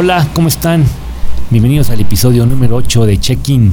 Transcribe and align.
Hola, 0.00 0.28
¿cómo 0.32 0.46
están? 0.46 0.84
Bienvenidos 1.50 1.90
al 1.90 1.98
episodio 1.98 2.46
número 2.46 2.76
8 2.76 3.04
de 3.04 3.18
Check-in 3.18 3.72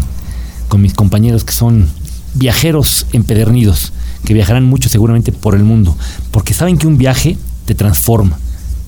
con 0.67 0.81
mis 0.81 0.95
compañeros 0.95 1.43
que 1.43 1.53
son 1.53 1.87
viajeros 2.33 3.05
empedernidos, 3.13 3.93
que 4.25 4.33
viajarán 4.33 4.63
mucho 4.63 4.89
seguramente 4.89 5.31
por 5.31 5.53
el 5.53 5.63
mundo, 5.63 5.95
porque 6.31 6.55
saben 6.55 6.79
que 6.79 6.87
un 6.87 6.97
viaje 6.97 7.37
te 7.65 7.75
transforma. 7.75 8.39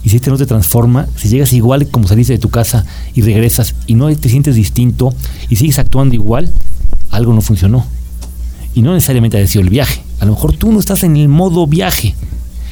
Y 0.03 0.09
si 0.09 0.15
este 0.15 0.31
no 0.31 0.37
te 0.37 0.47
transforma, 0.47 1.05
si 1.15 1.29
llegas 1.29 1.53
igual 1.53 1.87
como 1.89 2.07
saliste 2.07 2.33
de 2.33 2.39
tu 2.39 2.49
casa 2.49 2.87
y 3.13 3.21
regresas 3.21 3.75
y 3.85 3.93
no 3.93 4.07
te 4.15 4.29
sientes 4.29 4.55
distinto 4.55 5.13
y 5.47 5.57
sigues 5.57 5.77
actuando 5.77 6.15
igual, 6.15 6.51
algo 7.11 7.33
no 7.33 7.41
funcionó. 7.41 7.85
Y 8.73 8.81
no 8.81 8.95
necesariamente 8.95 9.39
ha 9.39 9.45
sido 9.45 9.61
el 9.61 9.69
viaje. 9.69 10.01
A 10.19 10.25
lo 10.25 10.31
mejor 10.31 10.53
tú 10.53 10.71
no 10.71 10.79
estás 10.79 11.03
en 11.03 11.15
el 11.17 11.27
modo 11.27 11.67
viaje 11.67 12.15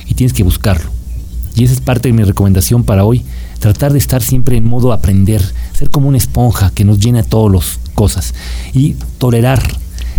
y 0.07 0.16
tienes 0.16 0.34
que 0.34 0.41
buscarlo. 0.41 0.89
Y 1.55 1.66
esa 1.66 1.73
es 1.73 1.81
parte 1.81 2.07
de 2.07 2.13
mi 2.13 2.23
recomendación 2.23 2.84
para 2.84 3.05
hoy, 3.05 3.23
tratar 3.65 3.93
de 3.93 3.97
estar 3.97 4.21
siempre 4.21 4.57
en 4.57 4.65
modo 4.65 4.93
aprender, 4.93 5.41
ser 5.73 5.89
como 5.89 6.07
una 6.07 6.19
esponja 6.19 6.69
que 6.69 6.85
nos 6.85 6.99
llena 6.99 7.23
todas 7.23 7.51
las 7.51 7.79
cosas 7.95 8.35
y 8.75 8.93
tolerar, 9.17 9.59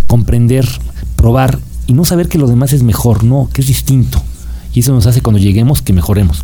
comprender, 0.05 0.67
probar 1.15 1.57
y 1.85 1.93
no 1.93 2.03
saber 2.03 2.27
que 2.27 2.37
lo 2.37 2.47
demás 2.47 2.73
es 2.73 2.83
mejor, 2.83 3.23
no, 3.23 3.49
que 3.53 3.61
es 3.61 3.67
distinto. 3.67 4.21
Y 4.73 4.81
eso 4.81 4.91
nos 4.91 5.05
hace 5.07 5.21
cuando 5.21 5.39
lleguemos 5.39 5.81
que 5.81 5.93
mejoremos. 5.93 6.43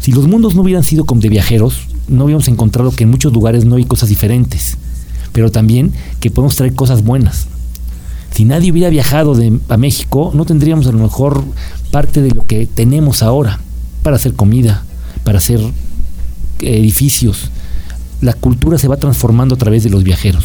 Si 0.00 0.10
los 0.10 0.26
mundos 0.26 0.54
no 0.54 0.62
hubieran 0.62 0.84
sido 0.84 1.04
como 1.04 1.20
de 1.20 1.28
viajeros, 1.28 1.82
no 2.08 2.24
hubiéramos 2.24 2.48
encontrado 2.48 2.92
que 2.92 3.04
en 3.04 3.10
muchos 3.10 3.30
lugares 3.30 3.66
no 3.66 3.76
hay 3.76 3.84
cosas 3.84 4.08
diferentes, 4.08 4.78
pero 5.32 5.50
también 5.50 5.92
que 6.18 6.30
podemos 6.30 6.56
traer 6.56 6.72
cosas 6.72 7.04
buenas. 7.04 7.46
Si 8.30 8.46
nadie 8.46 8.72
hubiera 8.72 8.88
viajado 8.88 9.36
a 9.68 9.76
México, 9.76 10.30
no 10.32 10.46
tendríamos 10.46 10.86
a 10.86 10.92
lo 10.92 10.98
mejor 10.98 11.44
parte 11.90 12.22
de 12.22 12.30
lo 12.30 12.46
que 12.46 12.66
tenemos 12.66 13.22
ahora 13.22 13.60
para 14.02 14.16
hacer 14.16 14.32
comida, 14.32 14.84
para 15.24 15.36
hacer 15.36 15.60
edificios. 16.60 17.50
La 18.20 18.32
cultura 18.32 18.78
se 18.78 18.88
va 18.88 18.96
transformando 18.96 19.54
a 19.54 19.58
través 19.58 19.84
de 19.84 19.90
los 19.90 20.04
viajeros. 20.04 20.44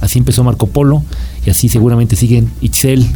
Así 0.00 0.18
empezó 0.18 0.42
Marco 0.42 0.66
Polo 0.66 1.02
y 1.46 1.50
así 1.50 1.68
seguramente 1.68 2.16
siguen 2.16 2.50
Itzel, 2.60 3.08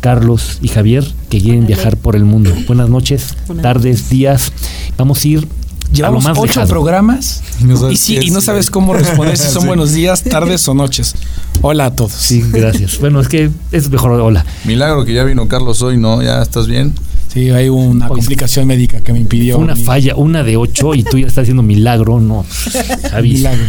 Carlos 0.00 0.58
y 0.62 0.68
Javier 0.68 1.04
que 1.30 1.40
quieren 1.40 1.66
viajar 1.66 1.96
por 1.96 2.16
el 2.16 2.24
mundo. 2.24 2.52
Buenas 2.66 2.90
noches, 2.90 3.34
tardes, 3.62 4.10
días. 4.10 4.52
Vamos 4.96 5.24
a 5.24 5.28
ir 5.28 5.48
Llevamos 5.92 6.26
a 6.26 6.28
lo 6.28 6.34
más 6.34 6.44
ocho 6.44 6.66
programas 6.66 7.42
Y 7.60 7.64
no 7.64 7.76
sabes 7.78 7.94
y, 7.94 7.96
sí, 7.96 8.18
qué 8.18 8.26
y 8.26 8.30
no 8.30 8.40
es, 8.40 8.44
sabes 8.44 8.70
cómo 8.70 8.92
responder 8.92 9.36
si 9.38 9.48
son 9.48 9.62
Sí. 9.62 9.66
buenos 9.66 9.92
días, 9.92 10.22
tardes 10.22 10.68
o 10.68 10.74
noches. 10.74 11.14
Hola 11.62 11.86
a 11.86 11.96
todos. 11.96 12.12
Sí, 12.12 12.44
gracias. 12.52 12.98
Bueno, 13.00 13.20
es 13.20 13.28
que 13.28 13.50
es 13.72 13.88
mejor 13.88 14.12
hola. 14.12 14.44
Milagro 14.64 15.04
que 15.04 15.14
ya 15.14 15.24
vino 15.24 15.48
Carlos 15.48 15.82
hoy, 15.82 15.96
¿no? 15.96 16.22
¿Ya 16.22 16.42
estás 16.42 16.66
bien? 16.66 16.92
Sí, 17.32 17.50
hay 17.50 17.68
una 17.68 18.08
complicación 18.08 18.66
médica 18.66 19.00
que 19.00 19.12
me 19.12 19.20
impidió. 19.20 19.56
Fue 19.56 19.64
una 19.64 19.76
falla, 19.76 20.16
una 20.16 20.42
de 20.44 20.56
ocho 20.56 20.94
y 20.94 21.02
tú 21.02 21.18
ya 21.18 21.26
estás 21.26 21.42
haciendo 21.42 21.62
milagro, 21.62 22.20
no. 22.20 22.44
Javi. 23.10 23.32
Milagro. 23.34 23.64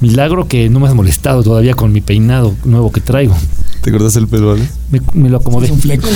Milagro 0.00 0.48
que 0.48 0.70
no 0.70 0.80
me 0.80 0.88
has 0.88 0.94
molestado 0.94 1.42
todavía 1.42 1.74
con 1.74 1.92
mi 1.92 2.00
peinado 2.00 2.54
nuevo 2.64 2.90
que 2.90 3.00
traigo. 3.00 3.36
¿Te 3.82 3.90
cortaste 3.90 4.18
el 4.18 4.28
pelo? 4.28 4.56
Me, 4.90 5.00
me 5.14 5.28
lo 5.28 5.38
acomodé. 5.38 5.66
Es 5.66 5.72
un 5.72 5.80
fleco. 5.80 6.08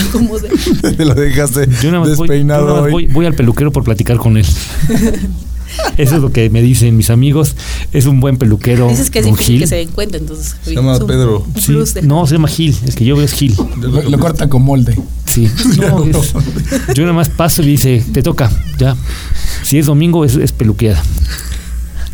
Me 0.98 1.04
lo 1.04 1.14
dejaste 1.14 1.66
Yo 1.82 1.90
nada 1.90 2.04
más 2.04 2.16
voy, 2.16 2.28
yo 2.28 2.32
despeinado 2.32 2.66
nada 2.66 2.76
más 2.80 2.84
hoy. 2.86 2.92
voy- 2.92 3.06
voy 3.08 3.26
al 3.26 3.34
peluquero 3.34 3.72
por 3.72 3.84
platicar 3.84 4.16
con 4.18 4.36
él. 4.36 4.46
Eso 5.98 6.16
es 6.16 6.22
lo 6.22 6.30
que 6.30 6.50
me 6.50 6.62
dicen 6.62 6.96
mis 6.96 7.10
amigos. 7.10 7.56
Es 7.92 8.06
un 8.06 8.20
buen 8.20 8.36
peluquero. 8.36 8.88
Dices 8.88 9.10
que 9.10 9.18
es 9.20 9.24
difícil 9.26 9.46
Gil. 9.54 9.60
que 9.60 9.66
se 9.66 9.76
den 9.76 9.88
cuenta, 9.88 10.16
entonces. 10.18 10.54
Se 10.62 10.74
llama 10.74 10.94
es 10.94 11.00
Pedro. 11.00 11.44
un 11.54 11.60
Sí, 11.60 11.72
no, 12.02 12.26
se 12.26 12.34
llama 12.36 12.48
Gil. 12.48 12.76
El 12.86 12.94
que 12.94 13.04
yo 13.04 13.16
veo 13.16 13.24
es 13.24 13.32
Gil. 13.32 13.56
Lo, 13.80 14.02
lo 14.02 14.18
cortan 14.18 14.48
con 14.48 14.62
molde. 14.62 14.96
Sí. 15.34 15.50
No, 15.80 16.04
es- 16.04 16.32
yo 16.94 17.02
nada 17.02 17.12
más 17.14 17.28
paso 17.28 17.62
y 17.62 17.66
dice, 17.66 18.04
te 18.12 18.22
toca, 18.22 18.50
ya. 18.78 18.96
Si 19.62 19.78
es 19.78 19.86
domingo, 19.86 20.24
es, 20.24 20.36
es 20.36 20.52
peluqueada. 20.52 21.02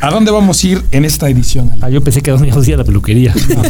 ¿A 0.00 0.10
dónde 0.10 0.30
vamos 0.30 0.64
a 0.64 0.66
ir 0.66 0.82
en 0.92 1.04
esta 1.04 1.28
edición? 1.28 1.72
Ah, 1.82 1.90
yo 1.90 2.02
pensé 2.02 2.22
que 2.22 2.30
a 2.30 2.32
dónde 2.32 2.48
íbamos 2.48 2.66
a 2.66 2.68
ir 2.70 2.74
a 2.74 2.78
la 2.78 2.84
peluquería. 2.84 3.34
No. 3.54 3.62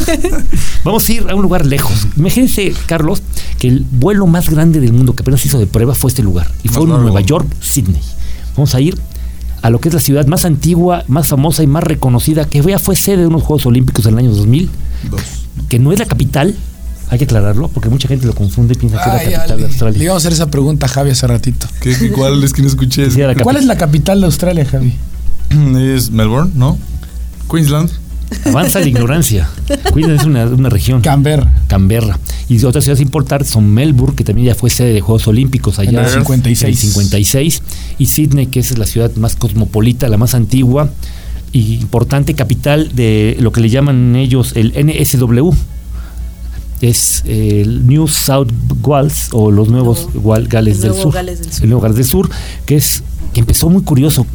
Vamos 0.84 1.08
a 1.08 1.12
ir 1.12 1.26
a 1.28 1.34
un 1.34 1.42
lugar 1.42 1.66
lejos. 1.66 2.06
Imagínense, 2.16 2.72
Carlos, 2.86 3.22
que 3.58 3.66
el 3.68 3.84
vuelo 3.90 4.26
más 4.28 4.48
grande 4.48 4.78
del 4.80 4.92
mundo 4.92 5.14
que 5.14 5.22
apenas 5.22 5.44
hizo 5.44 5.58
de 5.58 5.66
prueba 5.66 5.94
fue 5.94 6.08
este 6.10 6.22
lugar. 6.22 6.50
Y 6.62 6.68
fue 6.68 6.84
en. 6.84 6.90
Nueva 6.90 7.20
York, 7.20 7.46
Sydney. 7.60 8.00
Vamos 8.56 8.74
a 8.76 8.80
ir 8.80 8.96
a 9.62 9.70
lo 9.70 9.80
que 9.80 9.88
es 9.88 9.94
la 9.94 10.00
ciudad 10.00 10.26
más 10.26 10.44
antigua, 10.44 11.04
más 11.08 11.26
famosa 11.28 11.62
y 11.62 11.66
más 11.66 11.82
reconocida, 11.84 12.44
que 12.46 12.62
ya 12.62 12.78
fue 12.78 12.94
sede 12.96 13.18
de 13.22 13.26
unos 13.26 13.42
Juegos 13.42 13.66
Olímpicos 13.66 14.06
en 14.06 14.12
el 14.14 14.18
año 14.20 14.30
2000, 14.30 14.70
Dos. 15.10 15.20
que 15.68 15.78
no 15.80 15.92
es 15.92 15.98
la 15.98 16.06
capital, 16.06 16.54
hay 17.10 17.18
que 17.18 17.24
aclararlo, 17.24 17.68
porque 17.68 17.88
mucha 17.88 18.08
gente 18.08 18.26
lo 18.26 18.34
confunde 18.34 18.74
y 18.74 18.76
piensa 18.78 18.96
que 19.02 19.10
es 19.10 19.14
la 19.14 19.22
capital 19.22 19.42
Ale, 19.42 19.54
de 19.54 19.60
Le 19.60 19.66
Australia. 19.66 20.02
íbamos 20.04 20.22
a 20.24 20.28
hacer 20.28 20.32
esa 20.32 20.50
pregunta 20.50 20.86
a 20.86 20.88
Javi 20.88 21.10
hace 21.10 21.26
ratito. 21.26 21.66
¿Qué, 21.80 21.96
qué- 21.98 22.10
¿Cuál 22.12 22.42
es 22.44 22.52
que 22.52 22.62
no 22.62 22.68
escuché? 22.68 23.08
¿Cuál 23.42 23.56
es 23.56 23.64
la 23.66 23.76
capital 23.76 24.20
de 24.20 24.26
Australia, 24.26 24.64
Javi? 24.64 24.94
Es 25.94 26.10
Melbourne, 26.10 26.52
¿no? 26.54 26.78
Queensland. 27.50 27.90
Avanza 28.44 28.78
la 28.78 28.86
ignorancia. 28.86 29.48
Queensland 29.92 30.20
es 30.20 30.24
una, 30.26 30.46
una 30.46 30.68
región. 30.68 31.00
Canberra. 31.00 31.52
Canberra. 31.66 32.16
Y 32.48 32.64
otras 32.64 32.84
ciudades 32.84 33.02
importantes 33.02 33.48
son 33.48 33.68
Melbourne, 33.74 34.14
que 34.14 34.22
también 34.22 34.46
ya 34.46 34.54
fue 34.54 34.70
sede 34.70 34.92
de 34.92 35.00
Juegos 35.00 35.26
Olímpicos 35.26 35.80
allá 35.80 35.90
En 35.90 35.96
el 35.98 36.04
en 36.04 36.10
56. 36.24 36.62
el 36.62 36.76
56, 36.92 37.62
y 37.98 38.06
Sydney, 38.06 38.46
que 38.46 38.60
es 38.60 38.78
la 38.78 38.86
ciudad 38.86 39.12
más 39.16 39.34
cosmopolita, 39.34 40.08
la 40.08 40.16
más 40.16 40.34
antigua 40.34 40.90
y 41.52 41.74
importante 41.74 42.34
capital 42.34 42.92
de 42.94 43.36
lo 43.40 43.50
que 43.50 43.60
le 43.60 43.68
llaman 43.70 44.14
ellos 44.14 44.52
el 44.54 44.72
NSW. 44.76 45.50
Es 46.80 47.22
eh, 47.26 47.60
el 47.62 47.86
New 47.86 48.08
South 48.08 48.48
Wales 48.82 49.28
o 49.32 49.50
los 49.50 49.68
nuevos 49.68 50.08
Wal- 50.14 50.48
Gales 50.48 50.76
el 50.76 50.82
del 50.82 50.90
nuevo 50.92 51.02
Sur. 51.04 51.14
Gales 51.14 51.40
del 51.40 51.52
Sur. 51.52 51.62
El 51.62 51.68
nuevo 51.70 51.82
Gales 51.82 51.96
del 51.96 52.06
Sur, 52.06 52.30
que 52.66 52.76
es 52.76 53.02
que 53.34 53.40
empezó 53.40 53.68
muy 53.68 53.82
curioso. 53.82 54.26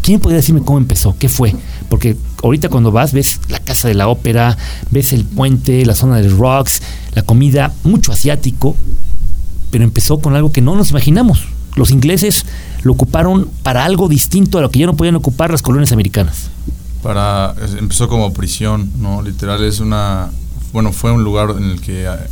¿Quién 0.00 0.20
podría 0.20 0.36
decirme 0.36 0.62
cómo 0.62 0.78
empezó? 0.78 1.16
¿Qué 1.18 1.28
fue? 1.28 1.54
Porque 1.88 2.16
ahorita 2.42 2.68
cuando 2.68 2.92
vas 2.92 3.12
ves 3.12 3.40
la 3.48 3.58
casa 3.58 3.88
de 3.88 3.94
la 3.94 4.08
ópera, 4.08 4.56
ves 4.90 5.12
el 5.12 5.24
puente, 5.24 5.84
la 5.84 5.94
zona 5.94 6.16
de 6.18 6.28
rocks, 6.28 6.80
la 7.14 7.22
comida, 7.22 7.74
mucho 7.84 8.12
asiático, 8.12 8.76
pero 9.70 9.84
empezó 9.84 10.18
con 10.18 10.34
algo 10.36 10.52
que 10.52 10.60
no 10.62 10.76
nos 10.76 10.90
imaginamos. 10.90 11.48
Los 11.74 11.90
ingleses 11.90 12.46
lo 12.82 12.92
ocuparon 12.92 13.50
para 13.62 13.84
algo 13.84 14.08
distinto 14.08 14.58
a 14.58 14.62
lo 14.62 14.70
que 14.70 14.78
ya 14.78 14.86
no 14.86 14.96
podían 14.96 15.16
ocupar 15.16 15.50
las 15.50 15.62
colonias 15.62 15.92
americanas. 15.92 16.48
Para, 17.02 17.54
empezó 17.78 18.08
como 18.08 18.32
prisión, 18.32 18.90
¿no? 19.00 19.20
Literal 19.20 19.62
es 19.64 19.80
una... 19.80 20.30
Bueno, 20.72 20.92
fue 20.92 21.12
un 21.12 21.24
lugar 21.24 21.54
en 21.56 21.64
el 21.64 21.80
que 21.80 22.06
ah, 22.06 22.26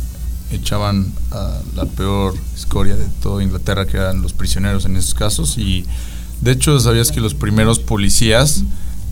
echaban 0.51 1.11
a 1.31 1.59
la 1.75 1.85
peor 1.85 2.35
escoria 2.55 2.95
de 2.95 3.05
toda 3.21 3.43
Inglaterra, 3.43 3.85
que 3.87 3.97
eran 3.97 4.21
los 4.21 4.33
prisioneros 4.33 4.85
en 4.85 4.95
esos 4.95 5.13
casos. 5.13 5.57
Y 5.57 5.85
de 6.41 6.51
hecho, 6.51 6.79
¿sabías 6.79 7.11
que 7.11 7.19
los 7.19 7.33
primeros 7.33 7.79
policías 7.79 8.63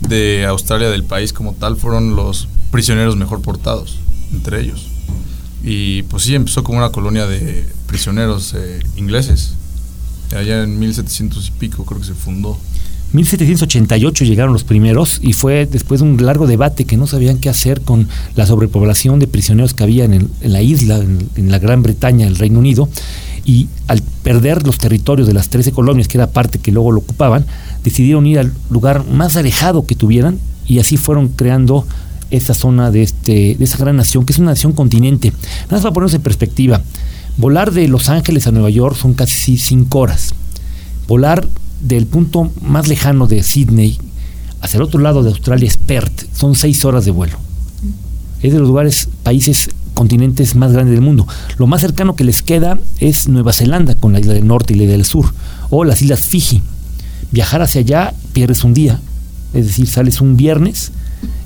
de 0.02 0.46
Australia, 0.46 0.90
del 0.90 1.04
país 1.04 1.34
como 1.34 1.54
tal, 1.54 1.76
fueron 1.76 2.16
los 2.16 2.48
prisioneros 2.72 3.16
mejor 3.16 3.42
portados, 3.42 3.98
entre 4.32 4.62
ellos? 4.62 4.88
Y 5.64 6.04
pues 6.04 6.24
sí, 6.24 6.36
empezó 6.36 6.64
como 6.64 6.78
una 6.78 6.92
colonia 6.92 7.26
de 7.26 7.68
prisioneros 7.88 8.54
eh, 8.56 8.80
ingleses. 8.96 9.54
Allá 10.36 10.64
en 10.64 10.78
1700 10.78 11.48
y 11.48 11.52
pico 11.52 11.86
creo 11.86 12.00
que 12.00 12.08
se 12.08 12.14
fundó. 12.14 12.58
1788 13.14 14.26
llegaron 14.26 14.54
los 14.54 14.64
primeros 14.64 15.20
y 15.22 15.34
fue 15.34 15.66
después 15.66 16.02
de 16.02 16.08
un 16.08 16.26
largo 16.26 16.48
debate 16.48 16.86
que 16.86 16.98
no 16.98 17.08
sabían 17.08 17.38
qué 17.38 17.50
hacer 17.50 17.82
con 17.82 18.08
la 18.36 18.46
sobrepoblación 18.46 19.20
de 19.20 19.28
prisioneros 19.28 19.74
que 19.74 19.84
había 19.84 20.06
en, 20.06 20.30
la 20.42 20.62
isla, 20.62 20.98
en, 20.98 21.52
la 21.52 21.60
Gran 21.60 21.82
Bretaña, 21.84 22.28
el 22.28 22.36
Reino 22.36 22.60
Unido, 22.60 22.90
y 23.46 23.68
al 23.88 24.02
perder 24.24 24.66
los 24.66 24.78
territorios 24.78 25.28
de 25.28 25.34
las 25.34 25.50
13 25.50 25.72
colonias, 25.72 26.08
que 26.08 26.18
era 26.18 26.32
parte 26.32 26.60
que 26.60 26.72
luego 26.72 26.92
lo 26.92 27.00
ocupaban, 27.00 27.46
decidieron 27.84 28.26
ir 28.26 28.40
al 28.40 28.54
lugar 28.70 29.06
más 29.06 29.36
alejado 29.36 29.86
que 29.86 29.96
tuvieran 29.96 30.40
y 30.68 30.80
así 30.80 30.98
fueron 30.98 31.30
creando 31.30 31.86
esta 32.32 32.56
zona 32.56 32.90
de, 32.90 33.04
este, 33.04 33.56
de 33.56 33.64
esa 33.64 33.78
gran 33.78 33.96
nación, 33.96 34.26
que 34.26 34.34
es 34.34 34.40
una 34.40 34.52
nación 34.52 34.74
continente. 34.74 35.30
Nada 35.30 35.74
más 35.74 35.82
para 35.82 35.94
ponernos 35.94 36.16
en 36.16 36.22
perspectiva, 36.22 36.82
volar 37.38 37.72
de 37.72 37.88
Los 37.88 38.10
Ángeles 38.10 38.48
a 38.48 38.52
Nueva 38.52 38.72
York 38.72 38.98
son 38.98 39.14
casi 39.14 39.58
5 39.58 40.00
horas 40.00 40.34
volar 41.08 41.48
del 41.88 42.08
punto 42.08 42.52
más 42.62 42.88
lejano 42.88 43.28
de 43.28 43.44
Sydney 43.44 43.98
hacia 44.62 44.78
el 44.78 44.84
otro 44.84 45.00
lado 45.00 45.24
de 45.24 45.30
Australia 45.30 45.68
es 45.68 45.78
Perth. 45.78 46.26
Son 46.34 46.56
seis 46.56 46.84
horas 46.84 47.06
de 47.06 47.12
vuelo. 47.12 47.38
Es 48.42 48.54
de 48.54 48.60
los 48.60 48.68
lugares, 48.68 49.10
países, 49.24 49.70
continentes 49.94 50.56
más 50.56 50.72
grandes 50.74 50.94
del 50.94 51.04
mundo. 51.04 51.28
Lo 51.58 51.68
más 51.68 51.82
cercano 51.82 52.16
que 52.16 52.24
les 52.24 52.42
queda 52.42 52.80
es 53.00 53.28
Nueva 53.28 53.54
Zelanda, 53.54 53.96
con 53.96 54.14
la 54.14 54.20
isla 54.20 54.34
del 54.34 54.48
norte 54.48 54.74
y 54.74 54.78
la 54.78 54.84
isla 54.84 54.94
del 54.94 55.06
sur, 55.06 55.34
o 55.70 55.84
las 55.84 56.02
islas 56.02 56.22
Fiji. 56.22 56.64
Viajar 57.32 57.62
hacia 57.62 57.82
allá 57.82 58.14
pierdes 58.34 58.64
un 58.64 58.74
día. 58.74 59.00
Es 59.54 59.68
decir, 59.68 59.88
sales 59.88 60.20
un 60.22 60.36
viernes 60.36 60.92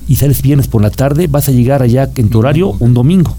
y 0.07 0.15
sales 0.15 0.41
viernes 0.41 0.67
por 0.67 0.81
la 0.81 0.89
tarde, 0.89 1.27
vas 1.27 1.47
a 1.47 1.51
llegar 1.51 1.83
allá 1.83 2.09
en 2.15 2.29
tu 2.29 2.39
horario 2.39 2.75
un 2.79 2.93
domingo. 2.93 3.35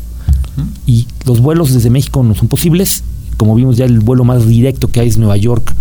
Y 0.87 1.07
los 1.25 1.41
vuelos 1.41 1.73
desde 1.73 1.91
México 1.91 2.23
no 2.23 2.35
son 2.35 2.49
posibles. 2.49 3.03
Como 3.37 3.55
vimos 3.55 3.79
ya 3.79 3.87
el 3.87 4.01
vuelo 4.01 4.25
más 4.25 4.47
directo 4.47 4.89
que 4.89 5.01
hay 5.01 5.09
es 5.09 5.17
Nueva 5.17 5.39
York, 5.39 5.75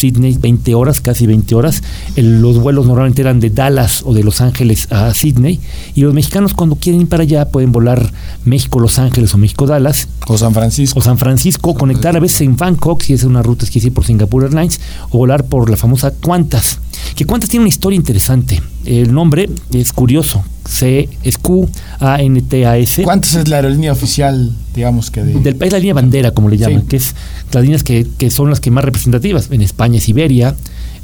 Sydney, 0.00 0.36
20 0.38 0.74
horas, 0.74 1.00
casi 1.00 1.26
20 1.26 1.54
horas. 1.54 1.82
El- 2.16 2.40
los 2.40 2.58
vuelos 2.58 2.86
normalmente 2.86 3.20
eran 3.22 3.38
de 3.40 3.50
Dallas 3.50 4.02
o 4.04 4.14
de 4.14 4.24
Los 4.24 4.40
Ángeles 4.40 4.88
a 4.90 5.12
Sydney. 5.14 5.60
Y 5.94 6.00
los 6.02 6.14
mexicanos 6.14 6.54
cuando 6.54 6.76
quieren 6.76 7.02
ir 7.02 7.08
para 7.08 7.22
allá 7.24 7.48
pueden 7.48 7.70
volar 7.72 8.12
México-Los 8.44 8.98
Ángeles 8.98 9.34
o 9.34 9.38
México-Dallas 9.38 10.08
O 10.26 10.38
San 10.38 10.54
Francisco. 10.54 10.98
o 10.98 11.02
San 11.02 11.18
Francisco, 11.18 11.74
conectar 11.74 12.16
a 12.16 12.20
veces 12.20 12.40
en 12.42 12.56
Bangkok, 12.56 13.02
si 13.02 13.12
es 13.12 13.24
una 13.24 13.42
ruta 13.42 13.66
que 13.70 13.78
es 13.78 13.84
ir 13.84 13.92
por 13.92 14.04
Singapore 14.04 14.46
Airlines, 14.46 14.80
o 15.10 15.18
volar 15.18 15.44
por 15.44 15.68
la 15.70 15.76
famosa 15.76 16.12
Qantas. 16.20 16.78
Que 17.14 17.24
Qantas 17.26 17.50
tiene 17.50 17.64
una 17.64 17.68
historia 17.68 17.96
interesante. 17.96 18.62
El 18.84 19.12
nombre 19.12 19.48
es 19.74 19.92
curioso. 19.92 20.42
C 20.66 21.08
es 21.22 21.36
Q 21.38 21.68
A 21.98 22.20
N 22.22 22.40
T 22.42 22.66
A 22.66 22.76
S. 22.78 23.02
¿Cuántas 23.02 23.34
es 23.34 23.48
la 23.48 23.56
aerolínea 23.56 23.92
oficial, 23.92 24.52
digamos 24.74 25.10
que 25.10 25.22
de 25.24 25.34
Del 25.40 25.56
país 25.56 25.72
la 25.72 25.78
línea 25.78 25.94
bandera, 25.94 26.30
como 26.32 26.48
le 26.48 26.56
llaman, 26.56 26.82
Sí. 26.82 26.86
que 26.88 26.96
es 26.96 27.14
las 27.52 27.62
líneas 27.62 27.82
que, 27.82 28.06
que 28.18 28.30
son 28.30 28.50
las 28.50 28.60
que 28.60 28.70
más 28.70 28.84
representativas. 28.84 29.48
En 29.50 29.60
España 29.62 29.98
es 29.98 30.08
Iberia, 30.08 30.54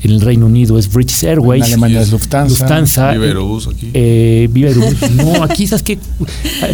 en 0.02 0.10
el 0.10 0.20
Reino 0.20 0.46
Unido 0.46 0.78
es 0.78 0.92
British 0.92 1.24
Airways, 1.24 1.64
en 1.64 1.72
Alemania 1.72 2.00
es 2.02 2.10
Lufthansa? 2.12 2.48
Lufthansa, 2.50 3.10
Viva 3.12 3.24
eh, 3.24 3.28
Aerobús 3.28 3.66
aquí. 3.68 3.90
eh, 3.94 4.48
Viva 4.52 4.68
Aerobús. 4.68 4.96
No, 5.16 5.42
aquí 5.42 5.66
sabes 5.66 5.82
que 5.82 5.98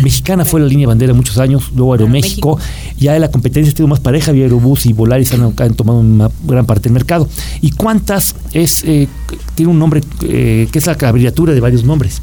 Mexicana 0.02 0.44
fue 0.44 0.60
la 0.60 0.66
línea 0.66 0.86
bandera 0.86 1.14
muchos 1.14 1.38
años, 1.38 1.70
luego 1.74 1.92
Aeroméxico. 1.92 2.58
Ya 2.98 3.18
la 3.18 3.30
competencia 3.30 3.72
ha 3.72 3.76
sido 3.76 3.88
más 3.88 4.00
pareja, 4.00 4.32
Viva 4.32 4.44
Aerobús 4.44 4.86
y 4.86 4.92
Volaris 4.92 5.32
han, 5.32 5.54
han 5.56 5.74
tomado 5.74 6.00
una 6.00 6.30
gran 6.44 6.66
parte 6.66 6.84
del 6.84 6.92
mercado. 6.92 7.28
¿Y 7.60 7.70
cuántas 7.70 8.34
es 8.52 8.82
eh, 8.84 9.08
tiene 9.54 9.70
un 9.72 9.78
nombre 9.78 10.00
eh, 10.22 10.68
que 10.72 10.78
es 10.78 10.86
la 10.86 10.92
abreviatura 10.92 11.52
de 11.52 11.60
varios 11.60 11.84
nombres? 11.84 12.20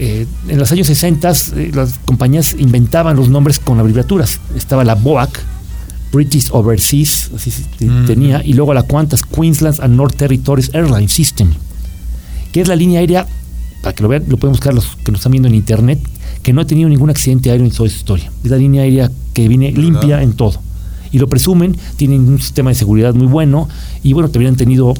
Eh, 0.00 0.26
en 0.48 0.58
los 0.58 0.70
años 0.70 0.86
60 0.86 1.28
eh, 1.56 1.72
las 1.74 1.94
compañías 2.04 2.54
inventaban 2.58 3.16
los 3.16 3.28
nombres 3.28 3.58
con 3.58 3.80
abreviaturas. 3.80 4.40
Estaba 4.56 4.84
la 4.84 4.94
BOAC, 4.94 5.40
British 6.12 6.48
Overseas, 6.50 7.30
así 7.34 7.52
Mm. 7.80 8.06
tenía, 8.06 8.42
y 8.44 8.54
luego 8.54 8.72
la 8.74 8.82
Qantas, 8.82 9.22
Queensland 9.24 9.80
and 9.80 9.94
North 9.96 10.16
Territories 10.16 10.70
Airline 10.74 11.08
System, 11.08 11.50
que 12.52 12.60
es 12.60 12.68
la 12.68 12.76
línea 12.76 13.00
aérea, 13.00 13.26
para 13.82 13.94
que 13.94 14.02
lo 14.02 14.08
vean, 14.08 14.24
lo 14.28 14.36
pueden 14.36 14.52
buscar 14.52 14.74
los 14.74 14.96
que 15.04 15.12
nos 15.12 15.20
están 15.20 15.32
viendo 15.32 15.48
en 15.48 15.54
internet, 15.54 15.98
que 16.42 16.52
no 16.52 16.60
ha 16.60 16.66
tenido 16.66 16.88
ningún 16.88 17.10
accidente 17.10 17.50
aéreo 17.50 17.66
en 17.66 17.72
toda 17.72 17.88
su 17.90 17.96
historia. 17.96 18.30
Es 18.42 18.50
la 18.50 18.56
línea 18.56 18.82
aérea 18.82 19.10
que 19.34 19.48
viene 19.48 19.66
¿Verdad? 19.70 19.82
limpia 19.82 20.22
en 20.22 20.32
todo. 20.32 20.60
Y 21.12 21.18
lo 21.18 21.28
presumen, 21.28 21.76
tienen 21.96 22.28
un 22.28 22.40
sistema 22.40 22.70
de 22.70 22.74
seguridad 22.76 23.14
muy 23.14 23.26
bueno, 23.26 23.68
y 24.02 24.12
bueno, 24.12 24.28
te 24.30 24.38
hubieran 24.38 24.56
tenido 24.56 24.94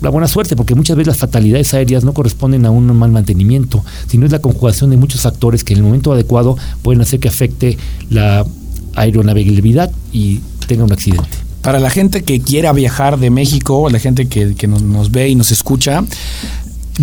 la 0.00 0.10
buena 0.10 0.28
suerte, 0.28 0.54
porque 0.54 0.74
muchas 0.76 0.96
veces 0.96 1.08
las 1.08 1.16
fatalidades 1.16 1.74
aéreas 1.74 2.04
no 2.04 2.12
corresponden 2.12 2.64
a 2.66 2.70
un 2.70 2.86
mal 2.96 3.10
mantenimiento, 3.10 3.84
sino 4.06 4.26
es 4.26 4.32
la 4.32 4.40
conjugación 4.40 4.90
de 4.90 4.96
muchos 4.96 5.22
factores 5.22 5.64
que 5.64 5.72
en 5.72 5.78
el 5.78 5.84
momento 5.84 6.12
adecuado 6.12 6.56
pueden 6.82 7.00
hacer 7.00 7.18
que 7.18 7.28
afecte 7.28 7.76
la 8.10 8.46
aeronavegabilidad 9.00 9.90
y 10.12 10.40
tenga 10.66 10.84
un 10.84 10.92
accidente. 10.92 11.28
Para 11.62 11.80
la 11.80 11.90
gente 11.90 12.22
que 12.22 12.40
quiera 12.40 12.72
viajar 12.72 13.18
de 13.18 13.30
México, 13.30 13.88
la 13.90 13.98
gente 13.98 14.28
que, 14.28 14.54
que 14.54 14.66
nos, 14.68 14.82
nos 14.82 15.10
ve 15.10 15.28
y 15.28 15.34
nos 15.34 15.50
escucha, 15.50 16.04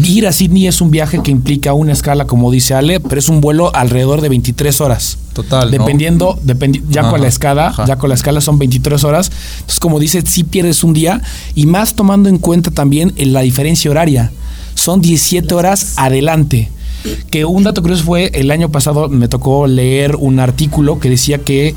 ir 0.03 0.27
a 0.27 0.31
Sydney 0.31 0.67
es 0.67 0.81
un 0.81 0.91
viaje 0.91 1.21
que 1.23 1.31
implica 1.31 1.73
una 1.73 1.93
escala, 1.93 2.25
como 2.25 2.51
dice 2.51 2.73
Ale, 2.73 2.99
pero 2.99 3.17
es 3.19 3.29
un 3.29 3.41
vuelo 3.41 3.73
alrededor 3.75 4.21
de 4.21 4.29
23 4.29 4.81
horas. 4.81 5.17
Total. 5.33 5.65
¿no? 5.65 5.71
Dependiendo, 5.71 6.39
dependi- 6.43 6.81
ya 6.89 7.01
Ajá, 7.01 7.11
con 7.11 7.21
la 7.21 7.27
escala, 7.27 7.67
ajá. 7.67 7.85
ya 7.85 7.97
con 7.97 8.09
la 8.09 8.15
escala 8.15 8.41
son 8.41 8.57
23 8.57 9.03
horas. 9.03 9.31
Entonces, 9.55 9.79
como 9.79 9.99
dice, 9.99 10.21
sí 10.25 10.43
pierdes 10.43 10.83
un 10.83 10.93
día 10.93 11.21
y 11.55 11.65
más 11.65 11.93
tomando 11.93 12.29
en 12.29 12.37
cuenta 12.39 12.71
también 12.71 13.13
en 13.17 13.33
la 13.33 13.41
diferencia 13.41 13.89
horaria. 13.91 14.31
Son 14.73 15.01
17 15.01 15.53
horas 15.53 15.93
adelante. 15.97 16.69
Que 17.29 17.45
un 17.45 17.63
dato 17.63 17.81
curioso 17.81 18.03
fue, 18.03 18.31
el 18.33 18.51
año 18.51 18.69
pasado 18.69 19.09
me 19.09 19.27
tocó 19.27 19.67
leer 19.67 20.15
un 20.15 20.39
artículo 20.39 20.99
que 20.99 21.09
decía 21.09 21.39
que 21.39 21.75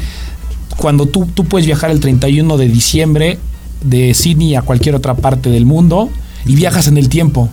cuando 0.76 1.06
tú, 1.06 1.26
tú 1.26 1.44
puedes 1.44 1.66
viajar 1.66 1.90
el 1.90 2.00
31 2.00 2.56
de 2.56 2.68
diciembre 2.68 3.38
de 3.82 4.14
Sydney 4.14 4.54
a 4.54 4.62
cualquier 4.62 4.94
otra 4.94 5.14
parte 5.14 5.50
del 5.50 5.66
mundo 5.66 6.08
y 6.46 6.54
viajas 6.54 6.86
en 6.86 6.98
el 6.98 7.08
tiempo. 7.08 7.48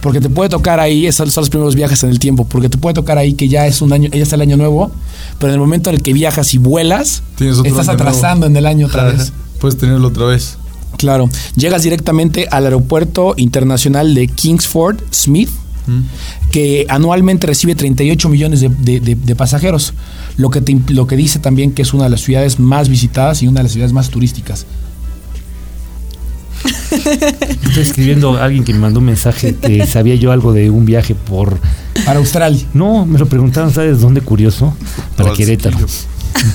Porque 0.00 0.20
te 0.20 0.30
puede 0.30 0.48
tocar 0.48 0.78
ahí, 0.78 1.06
esos 1.06 1.32
son 1.32 1.42
los 1.42 1.50
primeros 1.50 1.74
viajes 1.74 2.04
en 2.04 2.10
el 2.10 2.20
tiempo, 2.20 2.44
porque 2.44 2.68
te 2.68 2.78
puede 2.78 2.94
tocar 2.94 3.18
ahí 3.18 3.34
que 3.34 3.48
ya 3.48 3.66
es 3.66 3.82
un 3.82 3.92
año, 3.92 4.08
ya 4.10 4.22
está 4.22 4.36
el 4.36 4.42
año 4.42 4.56
nuevo, 4.56 4.92
pero 5.38 5.48
en 5.48 5.54
el 5.54 5.60
momento 5.60 5.90
en 5.90 5.96
el 5.96 6.02
que 6.02 6.12
viajas 6.12 6.54
y 6.54 6.58
vuelas, 6.58 7.24
estás 7.40 7.58
nuevo. 7.64 7.90
atrasando 7.90 8.46
en 8.46 8.56
el 8.56 8.66
año 8.66 8.86
otra 8.86 9.04
vez. 9.04 9.32
Puedes 9.60 9.76
tenerlo 9.76 10.08
otra 10.08 10.26
vez. 10.26 10.56
Claro, 10.98 11.28
llegas 11.56 11.82
directamente 11.82 12.46
al 12.50 12.64
aeropuerto 12.64 13.34
internacional 13.36 14.14
de 14.14 14.28
Kingsford 14.28 15.00
Smith, 15.12 15.50
que 16.50 16.86
anualmente 16.88 17.46
recibe 17.46 17.74
38 17.74 18.28
millones 18.28 18.60
de, 18.60 18.68
de- 18.70 19.00
de- 19.00 19.14
de 19.16 19.36
pasajeros, 19.36 19.92
lo 20.36 20.50
que, 20.50 20.60
te 20.60 20.72
imp- 20.72 20.90
lo 20.90 21.06
que 21.06 21.16
dice 21.16 21.38
también 21.38 21.72
que 21.72 21.82
es 21.82 21.92
una 21.94 22.04
de 22.04 22.10
las 22.10 22.22
ciudades 22.22 22.58
más 22.58 22.88
visitadas 22.88 23.42
y 23.42 23.48
una 23.48 23.60
de 23.60 23.64
las 23.64 23.72
ciudades 23.72 23.92
más 23.92 24.08
turísticas. 24.10 24.66
Estoy 26.90 27.82
escribiendo 27.82 28.36
a 28.36 28.44
alguien 28.44 28.64
que 28.64 28.72
me 28.72 28.80
mandó 28.80 28.98
un 29.00 29.06
mensaje 29.06 29.54
que 29.54 29.86
sabía 29.86 30.14
yo 30.16 30.32
algo 30.32 30.52
de 30.52 30.70
un 30.70 30.84
viaje 30.84 31.14
por... 31.14 31.58
Para 32.04 32.18
Australia. 32.18 32.64
No, 32.74 33.04
me 33.04 33.18
lo 33.18 33.26
preguntaron, 33.26 33.72
¿sabes 33.72 34.00
dónde? 34.00 34.20
Curioso, 34.22 34.74
para 35.16 35.32
Querétaro. 35.34 35.78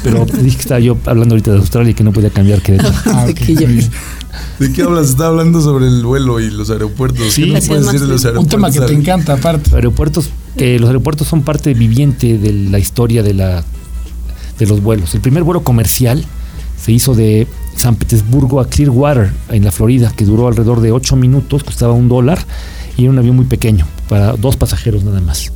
Pero 0.03 0.25
dije 0.25 0.55
que 0.55 0.61
estaba 0.61 0.79
yo 0.79 0.97
hablando 1.05 1.35
ahorita 1.35 1.51
de 1.51 1.57
Australia 1.57 1.91
y 1.91 1.93
que 1.93 2.03
no 2.03 2.11
podía 2.13 2.29
cambiar 2.31 2.61
Querétaro. 2.61 2.93
Ah, 3.05 3.27
ok, 3.29 3.39
¿De 4.59 4.71
qué 4.71 4.83
hablas? 4.83 5.09
Está 5.09 5.27
hablando 5.27 5.61
sobre 5.61 5.87
el 5.87 6.03
vuelo 6.03 6.39
y 6.39 6.49
los 6.49 6.69
aeropuertos. 6.69 7.33
Sí. 7.33 7.45
¿Qué 7.45 7.51
nos 7.51 7.67
puedes 7.67 7.85
es, 7.85 7.91
decir 7.91 8.07
de 8.07 8.13
los 8.13 8.25
aeropuertos? 8.25 8.53
Un 8.53 8.61
tema 8.61 8.71
que 8.71 8.79
te 8.81 8.93
encanta 8.93 9.33
aparte. 9.33 9.75
Aeropuertos, 9.75 10.29
que 10.57 10.79
los 10.79 10.87
aeropuertos 10.87 11.27
son 11.27 11.43
parte 11.43 11.73
viviente 11.73 12.37
de 12.37 12.53
la 12.53 12.79
historia 12.79 13.23
de, 13.23 13.33
la, 13.33 13.63
de 14.59 14.65
los 14.65 14.81
vuelos. 14.81 15.13
El 15.15 15.21
primer 15.21 15.43
vuelo 15.43 15.63
comercial 15.63 16.25
se 16.83 16.91
hizo 16.91 17.15
de 17.15 17.47
San 17.75 17.95
Petersburgo 17.95 18.59
a 18.59 18.67
Clearwater, 18.67 19.31
en 19.49 19.63
la 19.63 19.71
Florida, 19.71 20.11
que 20.15 20.25
duró 20.25 20.47
alrededor 20.47 20.81
de 20.81 20.91
8 20.91 21.15
minutos, 21.15 21.63
costaba 21.63 21.93
un 21.93 22.09
dólar 22.09 22.39
y 22.97 23.03
era 23.03 23.11
un 23.11 23.17
avión 23.17 23.35
muy 23.35 23.45
pequeño, 23.45 23.87
para 24.09 24.33
dos 24.33 24.57
pasajeros 24.57 25.03
nada 25.03 25.21
más. 25.21 25.51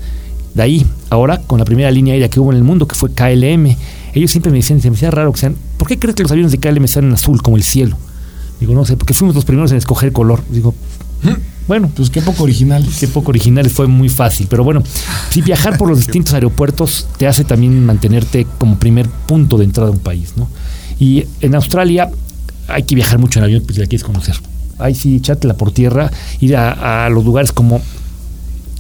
De 0.54 0.64
ahí, 0.64 0.88
ahora, 1.10 1.42
con 1.42 1.60
la 1.60 1.66
primera 1.66 1.92
línea 1.92 2.14
aérea 2.14 2.30
que 2.30 2.40
hubo 2.40 2.52
en 2.52 2.58
el 2.58 2.64
mundo, 2.64 2.88
que 2.88 2.96
fue 2.96 3.12
KLM, 3.12 3.76
ellos 4.14 4.32
siempre 4.32 4.52
me 4.52 4.58
decían, 4.58 4.82
se 4.82 4.90
me 4.90 4.96
hacía 4.96 5.12
raro 5.12 5.32
que 5.32 5.40
sean, 5.40 5.56
¿por 5.78 5.88
qué 5.88 6.00
crees 6.00 6.16
que 6.16 6.24
los 6.24 6.32
aviones 6.32 6.52
de 6.52 6.58
KLM 6.58 6.84
están 6.86 7.06
en 7.06 7.14
azul, 7.14 7.42
como 7.42 7.58
el 7.58 7.64
cielo? 7.64 7.98
Digo, 8.60 8.74
no 8.74 8.86
sé, 8.86 8.98
porque 8.98 9.14
fuimos 9.14 9.36
los 9.36 9.46
primeros 9.46 9.72
en 9.72 9.78
escoger 9.78 10.12
color. 10.12 10.44
Digo, 10.50 10.74
bueno, 11.68 11.92
Pues 11.96 12.10
qué 12.10 12.22
poco 12.22 12.44
original. 12.44 12.86
Qué 13.00 13.08
poco 13.08 13.30
originales, 13.30 13.74
fue 13.74 13.88
muy 13.88 14.10
fácil. 14.10 14.48
Pero 14.50 14.64
bueno, 14.64 14.84
si 15.30 15.42
viajar 15.42 15.78
por 15.78 15.90
los 15.90 15.98
distintos 16.06 16.34
aeropuertos 16.34 17.08
te 17.18 17.28
hace 17.28 17.44
también 17.44 17.86
mantenerte 17.86 18.48
como 18.58 18.78
primer 18.80 19.08
punto 19.10 19.58
de 19.58 19.66
entrada 19.66 19.90
a 19.90 19.92
un 19.92 20.00
país, 20.00 20.34
¿no? 20.38 20.48
Y 21.00 21.26
en 21.42 21.56
Australia 21.56 22.10
hay 22.68 22.84
que 22.84 22.96
viajar 22.96 23.20
mucho 23.20 23.40
en 23.40 23.46
avión, 23.46 23.64
pues 23.64 23.76
si 23.76 23.82
la 23.82 23.88
quieres 23.88 24.04
conocer. 24.04 24.36
Ahí 24.80 24.96
sí, 24.96 25.16
echártela 25.16 25.56
por 25.56 25.72
tierra, 25.72 26.12
ir 26.40 26.56
a, 26.56 27.06
a 27.06 27.10
los 27.10 27.26
lugares 27.26 27.52
como 27.52 27.82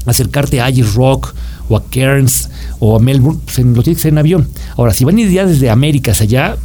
acercarte 0.05 0.61
a 0.61 0.65
Ayers 0.65 0.93
Rock 0.93 1.33
o 1.69 1.75
a 1.75 1.83
Cairns 1.89 2.49
o 2.79 2.95
a 2.95 2.99
Melbourne, 2.99 3.41
pues 3.43 3.59
en, 3.59 3.73
lo 3.73 3.83
tienes 3.83 3.97
que 3.97 4.01
hacer 4.03 4.13
en 4.13 4.17
avión. 4.19 4.47
Ahora, 4.77 4.93
si 4.93 5.03
van 5.05 5.17
a 5.17 5.21
ir 5.21 5.29
ya 5.29 5.45
desde 5.45 5.69
América 5.69 6.11
hacia 6.11 6.23
allá, 6.23 6.57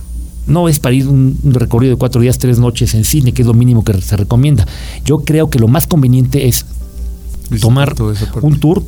no 0.46 0.68
es 0.68 0.78
para 0.78 0.94
ir 0.94 1.08
un, 1.08 1.38
recorrido 1.44 1.92
de 1.94 1.98
cuatro 1.98 2.20
días, 2.20 2.38
tres 2.38 2.58
noches 2.58 2.94
en 2.94 3.04
cine, 3.04 3.32
que 3.32 3.42
es 3.42 3.48
lo 3.48 3.54
mínimo 3.54 3.84
que 3.84 4.00
se 4.00 4.16
recomienda. 4.16 4.66
Yo 5.04 5.20
creo 5.20 5.50
que 5.50 5.58
lo 5.58 5.68
más 5.68 5.86
conveniente 5.86 6.48
es 6.48 6.64
tomar 7.60 7.94
un 8.42 8.58
tour 8.60 8.82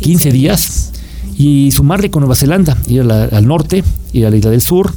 15 0.00 0.30
días 0.30 0.92
y 1.36 1.70
sumarle 1.72 2.10
con 2.10 2.20
Nueva 2.20 2.36
Zelanda, 2.36 2.76
ir 2.86 3.00
a 3.00 3.04
la- 3.04 3.24
al 3.24 3.46
norte, 3.46 3.82
ir 4.12 4.26
a 4.26 4.30
la 4.30 4.36
isla 4.36 4.50
del 4.50 4.60
sur. 4.60 4.94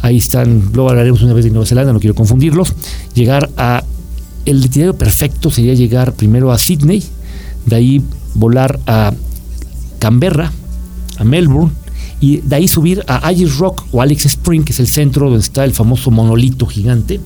Ahí 0.00 0.16
están, 0.16 0.70
luego 0.72 0.90
hablaremos 0.90 1.22
una 1.22 1.34
vez 1.34 1.44
de 1.44 1.50
Nueva 1.50 1.66
Zelanda, 1.66 1.92
no 1.92 2.00
quiero 2.00 2.14
confundirlos. 2.14 2.72
Llegar 3.14 3.50
a. 3.56 3.82
El 4.44 4.64
itinerario 4.64 4.96
perfecto 4.96 5.50
sería 5.50 5.74
llegar 5.74 6.14
primero 6.14 6.52
a 6.52 6.58
Sydney, 6.58 7.02
de 7.66 7.76
ahí 7.76 8.02
volar 8.34 8.80
a 8.86 9.12
Canberra, 9.98 10.52
a 11.18 11.24
Melbourne, 11.24 11.72
y 12.20 12.38
de 12.38 12.56
ahí 12.56 12.68
subir 12.68 13.04
a 13.06 13.26
Ayers 13.26 13.58
Rock 13.58 13.84
o 13.92 14.02
Alex 14.02 14.26
Spring, 14.26 14.64
que 14.64 14.72
es 14.72 14.80
el 14.80 14.88
centro 14.88 15.26
donde 15.26 15.40
está 15.40 15.64
el 15.64 15.72
famoso 15.72 16.10
monolito 16.10 16.66
gigante. 16.66 17.20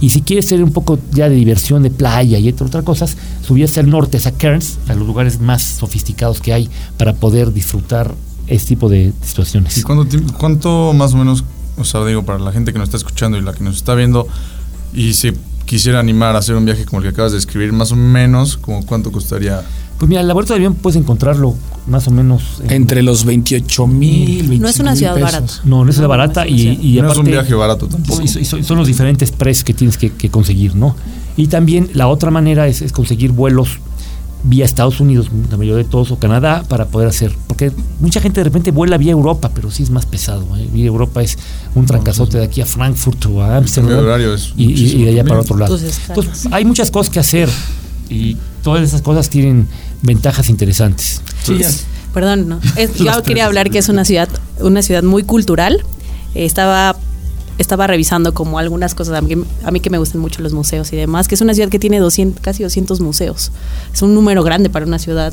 Y 0.00 0.10
si 0.10 0.22
quieres 0.22 0.46
tener 0.46 0.64
un 0.64 0.72
poco 0.72 0.98
ya 1.12 1.28
de 1.28 1.36
diversión 1.36 1.82
de 1.84 1.90
playa 1.90 2.38
y 2.38 2.48
entre 2.48 2.66
otras 2.66 2.84
cosas, 2.84 3.16
subir 3.46 3.64
hacia 3.64 3.80
el 3.80 3.90
norte, 3.90 4.16
hacia 4.16 4.32
Cairns, 4.32 4.78
a 4.88 4.94
los 4.94 5.06
lugares 5.06 5.40
más 5.40 5.62
sofisticados 5.62 6.40
que 6.40 6.52
hay 6.52 6.68
para 6.96 7.14
poder 7.14 7.52
disfrutar 7.52 8.12
este 8.48 8.70
tipo 8.70 8.88
de 8.88 9.12
situaciones. 9.22 9.78
¿Y 9.78 9.82
cuánto, 9.82 10.92
más 10.92 11.14
o 11.14 11.18
menos, 11.18 11.44
o 11.78 11.84
sea, 11.84 12.04
digo, 12.04 12.24
para 12.24 12.40
la 12.40 12.50
gente 12.50 12.72
que 12.72 12.78
nos 12.78 12.88
está 12.88 12.96
escuchando 12.96 13.38
y 13.38 13.42
la 13.42 13.52
que 13.52 13.62
nos 13.62 13.76
está 13.76 13.94
viendo, 13.94 14.26
y 14.92 15.14
si 15.14 15.32
quisiera 15.66 16.00
animar 16.00 16.34
a 16.34 16.40
hacer 16.40 16.56
un 16.56 16.64
viaje 16.64 16.84
como 16.84 16.98
el 16.98 17.04
que 17.04 17.10
acabas 17.10 17.32
de 17.32 17.38
escribir, 17.38 17.72
más 17.72 17.92
o 17.92 17.96
menos, 17.96 18.56
como 18.56 18.84
cuánto 18.84 19.12
costaría? 19.12 19.62
Pues 19.98 20.08
mira, 20.08 20.20
el 20.20 20.26
laboratorio 20.26 20.62
de 20.62 20.66
avión 20.66 20.82
puedes 20.82 21.00
encontrarlo 21.00 21.54
más 21.86 22.06
o 22.08 22.10
menos. 22.10 22.60
en- 22.64 22.72
Entre 22.72 23.02
los 23.02 23.24
28 23.24 23.86
mil, 23.86 24.60
No 24.60 24.68
es 24.68 24.78
una 24.80 24.94
ciudad 24.96 25.18
barata. 25.20 25.52
No, 25.64 25.84
no 25.84 25.90
es 25.90 25.96
la 25.96 26.02
No, 26.04 26.08
barata 26.08 26.44
no 26.44 26.50
y, 26.50 26.54
es 26.68 26.76
una 26.78 26.84
y 26.84 26.92
no 26.94 26.98
aparte. 27.00 27.12
es 27.12 27.18
un 27.18 27.30
viaje 27.32 27.54
barato 27.54 27.86
tampoco. 27.88 28.22
Son, 28.26 28.64
son 28.64 28.78
los 28.78 28.86
diferentes 28.86 29.30
precios 29.30 29.64
que 29.64 29.74
tienes 29.74 29.96
que, 29.96 30.10
que 30.10 30.30
conseguir, 30.30 30.74
¿no? 30.76 30.94
Y 31.36 31.46
también 31.48 31.90
la 31.94 32.08
otra 32.08 32.30
manera 32.30 32.66
es, 32.68 32.82
es 32.82 32.92
conseguir 32.92 33.32
vuelos 33.32 33.78
vía 34.44 34.64
Estados 34.64 34.98
Unidos, 34.98 35.28
la 35.50 35.56
mayoría 35.56 35.78
de 35.84 35.88
todos, 35.88 36.10
o 36.10 36.18
Canadá, 36.18 36.64
para 36.68 36.86
poder 36.86 37.06
hacer. 37.08 37.32
Porque 37.46 37.70
mucha 38.00 38.20
gente 38.20 38.40
de 38.40 38.44
repente 38.44 38.72
vuela 38.72 38.98
vía 38.98 39.12
Europa, 39.12 39.52
pero 39.54 39.70
sí 39.70 39.84
es 39.84 39.90
más 39.90 40.04
pesado. 40.04 40.44
¿eh? 40.56 40.68
Vía 40.72 40.86
Europa 40.86 41.22
es 41.22 41.38
un 41.76 41.86
trancazote 41.86 42.38
de 42.38 42.44
aquí 42.44 42.60
a 42.60 42.66
Frankfurt 42.66 43.24
o 43.26 43.40
a 43.40 43.56
Amsterdam 43.58 44.00
horario 44.00 44.34
es 44.34 44.52
y, 44.56 44.72
y- 44.72 45.04
de 45.04 45.10
allá 45.10 45.24
para 45.24 45.40
otro 45.40 45.56
lado. 45.56 45.78
Entonces, 46.08 46.48
hay 46.50 46.64
muchas 46.64 46.90
cosas 46.90 47.12
que 47.12 47.20
hacer 47.20 47.48
y 48.10 48.36
todas 48.64 48.82
esas 48.82 49.00
cosas 49.00 49.30
tienen 49.30 49.68
ventajas 50.02 50.48
interesantes. 50.48 51.20
Sí. 51.44 51.60
Perdón, 52.12 52.48
no. 52.48 52.60
Es- 52.76 52.94
yo 52.96 53.22
quería 53.22 53.46
hablar 53.46 53.70
que 53.70 53.78
es 53.78 53.88
una 53.88 54.04
ciudad, 54.04 54.28
una 54.60 54.82
ciudad 54.82 55.02
muy 55.02 55.22
cultural. 55.22 55.82
Eh, 56.34 56.44
Estaba 56.44 56.96
estaba 57.58 57.86
revisando 57.86 58.34
como 58.34 58.58
algunas 58.58 58.94
cosas, 58.94 59.16
a 59.16 59.20
mí, 59.20 59.34
a 59.64 59.70
mí, 59.70 59.80
que 59.80 59.90
me 59.90 59.98
gustan 59.98 60.20
mucho 60.20 60.42
los 60.42 60.52
museos 60.52 60.92
y 60.92 60.96
demás, 60.96 61.28
que 61.28 61.34
es 61.34 61.40
una 61.40 61.54
ciudad 61.54 61.68
que 61.68 61.78
tiene 61.78 61.98
200, 61.98 62.40
casi 62.40 62.62
200 62.62 63.00
museos. 63.00 63.52
Es 63.92 64.02
un 64.02 64.14
número 64.14 64.42
grande 64.42 64.70
para 64.70 64.86
una 64.86 64.98
ciudad 64.98 65.32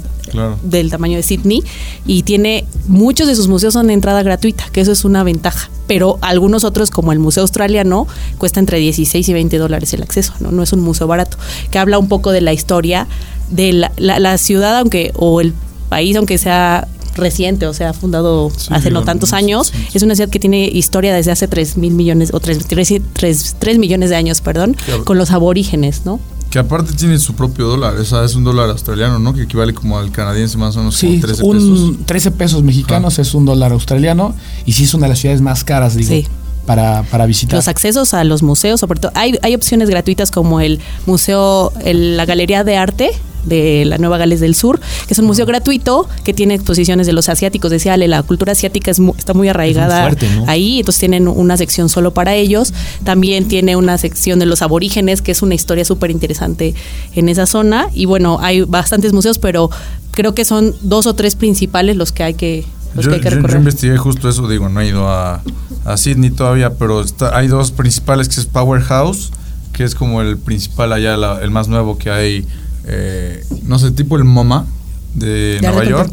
del 0.64 0.90
tamaño 0.90 1.18
de 1.18 1.24
Sydney 1.24 1.64
y 2.06 2.24
tiene, 2.24 2.66
muchos 2.88 3.28
de 3.28 3.36
sus 3.36 3.48
museos 3.48 3.74
son 3.74 3.88
de 3.88 3.94
entrada 3.94 4.22
gratuita, 4.24 4.66
que 4.72 4.82
eso 4.82 4.92
es 4.92 5.06
una 5.06 5.24
ventaja, 5.24 5.70
pero 5.88 6.20
algunos 6.22 6.64
otros 6.64 6.92
como 6.92 7.12
el 7.12 7.20
Museo 7.20 7.42
Australiano 7.42 8.08
cuesta 8.38 8.60
entre 8.60 8.80
16 8.80 9.28
y 9.28 9.34
20 9.34 9.58
dólares 9.58 9.94
el 9.94 10.04
acceso, 10.04 10.34
¿no? 10.40 10.52
no 10.52 10.64
es 10.64 10.74
un 10.74 10.82
museo 10.82 11.08
barato, 11.08 11.38
que 11.72 11.80
habla 11.80 11.98
un 11.98 12.08
poco 12.08 12.32
de 12.32 12.42
la 12.42 12.54
historia 12.54 13.08
de 13.50 13.74
la, 13.74 13.92
la 13.98 14.38
ciudad, 14.38 14.78
aunque, 14.78 15.12
o 15.16 15.42
el 15.42 15.54
país, 15.90 16.16
aunque 16.16 16.38
sea 16.38 16.88
reciente, 17.16 17.68
o 17.68 17.74
sea, 17.74 17.94
fundado 17.94 18.52
hace 18.70 18.92
no 18.92 19.04
tantos 19.04 19.34
años. 19.34 19.74
Es 19.94 20.04
una 20.04 20.16
ciudad 20.16 20.30
que 20.30 20.40
tiene 20.40 20.68
historia 20.68 21.14
desde 21.14 21.32
hace 21.32 21.48
3 21.48 21.78
mil 21.78 21.94
millones, 21.94 22.32
o 22.34 22.40
3, 22.40 22.66
3, 23.14 23.80
millones 23.80 24.10
de 24.10 24.16
años, 24.16 24.42
perdón, 24.42 24.76
con 25.04 25.18
los 25.18 25.32
aborígenes, 25.32 26.06
¿no? 26.06 26.20
Que 26.50 26.58
aparte 26.58 26.94
tiene 26.94 27.20
su 27.20 27.36
propio 27.36 27.68
dólar, 27.68 27.98
esa 28.00 28.26
es 28.26 28.34
un 28.34 28.44
dólar 28.44 28.70
australiano, 28.70 29.20
¿no? 29.20 29.34
Que 29.34 29.44
equivale 29.44 29.74
como 29.74 30.00
al 30.00 30.12
canadiense 30.12 30.58
más 30.58 30.76
o 30.76 30.80
menos 30.80 30.96
sí, 30.96 31.20
13 31.20 31.44
un 31.44 31.58
pesos. 31.58 32.06
13 32.08 32.32
pesos 32.32 32.64
mexicanos 32.64 33.20
es 33.20 33.36
un 33.36 33.46
dólar 33.46 33.72
australiano 33.72 34.36
y 34.66 34.72
sí 34.72 34.86
es 34.86 34.94
una 34.96 35.06
de 35.06 35.10
las 35.10 35.20
ciudades 35.20 35.42
más 35.42 35.64
caras, 35.64 35.96
digo. 35.96 36.28
Para, 36.66 37.04
para, 37.04 37.26
visitar. 37.26 37.56
Los 37.56 37.68
accesos 37.68 38.14
a 38.14 38.24
los 38.24 38.44
museos, 38.44 38.80
sobre 38.80 39.00
todo, 39.00 39.12
hay, 39.16 39.36
hay 39.42 39.56
opciones 39.56 39.90
gratuitas 39.90 40.30
como 40.30 40.60
el 40.60 40.80
museo, 41.08 41.74
la 41.84 42.26
Galería 42.26 42.64
de 42.64 42.78
Arte, 42.78 43.12
de 43.50 43.84
la 43.86 43.98
Nueva 43.98 44.18
Gales 44.18 44.40
del 44.40 44.56
Sur, 44.56 44.80
que 45.08 45.14
es 45.14 45.20
un 45.20 45.26
museo 45.26 45.46
gratuito 45.46 46.08
que 46.24 46.34
tiene 46.34 46.54
exposiciones 46.54 47.08
de 47.08 47.14
los 47.14 47.28
asiáticos. 47.28 47.72
Decía 47.72 47.94
Ale, 47.94 48.08
la 48.08 48.24
cultura 48.24 48.54
asiática 48.54 48.92
es 48.92 49.00
está 49.18 49.34
muy 49.34 49.50
arraigada 49.50 50.12
ahí, 50.48 50.80
entonces 50.80 51.00
tienen 51.00 51.28
una 51.28 51.58
sección 51.58 51.90
solo 51.90 52.14
para 52.14 52.36
ellos. 52.36 52.74
También 53.04 53.48
tiene 53.48 53.76
una 53.76 53.98
sección 53.98 54.40
de 54.40 54.46
los 54.46 54.62
aborígenes, 54.62 55.22
que 55.22 55.32
es 55.32 55.42
una 55.42 55.56
historia 55.56 55.86
súper 55.86 56.12
interesante 56.12 56.76
en 57.16 57.30
esa 57.30 57.46
zona. 57.46 57.88
Y 57.94 58.06
bueno, 58.06 58.40
hay 58.42 58.62
bastantes 58.62 59.14
museos, 59.14 59.40
pero 59.40 59.70
creo 60.12 60.34
que 60.34 60.46
son 60.46 60.76
dos 60.82 61.08
o 61.08 61.14
tres 61.16 61.36
principales 61.36 61.96
los 61.96 62.12
que 62.12 62.24
hay 62.24 62.34
que, 62.34 62.66
los 62.96 63.06
yo, 63.06 63.12
que, 63.12 63.16
hay 63.16 63.22
que 63.22 63.30
recorrer. 63.30 63.54
Yo, 63.54 63.60
investigué 63.60 63.98
justo 63.98 64.30
eso, 64.30 64.48
digo, 64.48 64.70
no 64.70 64.82
he 64.82 64.88
ido 64.88 65.08
a, 65.08 65.42
a 65.86 65.98
Sydney 65.98 66.32
todavía, 66.32 66.74
pero 66.74 67.04
hay 67.34 67.48
dos 67.48 67.72
principales, 67.72 68.30
que 68.30 68.40
es 68.40 68.46
Powerhouse, 68.46 69.32
que 69.74 69.84
es 69.84 69.96
como 69.96 70.22
el 70.22 70.38
principal 70.38 70.94
allá, 70.94 71.16
el 71.42 71.52
más 71.52 71.68
nuevo 71.68 71.98
que 71.98 72.10
hay 72.10 72.46
eh, 72.90 73.46
no 73.64 73.80
sé, 73.80 73.92
tipo 73.92 74.18
el 74.18 74.24
MoMA 74.24 74.66
de, 75.14 75.60
Nueva 75.62 75.86
York 75.86 76.12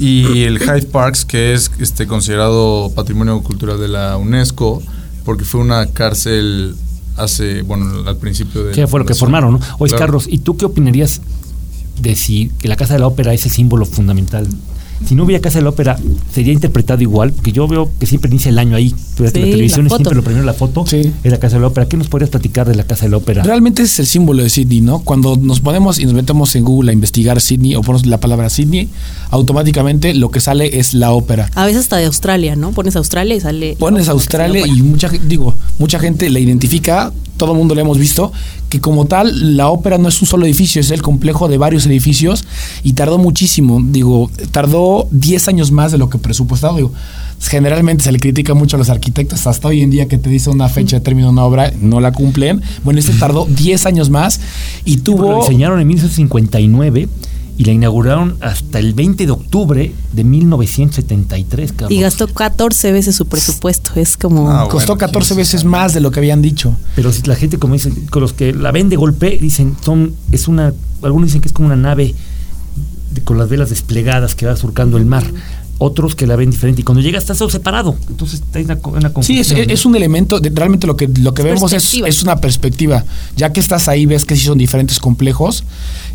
y 0.00 0.42
el 0.42 0.58
Hyde 0.58 0.86
Parks 0.86 1.24
que 1.24 1.54
es 1.54 1.70
este 1.78 2.06
considerado 2.06 2.90
patrimonio 2.94 3.40
cultural 3.42 3.78
de 3.78 3.88
la 3.88 4.16
UNESCO 4.16 4.82
porque 5.24 5.44
fue 5.44 5.60
una 5.60 5.86
cárcel 5.86 6.74
hace 7.16 7.62
bueno 7.62 8.08
al 8.08 8.16
principio 8.16 8.64
de 8.64 8.72
que 8.72 8.86
fue 8.86 9.00
lo 9.00 9.06
que 9.06 9.14
formaron, 9.14 9.54
¿no? 9.54 9.60
Oye, 9.78 9.94
Carlos, 9.96 10.26
¿y 10.28 10.38
tú 10.38 10.56
qué 10.56 10.64
opinarías 10.64 11.20
de 12.00 12.16
si 12.16 12.50
que 12.58 12.68
la 12.68 12.76
Casa 12.76 12.94
de 12.94 13.00
la 13.00 13.06
Ópera 13.06 13.32
es 13.32 13.44
el 13.44 13.50
símbolo 13.50 13.84
fundamental 13.84 14.48
si 15.06 15.14
no 15.14 15.24
hubiera 15.24 15.40
Casa 15.40 15.58
de 15.58 15.64
la 15.64 15.70
Ópera, 15.70 15.98
sería 16.32 16.52
interpretado 16.52 17.02
igual, 17.02 17.32
porque 17.32 17.52
yo 17.52 17.66
veo 17.66 17.90
que 17.98 18.06
siempre 18.06 18.30
inicia 18.30 18.50
el 18.50 18.58
año 18.58 18.76
ahí. 18.76 18.94
Durante 19.16 19.40
la 19.40 19.46
televisión 19.46 19.86
es 19.86 19.92
siempre 19.92 20.14
lo 20.14 20.22
primero 20.22 20.44
la 20.44 20.54
foto, 20.54 20.84
es 20.90 21.12
la 21.24 21.38
Casa 21.38 21.56
de 21.56 21.62
la 21.62 21.68
Ópera. 21.68 21.86
¿Qué 21.86 21.96
nos 21.96 22.08
podrías 22.08 22.30
platicar 22.30 22.68
de 22.68 22.74
la 22.74 22.84
Casa 22.84 23.06
de 23.06 23.10
la 23.10 23.18
Ópera? 23.18 23.42
Realmente 23.42 23.82
es 23.82 23.98
el 23.98 24.06
símbolo 24.06 24.42
de 24.42 24.50
Sydney, 24.50 24.80
¿no? 24.80 25.00
Cuando 25.00 25.36
nos 25.36 25.60
ponemos 25.60 25.98
y 25.98 26.04
nos 26.04 26.14
metemos 26.14 26.54
en 26.56 26.64
Google 26.64 26.90
a 26.90 26.92
investigar 26.92 27.40
Sydney 27.40 27.74
o 27.74 27.82
ponemos 27.82 28.06
la 28.06 28.18
palabra 28.18 28.48
Sydney, 28.50 28.88
automáticamente 29.30 30.14
lo 30.14 30.30
que 30.30 30.40
sale 30.40 30.78
es 30.78 30.94
la 30.94 31.12
ópera. 31.12 31.50
A 31.54 31.66
veces 31.66 31.82
hasta 31.82 31.96
de 31.96 32.06
Australia, 32.06 32.56
¿no? 32.56 32.72
Pones 32.72 32.96
Australia 32.96 33.34
y 33.34 33.40
sale. 33.40 33.76
Pones 33.78 34.08
Australia 34.08 34.66
y 34.66 34.82
mucha 34.82 35.08
digo, 35.08 35.54
mucha 35.78 35.98
gente 35.98 36.30
la 36.30 36.38
identifica, 36.38 37.12
todo 37.42 37.54
el 37.54 37.58
mundo 37.58 37.74
lo 37.74 37.80
hemos 37.80 37.98
visto, 37.98 38.32
que 38.68 38.80
como 38.80 39.06
tal 39.06 39.56
la 39.56 39.68
ópera 39.68 39.98
no 39.98 40.08
es 40.08 40.22
un 40.22 40.28
solo 40.28 40.46
edificio, 40.46 40.80
es 40.80 40.92
el 40.92 41.02
complejo 41.02 41.48
de 41.48 41.58
varios 41.58 41.84
edificios 41.86 42.44
y 42.84 42.92
tardó 42.92 43.18
muchísimo, 43.18 43.82
digo, 43.84 44.30
tardó 44.52 45.08
10 45.10 45.48
años 45.48 45.72
más 45.72 45.90
de 45.90 45.98
lo 45.98 46.08
que 46.08 46.18
presupuestado, 46.18 46.76
digo, 46.76 46.92
generalmente 47.40 48.04
se 48.04 48.12
le 48.12 48.20
critica 48.20 48.54
mucho 48.54 48.76
a 48.76 48.78
los 48.78 48.90
arquitectos. 48.90 49.48
Hasta 49.48 49.66
hoy 49.66 49.80
en 49.80 49.90
día 49.90 50.06
que 50.06 50.18
te 50.18 50.30
dice 50.30 50.50
una 50.50 50.68
fecha 50.68 50.98
de 50.98 51.00
término 51.00 51.26
de 51.26 51.32
una 51.32 51.44
obra, 51.44 51.72
no 51.80 51.98
la 51.98 52.12
cumplen. 52.12 52.62
Bueno, 52.84 53.00
este 53.00 53.12
tardó 53.14 53.46
10 53.46 53.86
años 53.86 54.08
más 54.08 54.38
y 54.84 54.98
tuvo... 54.98 55.32
Lo 55.32 55.40
diseñaron 55.40 55.80
en 55.80 55.88
1959 55.88 57.08
y 57.58 57.64
la 57.64 57.72
inauguraron 57.72 58.36
hasta 58.40 58.78
el 58.78 58.94
20 58.94 59.26
de 59.26 59.32
octubre 59.32 59.94
de 60.12 60.24
1973. 60.24 61.74
Y 61.90 62.00
gastó 62.00 62.26
14 62.26 62.92
veces 62.92 63.14
su 63.14 63.26
presupuesto, 63.26 63.92
es 63.96 64.16
como... 64.16 64.50
Ah, 64.50 64.68
Costó 64.68 64.96
14 64.96 65.34
veces 65.34 65.64
más 65.64 65.92
de 65.92 66.00
lo 66.00 66.10
que 66.10 66.20
habían 66.20 66.42
dicho. 66.42 66.76
Pero 66.96 67.12
si 67.12 67.22
la 67.22 67.36
gente, 67.36 67.58
como 67.58 67.74
dicen, 67.74 68.06
con 68.06 68.22
los 68.22 68.32
que 68.32 68.52
la 68.52 68.72
ven 68.72 68.88
de 68.88 68.96
golpe, 68.96 69.38
dicen, 69.40 69.76
son, 69.84 70.14
es 70.30 70.48
una, 70.48 70.72
algunos 71.02 71.28
dicen 71.28 71.40
que 71.40 71.48
es 71.48 71.52
como 71.52 71.66
una 71.66 71.76
nave 71.76 72.14
con 73.24 73.36
las 73.36 73.48
velas 73.48 73.68
desplegadas 73.68 74.34
que 74.34 74.46
va 74.46 74.56
surcando 74.56 74.96
el 74.96 75.04
mar 75.04 75.24
otros 75.82 76.14
que 76.14 76.26
la 76.26 76.36
ven 76.36 76.50
diferente 76.50 76.80
y 76.80 76.84
cuando 76.84 77.02
llega 77.02 77.18
está 77.18 77.34
todo 77.34 77.50
separado. 77.50 77.96
Entonces 78.08 78.42
hay 78.54 78.64
una, 78.64 78.78
una 78.84 79.12
confusión. 79.12 79.44
Sí, 79.44 79.64
es, 79.68 79.84
un 79.84 79.96
elemento, 79.96 80.40
realmente 80.54 80.86
lo 80.86 80.96
que, 80.96 81.08
lo 81.08 81.34
que 81.34 81.42
vemos 81.42 81.72
es, 81.72 81.94
es, 81.94 82.22
una 82.22 82.36
perspectiva. 82.36 83.04
Ya 83.36 83.52
que 83.52 83.58
estás 83.58 83.88
ahí, 83.88 84.06
ves 84.06 84.24
que 84.24 84.36
sí 84.36 84.44
son 84.44 84.58
diferentes 84.58 85.00
complejos. 85.00 85.64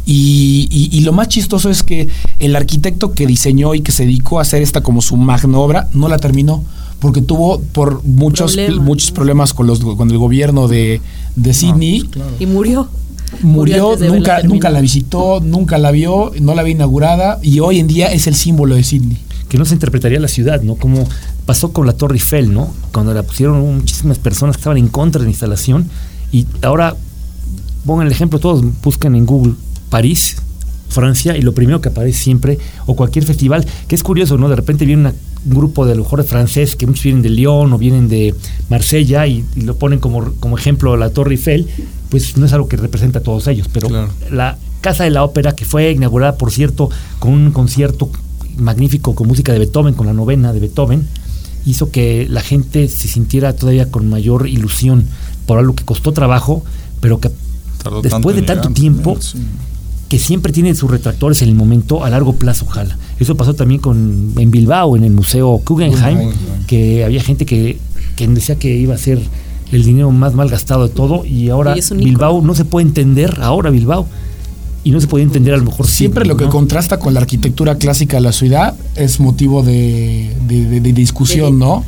Y, 0.05 0.69
y, 0.71 1.01
lo 1.01 1.11
más 1.11 1.27
chistoso 1.27 1.69
es 1.69 1.83
que 1.83 2.07
el 2.39 2.55
arquitecto 2.55 3.11
que 3.11 3.27
diseñó 3.27 3.75
y 3.75 3.81
que 3.81 3.91
se 3.91 4.05
dedicó 4.05 4.39
a 4.39 4.43
hacer 4.43 4.61
esta 4.61 4.81
como 4.81 5.01
su 5.01 5.17
magna 5.17 5.57
obra 5.59 5.89
no 5.93 6.07
la 6.07 6.17
terminó 6.17 6.63
porque 6.99 7.21
tuvo 7.21 7.59
por 7.59 8.03
muchos 8.03 8.57
muchos 8.79 9.11
problemas 9.11 9.53
con 9.53 9.67
los 9.67 9.79
con 9.81 10.09
el 10.09 10.17
gobierno 10.17 10.67
de, 10.67 10.99
de 11.35 11.53
Sydney 11.53 12.09
y 12.39 12.45
murió 12.47 12.89
murió, 13.41 13.95
nunca 13.97 14.41
nunca 14.41 14.69
la 14.71 14.81
visitó 14.81 15.39
nunca 15.41 15.77
la 15.77 15.91
vio 15.91 16.31
no 16.39 16.55
la 16.55 16.61
había 16.61 16.73
inaugurada 16.73 17.39
y 17.43 17.59
hoy 17.59 17.79
en 17.79 17.87
día 17.87 18.07
es 18.07 18.25
el 18.25 18.33
símbolo 18.33 18.73
de 18.75 18.83
Sydney 18.83 19.17
que 19.49 19.57
no 19.57 19.65
se 19.65 19.73
interpretaría 19.73 20.19
la 20.19 20.27
ciudad, 20.27 20.61
¿no? 20.61 20.75
Como 20.75 21.07
pasó 21.45 21.71
con 21.71 21.85
la 21.85 21.93
Torre 21.93 22.15
Eiffel, 22.15 22.53
¿no? 22.53 22.73
Cuando 22.91 23.13
la 23.13 23.23
pusieron 23.23 23.59
muchísimas 23.77 24.19
personas 24.19 24.57
que 24.57 24.61
estaban 24.61 24.77
en 24.77 24.87
contra 24.87 25.19
de 25.19 25.25
la 25.25 25.31
instalación 25.31 25.89
y 26.31 26.45
ahora 26.61 26.95
pongan 27.85 28.07
el 28.07 28.13
ejemplo, 28.13 28.39
todos 28.39 28.63
buscan 28.81 29.15
en 29.15 29.25
Google 29.25 29.53
París, 29.89 30.37
Francia 30.89 31.37
y 31.37 31.41
lo 31.41 31.53
primero 31.53 31.81
que 31.81 31.89
aparece 31.89 32.19
siempre, 32.19 32.57
o 32.85 32.95
cualquier 32.95 33.25
festival, 33.25 33.65
que 33.87 33.95
es 33.95 34.03
curioso, 34.03 34.37
¿no? 34.37 34.49
De 34.49 34.55
repente 34.55 34.85
viene 34.85 35.13
un 35.45 35.53
grupo 35.53 35.85
de 35.85 35.93
a 35.93 35.95
lo 35.95 36.03
mejor 36.03 36.21
de 36.21 36.27
francés, 36.27 36.75
que 36.75 36.85
muchos 36.85 37.03
vienen 37.03 37.21
de 37.21 37.29
Lyon 37.29 37.71
o 37.71 37.77
vienen 37.77 38.07
de 38.09 38.35
Marsella 38.69 39.27
y, 39.27 39.45
lo 39.55 39.75
ponen 39.75 39.99
como, 39.99 40.33
como 40.39 40.57
ejemplo 40.57 40.97
la 40.97 41.09
Torre 41.09 41.31
Eiffel, 41.31 41.67
pues 42.09 42.37
no 42.37 42.45
es 42.45 42.53
algo 42.53 42.67
que 42.67 42.77
representa 42.77 43.19
a 43.19 43.23
todos 43.23 43.47
ellos, 43.47 43.69
pero 43.71 43.89
la 44.31 44.57
Casa 44.81 45.03
de 45.03 45.09
la 45.09 45.23
Ópera, 45.23 45.55
que 45.55 45.65
fue 45.65 45.91
inaugurada, 45.91 46.37
por 46.37 46.51
cierto, 46.51 46.89
con 47.19 47.33
un 47.33 47.51
concierto 47.51 48.11
magnífico 48.57 49.15
con 49.15 49.27
música 49.27 49.53
de 49.53 49.59
Beethoven, 49.59 49.93
con 49.93 50.07
la 50.07 50.13
novena 50.13 50.53
de 50.53 50.59
Beethoven, 50.59 51.07
hizo 51.65 51.91
que 51.91 52.27
la 52.29 52.41
gente 52.41 52.87
se 52.87 53.07
sintiera 53.07 53.53
todavía 53.53 53.91
con 53.91 54.09
mayor 54.09 54.47
ilusión 54.47 55.05
por 55.45 55.59
algo 55.59 55.75
que 55.75 55.83
costó 55.83 56.13
trabajo, 56.13 56.63
pero 56.99 57.19
que 57.19 57.29
después 58.01 58.35
de 58.35 58.41
tanto 58.41 58.69
tiempo, 58.69 59.17
que 60.09 60.19
siempre 60.19 60.53
tiene 60.53 60.73
sus 60.75 60.89
retractores 60.89 61.41
en 61.41 61.49
el 61.49 61.55
momento, 61.55 62.03
a 62.03 62.09
largo 62.09 62.33
plazo 62.33 62.65
ojalá. 62.67 62.97
Eso 63.19 63.35
pasó 63.35 63.53
también 63.53 63.81
con 63.81 64.33
en 64.37 64.51
Bilbao, 64.51 64.95
en 64.95 65.03
el 65.03 65.11
Museo 65.11 65.61
Guggenheim, 65.65 66.31
que 66.67 67.03
había 67.03 67.21
gente 67.21 67.45
que, 67.45 67.77
que 68.15 68.27
decía 68.27 68.57
que 68.57 68.75
iba 68.75 68.95
a 68.95 68.97
ser 68.97 69.19
el 69.71 69.83
dinero 69.83 70.11
más 70.11 70.33
mal 70.33 70.49
gastado 70.49 70.87
de 70.87 70.93
todo 70.93 71.25
y 71.25 71.49
ahora 71.49 71.75
Bilbao 71.95 72.41
no 72.41 72.55
se 72.55 72.63
puede 72.63 72.87
entender, 72.87 73.39
ahora 73.41 73.69
Bilbao 73.69 74.07
y 74.87 74.91
no 74.91 75.01
se 75.01 75.07
podía 75.07 75.25
entender 75.25 75.53
a 75.53 75.57
lo 75.57 75.65
mejor. 75.65 75.85
Siempre 75.85 76.23
lo 76.23 76.37
que 76.37 76.45
contrasta 76.45 76.97
con 76.97 77.13
la 77.13 77.19
arquitectura 77.19 77.75
clásica 77.75 78.15
de 78.15 78.21
la 78.21 78.31
ciudad 78.31 78.73
es 78.95 79.19
motivo 79.19 79.61
de, 79.61 80.33
discusión, 80.95 81.59
¿no? 81.59 81.83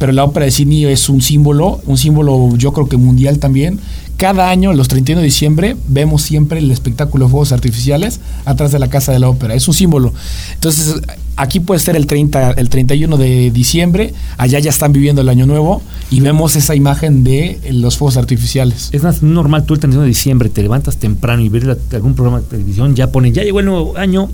Pero 0.00 0.10
la 0.10 0.24
ópera 0.24 0.46
de 0.46 0.50
Sydney 0.50 0.86
es 0.86 1.08
un 1.08 1.22
símbolo, 1.22 1.80
un 1.86 1.96
símbolo 1.96 2.56
yo 2.56 2.72
creo 2.72 2.88
que 2.88 2.96
mundial 2.96 3.38
también. 3.38 3.78
Cada 4.16 4.50
año, 4.50 4.72
los 4.72 4.88
31 4.88 5.20
de 5.20 5.24
diciembre, 5.24 5.76
vemos 5.86 6.22
siempre 6.22 6.58
el 6.58 6.72
espectáculo 6.72 7.26
de 7.26 7.30
fuegos 7.30 7.52
artificiales 7.52 8.18
atrás 8.44 8.72
de 8.72 8.80
la 8.80 8.88
Casa 8.88 9.12
de 9.12 9.20
la 9.20 9.28
Ópera. 9.28 9.54
Es 9.54 9.68
un 9.68 9.74
símbolo. 9.74 10.12
Entonces, 10.54 10.96
aquí 11.36 11.60
puede 11.60 11.80
ser 11.80 11.96
el, 11.96 12.06
30, 12.06 12.52
el 12.52 12.68
31 12.68 13.16
de 13.16 13.50
diciembre, 13.50 14.14
allá 14.38 14.58
ya 14.58 14.70
están 14.70 14.92
viviendo 14.92 15.20
el 15.22 15.28
Año 15.28 15.46
Nuevo 15.46 15.82
y 16.10 16.20
vemos 16.20 16.56
esa 16.56 16.74
imagen 16.74 17.24
de 17.24 17.60
los 17.70 17.98
fuegos 17.98 18.16
artificiales. 18.16 18.88
Es 18.92 19.02
más 19.02 19.22
normal, 19.22 19.64
tú 19.66 19.74
el 19.74 19.80
31 19.80 20.02
de 20.02 20.08
diciembre 20.08 20.48
te 20.48 20.62
levantas 20.62 20.96
temprano 20.96 21.42
y 21.42 21.48
ves 21.48 21.64
algún 21.92 22.14
programa 22.14 22.40
de 22.40 22.46
televisión, 22.46 22.94
ya 22.94 23.12
ponen, 23.12 23.34
ya 23.34 23.42
llegó 23.42 23.60
el 23.60 23.66
nuevo 23.66 23.96
año, 23.96 24.28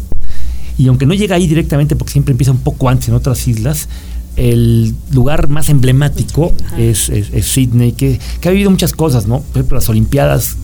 y 0.79 0.89
aunque 0.89 1.07
no 1.07 1.15
llega 1.15 1.37
ahí 1.37 1.47
directamente 1.47 1.97
porque 1.97 2.13
siempre 2.13 2.33
empieza 2.33 2.53
un 2.53 2.59
poco 2.59 2.89
antes 2.89 3.09
en 3.09 3.15
otras 3.15 3.47
islas, 3.47 3.89
el 4.37 4.95
lugar 5.11 5.49
más 5.49 5.69
emblemático 5.69 6.55
es, 6.79 7.11
es, 7.11 7.45
Sydney, 7.45 7.93
que, 7.93 8.19
que, 8.41 8.49
ha 8.49 8.53
vivido 8.53 8.71
muchas 8.71 8.93
cosas, 8.93 9.27
¿no? 9.27 9.41
Por 9.41 9.59
ejemplo, 9.59 9.77
las 9.77 9.89
Olimpiadas, 9.91 10.57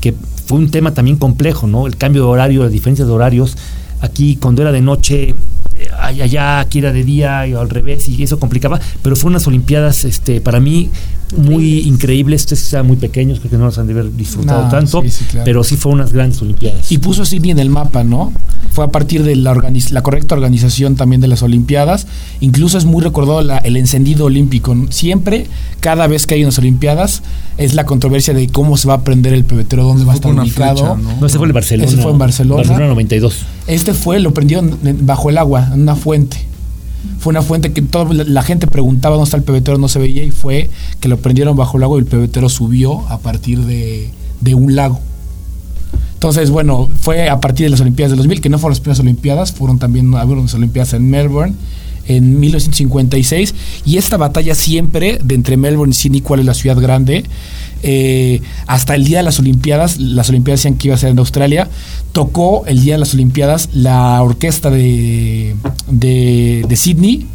que 0.00 0.14
fue 0.46 0.58
un 0.58 0.70
tema 0.70 0.94
también 0.94 1.16
complejo, 1.16 1.66
¿no? 1.66 1.86
El 1.86 1.96
cambio 1.96 2.22
de 2.22 2.28
horario, 2.28 2.62
las 2.62 2.72
diferencias 2.72 3.08
de 3.08 3.14
horarios. 3.14 3.56
Aquí, 4.00 4.36
cuando 4.36 4.62
era 4.62 4.70
de 4.70 4.80
noche, 4.80 5.34
allá 5.98 6.60
aquí 6.60 6.78
era 6.78 6.92
de 6.92 7.04
día 7.04 7.46
y 7.46 7.54
al 7.54 7.70
revés 7.70 8.08
y 8.08 8.22
eso 8.22 8.38
complicaba, 8.38 8.80
pero 9.02 9.16
fue 9.16 9.30
unas 9.30 9.46
Olimpiadas 9.46 10.04
este, 10.04 10.40
para 10.40 10.60
mí 10.60 10.90
muy 11.36 11.80
increíbles, 11.80 12.42
ustedes 12.42 12.64
estaban 12.64 12.86
muy 12.86 12.96
pequeños, 12.96 13.38
creo 13.40 13.50
que 13.50 13.58
no 13.58 13.66
los 13.66 13.78
han 13.78 13.86
de 13.86 13.92
haber 13.92 14.14
disfrutado 14.14 14.68
tanto, 14.68 15.02
pero 15.44 15.64
sí 15.64 15.76
fue 15.76 15.92
unas 15.92 16.12
grandes 16.12 16.40
Olimpiadas. 16.42 16.90
Y 16.90 16.98
puso 16.98 17.24
Sydney 17.24 17.50
en 17.50 17.58
el 17.58 17.70
mapa, 17.70 18.04
¿no? 18.04 18.32
Fue 18.72 18.84
a 18.84 18.88
partir 18.88 19.22
de 19.22 19.36
la, 19.36 19.54
la 19.90 20.02
correcta 20.02 20.34
organización 20.34 20.96
también 20.96 21.20
de 21.20 21.28
las 21.28 21.42
Olimpiadas, 21.42 22.06
incluso 22.40 22.78
es 22.78 22.84
muy 22.84 23.02
recordado 23.02 23.40
el 23.40 23.76
encendido 23.76 24.26
olímpico, 24.26 24.76
siempre, 24.90 25.46
cada 25.80 26.06
vez 26.06 26.26
que 26.26 26.34
hay 26.34 26.42
unas 26.42 26.58
Olimpiadas, 26.58 27.22
es 27.56 27.74
la 27.74 27.84
controversia 27.84 28.32
de 28.32 28.48
cómo 28.48 28.76
se 28.76 28.88
va 28.88 28.94
a 28.94 29.04
prender 29.04 29.32
el 29.32 29.44
pebetero, 29.44 29.84
dónde 29.84 30.04
va 30.04 30.12
a 30.12 30.14
estar 30.14 30.32
ubicado. 30.32 30.96
¿no? 30.96 31.26
ese 31.26 31.38
fue 31.38 31.46
en 31.46 31.52
Barcelona. 31.52 31.88
Ese 31.88 32.00
fue 32.00 32.12
en 32.12 32.18
Barcelona. 32.18 32.56
Barcelona 32.56 32.86
92. 32.88 33.38
Este 33.66 33.94
fue, 33.94 34.18
lo 34.20 34.32
prendieron 34.32 34.78
bajo 35.02 35.30
el 35.30 35.38
agua, 35.38 35.70
en 35.72 35.82
una 35.82 35.96
fuente. 35.96 36.49
Fue 37.18 37.30
una 37.30 37.42
fuente 37.42 37.72
que 37.72 37.82
toda 37.82 38.12
la 38.12 38.42
gente 38.42 38.66
preguntaba 38.66 39.16
dónde 39.16 39.24
está 39.26 39.36
el 39.36 39.42
pebetero, 39.42 39.78
no 39.78 39.88
se 39.88 39.98
veía 39.98 40.22
y 40.22 40.30
fue 40.30 40.70
que 41.00 41.08
lo 41.08 41.18
prendieron 41.18 41.56
bajo 41.56 41.76
el 41.76 41.82
agua 41.82 41.98
y 41.98 42.00
el 42.00 42.06
pebetero 42.06 42.48
subió 42.48 43.08
a 43.08 43.18
partir 43.18 43.60
de, 43.60 44.10
un 44.54 44.74
lago. 44.74 45.00
Entonces, 46.14 46.50
bueno, 46.50 46.88
fue 47.00 47.30
a 47.30 47.40
partir 47.40 47.66
de 47.66 47.70
las 47.70 47.80
Olimpiadas 47.80 48.10
del 48.10 48.18
2000, 48.18 48.40
que 48.40 48.48
no 48.50 48.58
fueron 48.58 48.72
las 48.72 48.80
primeras 48.80 49.00
Olimpiadas, 49.00 49.52
fueron 49.52 49.78
también 49.78 50.14
algunas 50.14 50.52
Olimpiadas 50.54 50.92
en 50.92 51.08
Melbourne 51.08 51.54
en 52.16 52.40
1956 52.40 53.54
y 53.84 53.96
esta 53.96 54.16
batalla 54.16 54.54
siempre 54.54 55.18
de 55.22 55.34
entre 55.34 55.56
Melbourne 55.56 55.92
y 55.92 55.94
Sydney, 55.94 56.20
cuál 56.20 56.40
es 56.40 56.46
la 56.46 56.54
ciudad 56.54 56.78
grande, 56.80 57.24
eh, 57.82 58.42
hasta 58.66 58.94
el 58.94 59.04
día 59.04 59.18
de 59.18 59.24
las 59.24 59.38
Olimpiadas, 59.38 59.98
las 59.98 60.28
Olimpiadas 60.28 60.60
decían 60.60 60.74
que 60.74 60.88
iba 60.88 60.94
a 60.94 60.98
ser 60.98 61.10
en 61.10 61.18
Australia, 61.18 61.68
tocó 62.12 62.64
el 62.66 62.82
día 62.82 62.94
de 62.94 62.98
las 62.98 63.14
Olimpiadas 63.14 63.70
la 63.72 64.22
orquesta 64.22 64.70
de, 64.70 65.54
de, 65.88 66.76
Sydney, 66.76 67.26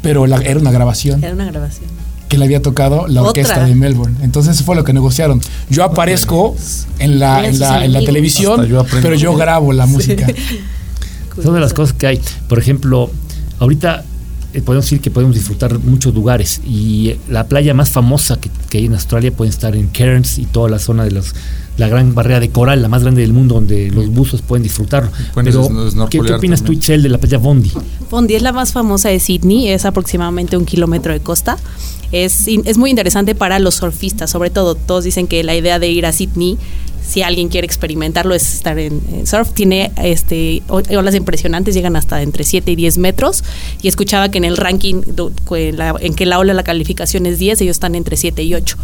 pero 0.00 0.24
era 0.24 0.58
una 0.58 0.70
grabación. 0.70 1.22
Era 1.22 1.34
una 1.34 1.46
grabación. 1.46 1.90
Que 2.28 2.38
le 2.38 2.46
había 2.46 2.62
tocado 2.62 3.06
la 3.08 3.22
orquesta 3.22 3.64
de 3.64 3.74
Melbourne. 3.74 4.16
Entonces 4.22 4.56
eso 4.56 4.64
fue 4.64 4.74
lo 4.74 4.84
que 4.84 4.94
negociaron. 4.94 5.40
Yo 5.68 5.84
aparezco 5.84 6.56
en 6.98 7.18
la, 7.18 7.46
en 7.46 7.58
la, 7.58 7.84
en 7.84 7.92
la 7.92 8.00
televisión, 8.00 8.66
pero 9.02 9.14
yo 9.14 9.36
grabo 9.36 9.72
la 9.72 9.84
música. 9.84 10.26
Son 11.42 11.54
de 11.54 11.60
las 11.60 11.72
cosas 11.72 11.94
que 11.94 12.06
hay. 12.06 12.20
Por 12.48 12.58
ejemplo, 12.58 13.10
ahorita 13.58 14.04
podemos 14.60 14.84
decir 14.84 15.00
que 15.00 15.10
podemos 15.10 15.34
disfrutar 15.34 15.78
muchos 15.78 16.14
lugares 16.14 16.60
y 16.66 17.14
la 17.28 17.46
playa 17.46 17.72
más 17.72 17.90
famosa 17.90 18.38
que, 18.38 18.50
hay 18.76 18.86
en 18.86 18.92
Australia 18.92 19.32
puede 19.32 19.50
estar 19.50 19.74
en 19.74 19.88
Cairns 19.88 20.38
y 20.38 20.44
toda 20.44 20.68
la 20.68 20.78
zona 20.78 21.04
de 21.04 21.12
los 21.12 21.34
la 21.78 21.88
gran 21.88 22.14
barrera 22.14 22.38
de 22.38 22.50
coral, 22.50 22.82
la 22.82 22.88
más 22.88 23.02
grande 23.02 23.22
del 23.22 23.32
mundo, 23.32 23.54
donde 23.54 23.90
los 23.90 24.08
buzos 24.08 24.42
pueden 24.42 24.62
disfrutarlo. 24.62 25.10
Pero, 25.34 25.70
¿qué, 26.10 26.20
opinas 26.20 26.62
tú, 26.62 26.72
Itzel, 26.72 27.02
de 27.02 27.08
la 27.08 27.16
playa 27.16 27.38
Bondi? 27.38 27.72
Bondi 28.10 28.34
es 28.34 28.42
la 28.42 28.52
más 28.52 28.72
famosa 28.72 29.08
de 29.08 29.18
Sydney, 29.18 29.70
es 29.70 29.86
aproximadamente 29.86 30.58
un 30.58 30.66
kilómetro 30.66 31.14
de 31.14 31.20
costa. 31.20 31.56
Es, 32.12 32.46
es 32.46 32.76
muy 32.76 32.90
interesante 32.90 33.34
para 33.34 33.58
los 33.58 33.76
surfistas, 33.76 34.30
sobre 34.30 34.50
todo. 34.50 34.74
Todos 34.74 35.04
dicen 35.04 35.26
que 35.26 35.42
la 35.44 35.56
idea 35.56 35.78
de 35.78 35.88
ir 35.88 36.04
a 36.04 36.12
Sydney 36.12 36.58
si 37.06 37.22
alguien 37.22 37.48
quiere 37.48 37.66
experimentarlo 37.66 38.34
es 38.34 38.54
estar 38.54 38.78
en, 38.78 39.26
surf. 39.26 39.52
Tiene 39.52 39.92
este 40.02 40.62
olas 40.68 41.14
impresionantes, 41.14 41.74
llegan 41.74 41.96
hasta 41.96 42.22
entre 42.22 42.44
7 42.44 42.70
y 42.70 42.76
10 42.76 42.98
metros. 42.98 43.44
Y 43.82 43.88
escuchaba 43.88 44.30
que 44.30 44.38
en 44.38 44.44
el 44.44 44.56
ranking 44.56 45.02
en 45.50 46.14
que 46.14 46.26
la 46.26 46.38
ola 46.38 46.54
la 46.54 46.64
calificación 46.64 47.26
es 47.26 47.38
10, 47.38 47.60
ellos 47.60 47.76
están 47.76 47.94
entre 47.94 48.16
7 48.16 48.42
y 48.42 48.54
8. 48.54 48.76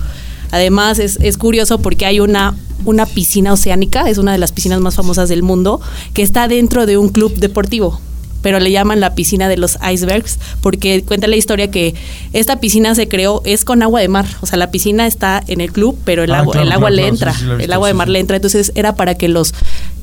Además 0.50 0.98
es, 0.98 1.18
es, 1.20 1.36
curioso 1.36 1.78
porque 1.78 2.06
hay 2.06 2.20
una, 2.20 2.56
una 2.86 3.04
piscina 3.04 3.52
oceánica, 3.52 4.08
es 4.08 4.16
una 4.16 4.32
de 4.32 4.38
las 4.38 4.52
piscinas 4.52 4.80
más 4.80 4.94
famosas 4.94 5.28
del 5.28 5.42
mundo, 5.42 5.80
que 6.14 6.22
está 6.22 6.48
dentro 6.48 6.86
de 6.86 6.96
un 6.96 7.10
club 7.10 7.34
deportivo 7.34 8.00
pero 8.42 8.60
le 8.60 8.70
llaman 8.70 9.00
la 9.00 9.14
piscina 9.14 9.48
de 9.48 9.56
los 9.56 9.78
icebergs 9.92 10.38
porque 10.60 11.02
cuenta 11.02 11.26
la 11.26 11.36
historia 11.36 11.70
que 11.70 11.94
esta 12.32 12.60
piscina 12.60 12.94
se 12.94 13.08
creó 13.08 13.42
es 13.44 13.64
con 13.64 13.82
agua 13.82 14.00
de 14.00 14.08
mar, 14.08 14.26
o 14.40 14.46
sea, 14.46 14.58
la 14.58 14.70
piscina 14.70 15.06
está 15.06 15.42
en 15.46 15.60
el 15.60 15.72
club, 15.72 15.98
pero 16.04 16.22
el 16.22 16.32
ah, 16.32 16.40
agua 16.40 16.62
el 16.62 16.72
agua 16.72 16.90
le 16.90 17.06
entra, 17.06 17.34
el 17.58 17.72
agua 17.72 17.88
de 17.88 17.94
mar 17.94 18.08
le 18.08 18.20
entra, 18.20 18.36
entonces 18.36 18.72
era 18.74 18.94
para 18.94 19.14
que 19.14 19.28
los 19.28 19.54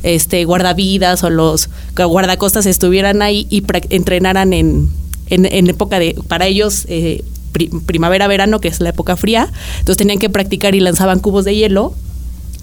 este 0.04 0.46
guardavidas 0.46 1.24
o 1.24 1.30
los 1.30 1.70
guardacostas 1.96 2.66
estuvieran 2.66 3.22
ahí 3.22 3.48
y 3.50 3.64
entrenaran 3.90 4.54
en, 4.54 4.90
en, 5.30 5.70
época 5.70 6.00
de 6.00 6.16
para 6.28 6.46
ellos 6.46 6.86
eh, 6.90 7.24
primavera 7.86 8.28
verano 8.28 8.60
que 8.60 8.68
es 8.68 8.80
la 8.82 8.90
época 8.90 9.16
fría, 9.16 9.50
entonces 9.80 9.98
tenían 9.98 10.20
que 10.20 10.30
practicar 10.30 10.76
y 10.76 10.80
lanzaban 10.80 11.20
cubos 11.20 11.46
de 11.46 11.56
hielo 11.56 11.96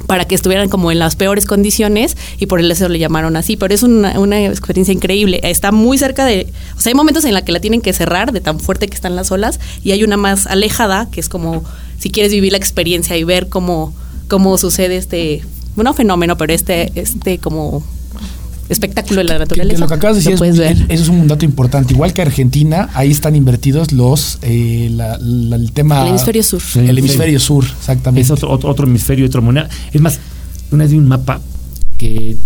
para 0.06 0.24
que 0.24 0.34
estuvieran 0.34 0.68
como 0.68 0.90
en 0.90 0.98
las 0.98 1.16
peores 1.16 1.46
condiciones 1.46 2.16
y 2.38 2.46
por 2.46 2.60
eso 2.60 2.88
le 2.88 2.98
llamaron 2.98 3.36
así. 3.36 3.56
Pero 3.56 3.74
es 3.74 3.82
una, 3.82 4.12
experiencia 4.44 4.92
increíble. 4.92 5.40
Está 5.42 5.72
muy 5.72 5.98
cerca 5.98 6.24
de... 6.24 6.52
O 6.76 6.80
sea, 6.80 6.90
hay 6.90 6.94
momentos 6.94 7.24
en 7.24 7.34
la 7.34 7.44
que 7.44 7.52
la 7.52 7.60
tienen 7.60 7.80
que 7.80 7.92
cerrar 7.92 8.32
de 8.32 8.40
tan 8.40 8.60
fuerte 8.60 8.88
que 8.88 8.94
están 8.94 9.16
las 9.16 9.30
olas 9.30 9.60
y 9.82 9.92
hay 9.92 10.04
una 10.04 10.16
más 10.16 10.46
alejada 10.46 11.08
que 11.10 11.20
es 11.20 11.28
como 11.28 11.64
si 11.98 12.10
quieres 12.10 12.32
vivir 12.32 12.52
la 12.52 12.58
experiencia 12.58 13.16
y 13.16 13.24
ver 13.24 13.48
cómo, 13.48 13.94
cómo 14.28 14.56
sucede 14.58 14.96
este... 14.96 15.42
Bueno, 15.74 15.94
fenómeno, 15.94 16.36
pero 16.36 16.52
este, 16.52 16.92
este 16.96 17.38
como 17.38 17.82
espectáculo 18.72 19.18
de 19.18 19.24
la 19.24 19.38
naturaleza. 19.38 19.78
lo 19.78 19.86
que 19.86 19.94
acabas 19.94 20.22
de 20.22 20.30
decir, 20.30 20.86
eso 20.88 21.02
es 21.02 21.08
un 21.08 21.28
dato 21.28 21.44
importante. 21.44 21.92
Igual 21.94 22.12
que 22.12 22.22
Argentina, 22.22 22.90
ahí 22.94 23.10
están 23.10 23.36
invertidos 23.36 23.92
los 23.92 24.38
eh, 24.42 24.86
el 24.86 25.72
tema. 25.72 26.02
El 26.02 26.08
hemisferio 26.08 26.42
sur. 26.42 26.62
El, 26.74 26.98
hemisferio 26.98 27.38
sur, 27.38 27.64
exactamente. 27.64 28.22
Es 28.22 28.30
otro, 28.30 28.50
otro, 28.50 28.86
hemisferio, 28.86 29.26
otra 29.26 29.40
moneda. 29.40 29.68
Es 29.92 30.00
más, 30.00 30.18
una 30.70 30.84
vez 30.84 30.92
vi 30.92 30.98
un 30.98 31.08
mapa 31.08 31.40
que 31.98 32.36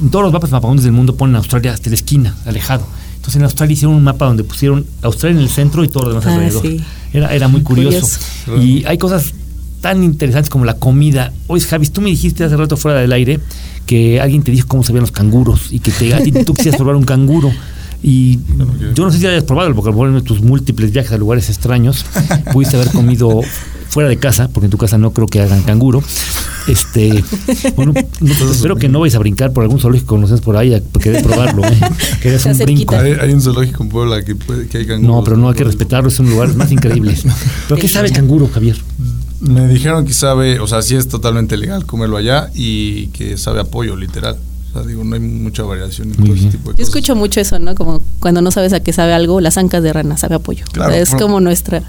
en 0.00 0.10
todos 0.10 0.24
los 0.24 0.32
mapas 0.32 0.50
mapamondes 0.50 0.84
del 0.84 0.92
mundo 0.92 1.16
ponen 1.16 1.36
Australia 1.36 1.72
hasta 1.72 1.90
la 1.90 1.96
esquina, 1.96 2.36
alejado. 2.46 2.86
Entonces 3.16 3.36
en 3.36 3.44
Australia 3.44 3.74
hicieron 3.74 3.94
un 3.94 4.04
mapa 4.04 4.26
donde 4.26 4.42
pusieron 4.42 4.84
Australia 5.02 5.38
en 5.38 5.44
el 5.44 5.50
centro 5.50 5.84
y 5.84 5.88
todo 5.88 6.04
lo 6.04 6.08
demás 6.10 6.26
ah, 6.26 6.34
alrededor. 6.34 6.66
Era, 7.12 7.34
era 7.34 7.48
muy 7.48 7.62
curioso. 7.62 8.06
Y 8.60 8.84
hay 8.84 8.98
cosas 8.98 9.32
tan 9.82 10.02
interesantes 10.02 10.48
como 10.48 10.64
la 10.64 10.74
comida. 10.74 11.32
Oye, 11.48 11.62
Javis, 11.62 11.92
tú 11.92 12.00
me 12.00 12.08
dijiste 12.08 12.44
hace 12.44 12.56
rato 12.56 12.76
fuera 12.78 13.00
del 13.00 13.12
aire 13.12 13.40
que 13.92 14.18
alguien 14.18 14.42
te 14.42 14.50
dijo 14.50 14.66
cómo 14.68 14.82
se 14.82 14.90
veían 14.94 15.02
los 15.02 15.10
canguros 15.10 15.70
y 15.70 15.78
que 15.78 15.90
te, 15.90 16.14
a 16.14 16.22
ti 16.22 16.32
tú 16.32 16.54
quisieras 16.54 16.78
probar 16.78 16.96
un 16.96 17.04
canguro. 17.04 17.52
Y 18.02 18.38
yo 18.94 19.04
no 19.04 19.12
sé 19.12 19.18
si 19.18 19.26
hayas 19.26 19.44
probado, 19.44 19.74
porque 19.74 19.90
en 19.90 20.24
tus 20.24 20.40
múltiples 20.40 20.92
viajes 20.92 21.12
a 21.12 21.18
lugares 21.18 21.50
extraños 21.50 22.06
pudiste 22.54 22.76
haber 22.76 22.90
comido 22.90 23.42
fuera 23.90 24.08
de 24.08 24.16
casa, 24.16 24.48
porque 24.48 24.64
en 24.64 24.70
tu 24.70 24.78
casa 24.78 24.96
no 24.96 25.12
creo 25.12 25.26
que 25.26 25.42
hagan 25.42 25.62
canguro. 25.62 26.02
Este, 26.68 27.22
bueno, 27.76 27.92
espero 28.22 28.76
que 28.76 28.88
no 28.88 29.00
vayas 29.00 29.16
a 29.16 29.18
brincar 29.18 29.52
por 29.52 29.62
algún 29.62 29.78
zoológico 29.78 30.06
que 30.06 30.20
conoces 30.20 30.40
por 30.40 30.56
ahí, 30.56 30.70
de 30.70 30.80
probarlo, 31.22 31.66
¿eh? 31.66 31.78
que 32.22 32.34
un 32.34 32.58
brinco. 32.58 32.96
Hay, 32.96 33.30
un 33.30 33.42
zoológico 33.42 33.82
en 33.82 33.88
Puebla 33.90 34.24
que, 34.24 34.36
que 34.70 34.78
hay 34.78 34.86
canguros. 34.86 35.16
No, 35.16 35.22
pero 35.22 35.36
no 35.36 35.50
hay 35.50 35.54
que 35.54 35.64
respetarlo, 35.64 36.08
es 36.08 36.18
un 36.18 36.30
lugar 36.30 36.54
más 36.54 36.72
increíble. 36.72 37.14
¿Pero 37.68 37.78
qué 37.78 37.88
sabe 37.88 38.10
canguro, 38.10 38.48
Javier? 38.48 38.80
Me 39.42 39.66
dijeron 39.66 40.06
que 40.06 40.12
sabe, 40.12 40.60
o 40.60 40.68
sea, 40.68 40.82
sí 40.82 40.94
es 40.94 41.08
totalmente 41.08 41.56
legal 41.56 41.84
comerlo 41.84 42.16
allá 42.16 42.48
y 42.54 43.08
que 43.08 43.36
sabe 43.36 43.58
a 43.58 43.64
pollo, 43.64 43.96
literal. 43.96 44.38
O 44.70 44.72
sea, 44.72 44.86
digo, 44.86 45.02
no 45.02 45.16
hay 45.16 45.20
mucha 45.20 45.64
variación 45.64 46.10
en 46.10 46.16
todo 46.24 46.32
ese 46.32 46.46
tipo 46.46 46.70
de 46.70 46.76
Yo 46.76 46.84
escucho 46.84 47.16
mucho 47.16 47.40
eso, 47.40 47.58
¿no? 47.58 47.74
Como 47.74 48.04
cuando 48.20 48.40
no 48.40 48.52
sabes 48.52 48.72
a 48.72 48.80
qué 48.80 48.92
sabe 48.92 49.12
algo, 49.12 49.40
las 49.40 49.58
ancas 49.58 49.82
de 49.82 49.92
rana 49.92 50.16
sabe 50.16 50.36
a 50.36 50.38
pollo. 50.38 50.64
Claro, 50.70 50.94
es 50.94 51.10
como 51.10 51.40
nuestra 51.40 51.82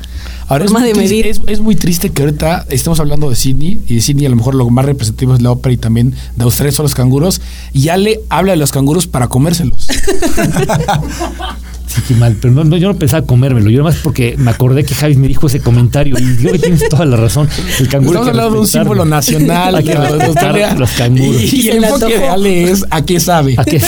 forma 0.48 0.84
de 0.84 0.96
medir. 0.96 1.28
Es, 1.28 1.60
muy 1.60 1.76
triste 1.76 2.10
que 2.10 2.24
ahorita 2.24 2.66
estemos 2.70 3.00
hablando 3.00 3.30
de 3.30 3.36
Sydney 3.36 3.82
y 3.88 3.96
de 3.96 4.02
Sydney 4.02 4.26
a 4.26 4.30
lo 4.30 4.36
mejor 4.36 4.56
lo 4.56 4.68
más 4.72 4.86
representativo 4.86 5.36
es 5.36 5.42
la 5.44 5.52
ópera 5.52 5.74
y 5.74 5.78
también 5.78 6.16
de 6.36 6.44
Australia 6.44 6.72
son 6.72 6.84
los 6.84 6.96
canguros 6.96 7.39
y 7.72 7.84
ya 7.84 7.98
le 7.98 8.20
habla 8.30 8.54
de 8.54 8.58
los 8.58 8.72
canguros 8.72 9.06
para 9.06 9.28
comérselos. 9.28 9.88
Sí, 11.88 12.02
qué 12.08 12.15
mal, 12.15 12.36
pero 12.41 12.54
no, 12.54 12.78
yo 12.78 12.88
no 12.88 12.98
pensaba 12.98 13.26
comérmelo, 13.26 13.69
yo 13.69 13.84
más 13.84 13.98
porque 13.98 14.36
me 14.38 14.52
acordé 14.52 14.84
que 14.84 14.96
Javi 14.96 15.15
me 15.15 15.28
dijo 15.28 15.48
ese 15.48 15.60
comentario 15.60 16.17
y 16.17 16.24
digo 16.24 16.52
que 16.52 16.60
tienes 16.60 16.88
toda 16.89 17.06
la 17.06 17.17
razón. 17.17 17.48
El 17.80 17.88
canguro 17.88 18.19
Estamos 18.19 18.28
hablando 18.30 18.54
de 18.56 18.60
un 18.62 18.67
símbolo 18.67 19.06
nacional. 19.06 19.76
Hay 19.76 19.84
que 19.84 19.96
respetar 19.96 20.80
los 20.80 20.91
canguros. 20.91 21.54
Y, 21.54 21.69
el 21.69 21.84
enfoque 21.84 22.17
real 22.17 22.46
es 22.46 22.86
a 22.89 23.04
qué 23.04 23.19
sabe. 23.19 23.56
¿A 23.58 23.63
qué 23.63 23.82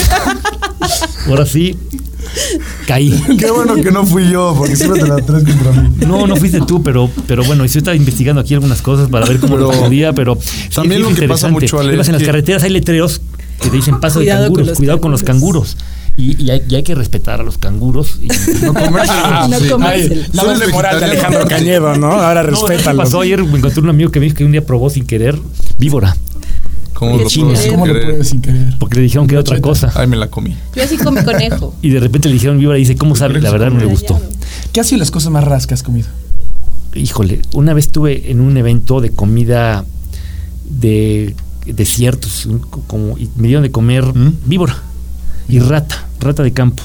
Ahora 1.26 1.46
sí, 1.46 1.76
caí. 2.86 3.10
Qué 3.38 3.50
bueno 3.50 3.74
que 3.74 3.90
no 3.90 4.06
fui 4.06 4.30
yo, 4.30 4.54
porque 4.56 4.76
siempre 4.76 5.00
te 5.00 5.08
la 5.08 5.16
traes 5.16 5.44
contra 5.44 5.72
mí. 5.72 5.88
No, 6.06 6.26
no 6.26 6.36
fuiste 6.36 6.60
tú, 6.60 6.82
pero, 6.82 7.10
pero 7.26 7.44
bueno, 7.44 7.64
yo 7.64 7.78
estaba 7.78 7.96
investigando 7.96 8.40
aquí 8.40 8.54
algunas 8.54 8.82
cosas 8.82 9.08
para 9.08 9.26
ver 9.26 9.38
cómo 9.38 9.56
lo 9.56 9.70
podía, 9.70 10.12
pero 10.12 10.38
también 10.74 11.02
lo 11.02 11.14
que 11.14 11.28
pasa 11.28 11.48
mucho, 11.48 11.78
Ale, 11.80 11.92
En 11.92 12.12
las 12.12 12.22
carreteras 12.22 12.62
hay 12.62 12.70
letreros 12.70 13.20
que 13.60 13.70
te 13.70 13.76
dicen 13.76 14.00
paso 14.00 14.20
de 14.20 14.26
canguros, 14.26 14.72
cuidado 14.76 15.00
con 15.00 15.10
los 15.10 15.22
canguros. 15.22 15.76
Y, 16.18 16.50
hay, 16.50 16.82
que 16.82 16.94
respetar 16.94 17.40
a 17.40 17.42
los 17.42 17.58
canguros. 17.58 18.18
Y 18.22 18.28
no 18.64 18.72
comerse. 18.84 19.12
no 19.68 19.78
La 20.32 20.44
doble 20.44 20.66
moral 20.68 20.98
de 20.98 21.04
Alejandro 21.04 21.46
Cañedo, 21.46 21.94
¿no? 21.96 22.12
Ahora 22.12 22.42
respeta. 22.42 22.94
pasó 22.94 23.20
ayer? 23.20 23.44
Me 23.44 23.58
encontré 23.58 23.82
un 23.82 23.90
amigo 23.90 24.10
que 24.10 24.20
me 24.20 24.24
dijo 24.24 24.36
que 24.36 24.44
un 24.44 24.52
día 24.52 24.64
probó 24.64 24.88
sin 24.88 25.04
querer 25.04 25.38
víbora. 25.78 26.16
¿Cómo, 26.94 27.18
lo, 27.18 27.28
sin 27.28 27.54
sin 27.54 28.40
querer? 28.40 28.78
Porque 28.78 28.96
le 28.96 29.02
dijeron 29.02 29.26
que 29.26 29.34
era 29.34 29.42
otra 29.42 29.60
cosa. 29.60 29.92
Ay, 29.94 30.06
me 30.06 30.16
la 30.16 30.28
comí. 30.28 30.56
Yo 30.74 30.82
así 30.82 30.96
comí 30.96 31.22
conejo. 31.22 31.74
Y 31.82 31.90
de 31.90 32.00
repente 32.00 32.28
le 32.28 32.34
dijeron 32.34 32.58
víbora 32.58 32.78
y 32.78 32.80
dice, 32.80 32.96
¿cómo 32.96 33.14
sabe? 33.14 33.38
La 33.42 33.50
verdad 33.50 33.70
no 33.70 33.78
le 33.78 33.84
gustó. 33.84 34.18
¿Qué 34.72 34.80
ha 34.80 34.84
sido 34.84 35.00
las 35.00 35.10
cosas 35.10 35.30
más 35.30 35.44
raras 35.44 35.66
que 35.66 35.74
has 35.74 35.82
comido? 35.82 36.08
Híjole, 36.94 37.42
una 37.52 37.74
vez 37.74 37.86
estuve 37.86 38.30
en 38.30 38.40
un 38.40 38.56
evento 38.56 39.02
de 39.02 39.10
comida 39.10 39.84
de 40.64 41.36
desiertos, 41.66 42.48
como, 42.86 43.18
y 43.18 43.28
me 43.36 43.48
dieron 43.48 43.62
de 43.62 43.70
comer 43.70 44.04
¿Mm? 44.04 44.32
víbora 44.46 44.82
y 45.48 45.58
rata, 45.58 46.06
rata 46.20 46.42
de 46.42 46.52
campo. 46.52 46.82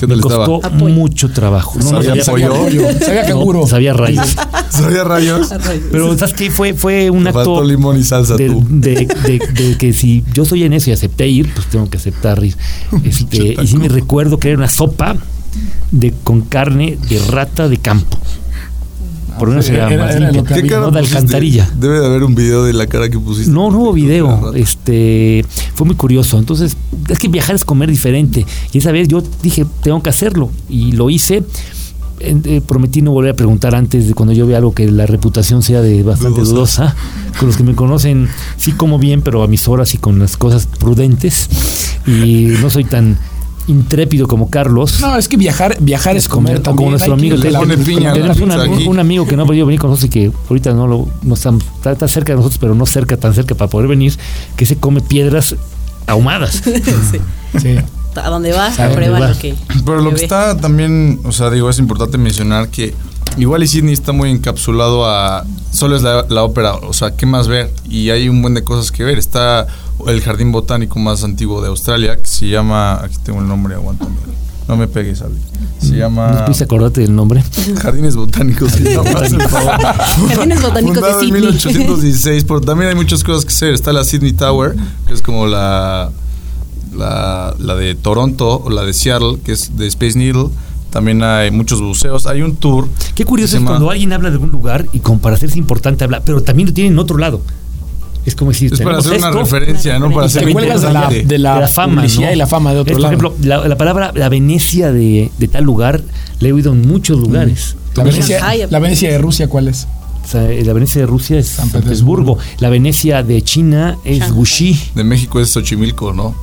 ¿Qué 0.00 0.06
Me 0.08 0.16
tal 0.16 0.20
estaba? 0.26 0.46
costó 0.46 0.70
mucho 0.70 1.30
trabajo. 1.30 1.78
No, 1.78 1.92
no 1.92 2.02
¿Sabía 2.02 2.24
sabía, 2.24 2.48
pollo? 2.48 2.86
Sabía 3.00 3.28
no, 3.28 3.66
sabía 3.68 3.92
rayos. 3.94 4.36
¿Sabía 4.68 5.04
rayos? 5.04 5.48
Pero 5.92 6.18
¿sabes 6.18 6.34
qué? 6.34 6.50
Fue, 6.50 6.74
fue 6.74 7.08
un 7.08 7.22
Te 7.22 7.28
acto 7.28 7.38
faltó 7.38 7.64
limón 7.64 7.98
y 7.98 8.02
salsa 8.02 8.36
de, 8.36 8.48
tú. 8.48 8.64
de- 8.68 9.06
de- 9.06 9.38
de 9.54 9.78
que 9.78 9.92
si 9.92 10.24
yo 10.34 10.44
soy 10.44 10.64
en 10.64 10.72
eso 10.72 10.90
y 10.90 10.92
acepté 10.92 11.28
ir, 11.28 11.52
pues 11.54 11.66
tengo 11.68 11.88
que 11.88 11.98
aceptar 11.98 12.44
ir. 12.44 12.56
Este, 13.04 13.54
y 13.62 13.66
sí 13.66 13.76
me 13.76 13.88
recuerdo 13.88 14.38
que 14.38 14.48
era 14.48 14.58
una 14.58 14.68
sopa 14.68 15.16
de 15.92 16.12
con 16.24 16.40
carne 16.42 16.98
de 17.08 17.20
rata 17.30 17.68
de 17.68 17.76
campo. 17.78 18.18
Por 19.38 19.48
una 19.48 19.62
sí, 19.62 19.68
será 19.68 19.90
era- 19.92 20.04
más 20.04 20.14
era 20.16 20.26
lo 20.28 20.32
limpia. 20.32 20.42
que 20.42 20.54
¿Qué 20.54 20.60
había. 20.60 20.70
cara 20.72 20.86
No, 20.86 20.90
de 20.92 20.98
alcantarilla. 21.00 21.70
Debe 21.78 22.00
de 22.00 22.06
haber 22.06 22.22
un 22.24 22.34
video 22.34 22.64
de 22.64 22.72
la 22.72 22.86
cara 22.86 23.08
que 23.08 23.18
pusiste. 23.18 23.50
No, 23.50 23.70
no 23.70 23.78
hubo 23.80 23.92
video. 23.92 24.52
Este 24.54 25.44
fue 25.74 25.86
muy 25.86 25.96
curioso. 25.96 26.38
Entonces, 26.38 26.76
es 27.08 27.18
que 27.18 27.28
viajar 27.28 27.56
es 27.56 27.64
comer 27.64 27.90
diferente. 27.90 28.46
Y 28.72 28.78
esa 28.78 28.92
vez 28.92 29.08
yo 29.08 29.22
dije, 29.42 29.66
tengo 29.82 30.02
que 30.02 30.10
hacerlo. 30.10 30.50
Y 30.68 30.92
lo 30.92 31.10
hice. 31.10 31.42
Eh, 32.20 32.62
prometí 32.66 33.02
no 33.02 33.10
volver 33.10 33.32
a 33.32 33.36
preguntar 33.36 33.74
antes 33.74 34.06
de 34.06 34.14
cuando 34.14 34.32
yo 34.32 34.46
vea 34.46 34.58
algo 34.58 34.72
que 34.72 34.90
la 34.90 35.04
reputación 35.04 35.62
sea 35.62 35.82
de 35.82 36.02
bastante 36.04 36.40
Dudosa. 36.42 36.84
dudosa. 36.92 36.96
Con 37.38 37.48
los 37.48 37.56
que 37.56 37.64
me 37.64 37.74
conocen, 37.74 38.28
sí 38.56 38.72
como 38.72 38.98
bien, 38.98 39.20
pero 39.20 39.42
a 39.42 39.48
mis 39.48 39.66
horas 39.68 39.92
y 39.94 39.98
con 39.98 40.18
las 40.20 40.36
cosas 40.36 40.66
prudentes. 40.78 41.50
Y 42.06 42.52
no 42.62 42.70
soy 42.70 42.84
tan 42.84 43.18
intrépido 43.66 44.26
como 44.28 44.50
Carlos. 44.50 45.00
No, 45.00 45.16
es 45.16 45.28
que 45.28 45.36
viajar, 45.36 45.76
viajar 45.80 46.16
es 46.16 46.28
comer 46.28 46.56
como 46.62 46.64
también. 46.64 46.90
nuestro 46.90 47.16
que 47.16 47.20
amigo 47.56 47.84
piña, 47.84 48.12
tenemos 48.12 48.38
una- 48.40 48.62
un, 48.64 48.98
amigo 48.98 49.26
que 49.26 49.36
no 49.36 49.44
ha 49.44 49.46
podido 49.46 49.66
venir 49.66 49.80
con 49.80 49.90
nosotros 49.90 50.06
y 50.08 50.10
que 50.10 50.32
ahorita 50.48 50.72
no 50.74 50.86
lo 50.86 51.08
no 51.22 51.34
está, 51.34 51.50
está, 51.76 51.92
está 51.92 52.08
cerca 52.08 52.32
de 52.32 52.36
nosotros, 52.36 52.58
pero 52.60 52.74
no 52.74 52.84
cerca, 52.86 53.16
tan 53.16 53.32
cerca 53.34 53.54
para 53.54 53.70
poder 53.70 53.88
venir, 53.88 54.16
que 54.56 54.66
se 54.66 54.76
come 54.76 55.00
piedras 55.00 55.54
ahumadas. 56.06 56.62
Sí. 57.10 57.18
Sí. 57.60 57.76
A 58.16 58.28
donde 58.30 58.52
va, 58.52 58.66
A 58.68 58.88
prueba 58.90 59.18
va. 59.18 59.28
lo 59.30 59.38
que. 59.38 59.54
Pero 59.84 60.00
lo 60.00 60.10
que 60.10 60.16
ve. 60.16 60.22
está 60.22 60.56
también, 60.56 61.20
o 61.24 61.32
sea, 61.32 61.50
digo, 61.50 61.68
es 61.70 61.78
importante 61.78 62.16
mencionar 62.18 62.68
que 62.68 62.94
igual 63.38 63.62
y 63.64 63.66
Sydney 63.66 63.92
está 63.92 64.12
muy 64.12 64.30
encapsulado 64.30 65.04
a 65.06 65.44
solo 65.72 65.96
es 65.96 66.02
la, 66.02 66.24
la 66.28 66.44
ópera, 66.44 66.74
o 66.76 66.92
sea, 66.92 67.16
¿qué 67.16 67.26
más 67.26 67.48
ver? 67.48 67.72
Y 67.88 68.10
hay 68.10 68.28
un 68.28 68.40
buen 68.42 68.54
de 68.54 68.62
cosas 68.62 68.92
que 68.92 69.02
ver. 69.02 69.18
Está 69.18 69.66
el 70.08 70.20
jardín 70.20 70.52
botánico 70.52 70.98
más 70.98 71.24
antiguo 71.24 71.60
de 71.62 71.68
Australia, 71.68 72.16
que 72.16 72.26
se 72.26 72.48
llama, 72.48 72.94
aquí 73.02 73.16
tengo 73.22 73.40
el 73.40 73.48
nombre, 73.48 73.74
aguántame. 73.74 74.12
No 74.66 74.76
me 74.78 74.86
pegues, 74.88 75.20
Ali. 75.20 75.34
Se 75.78 75.90
¿No 75.92 75.96
llama 75.98 76.44
pudiste 76.46 76.64
acordarte 76.64 77.02
del 77.02 77.14
nombre? 77.14 77.44
Jardines 77.82 78.16
Botánicos. 78.16 78.72
Jardines 78.72 80.62
Botánicos 80.62 80.94
de 80.94 81.00
Fundado 81.02 81.20
en 81.20 81.26
Sydney. 81.26 81.40
1816, 81.42 82.44
pero 82.44 82.60
también 82.62 82.88
hay 82.90 82.94
muchas 82.96 83.22
cosas 83.24 83.44
que 83.44 83.50
hacer. 83.50 83.74
Está 83.74 83.92
la 83.92 84.04
Sydney 84.04 84.32
Tower, 84.32 84.74
que 85.06 85.12
es 85.12 85.20
como 85.20 85.46
la, 85.46 86.10
la, 86.96 87.54
la 87.58 87.74
de 87.74 87.94
Toronto 87.94 88.62
o 88.64 88.70
la 88.70 88.82
de 88.84 88.92
Seattle, 88.94 89.38
que 89.44 89.52
es 89.52 89.76
de 89.76 89.86
Space 89.88 90.18
Needle. 90.18 90.48
También 90.90 91.22
hay 91.22 91.50
muchos 91.50 91.80
buceos. 91.82 92.26
Hay 92.26 92.40
un 92.42 92.56
tour. 92.56 92.88
Qué 93.14 93.24
curioso 93.24 93.56
es 93.56 93.60
llama- 93.60 93.72
cuando 93.72 93.90
alguien 93.90 94.12
habla 94.12 94.30
de 94.30 94.34
algún 94.36 94.50
lugar 94.50 94.86
y 94.92 95.00
como 95.00 95.18
para 95.20 95.36
hacerse 95.36 95.58
importante 95.58 96.04
habla, 96.04 96.22
pero 96.24 96.42
también 96.42 96.68
lo 96.68 96.74
tiene 96.74 96.90
en 96.90 96.98
otro 96.98 97.18
lado. 97.18 97.42
Es 98.26 98.34
como 98.34 98.52
decir, 98.52 98.72
Es 98.72 98.80
para 98.80 98.98
hacer 98.98 99.18
una 99.18 99.28
esto, 99.28 99.38
referencia, 99.40 99.98
no 99.98 100.10
para 100.10 100.28
ser 100.28 100.44
Te 100.46 100.52
cuelgas 100.52 100.80
de 100.82 100.92
la, 100.92 101.08
de 101.10 101.38
la, 101.38 101.54
de 101.56 101.60
la 101.60 101.68
fama, 101.68 101.96
publicidad 102.02 102.28
¿no? 102.28 102.32
y 102.32 102.36
la 102.36 102.46
fama 102.46 102.72
de 102.72 102.80
otro 102.80 102.96
Es, 102.96 103.02
lado. 103.02 103.16
Por 103.18 103.26
ejemplo, 103.26 103.46
la, 103.48 103.68
la 103.68 103.76
palabra 103.76 104.12
la 104.14 104.28
Venecia 104.28 104.92
de, 104.92 105.30
de 105.36 105.48
tal 105.48 105.64
lugar 105.64 106.00
la 106.40 106.48
he 106.48 106.52
oído 106.52 106.72
en 106.72 106.86
muchos 106.88 107.18
lugares. 107.18 107.76
la, 107.94 108.04
Venecia, 108.04 108.40
la 108.70 108.78
Venecia 108.78 109.10
de 109.10 109.18
Rusia, 109.18 109.48
¿cuál 109.48 109.68
es? 109.68 109.86
O 110.24 110.26
sea, 110.28 110.40
la 110.42 110.72
Venecia 110.72 111.02
de 111.02 111.06
Rusia 111.06 111.38
es 111.38 111.48
San, 111.48 111.68
San 111.68 111.82
Petersburgo. 111.82 112.36
Petersburgo. 112.36 112.60
La 112.62 112.70
Venecia 112.70 113.22
de 113.22 113.42
China 113.42 113.98
es 114.04 114.20
Shanghai. 114.20 114.38
Wuxi, 114.38 114.80
De 114.94 115.04
México 115.04 115.38
es 115.40 115.50
Xochimilco, 115.50 116.14
¿no? 116.14 116.34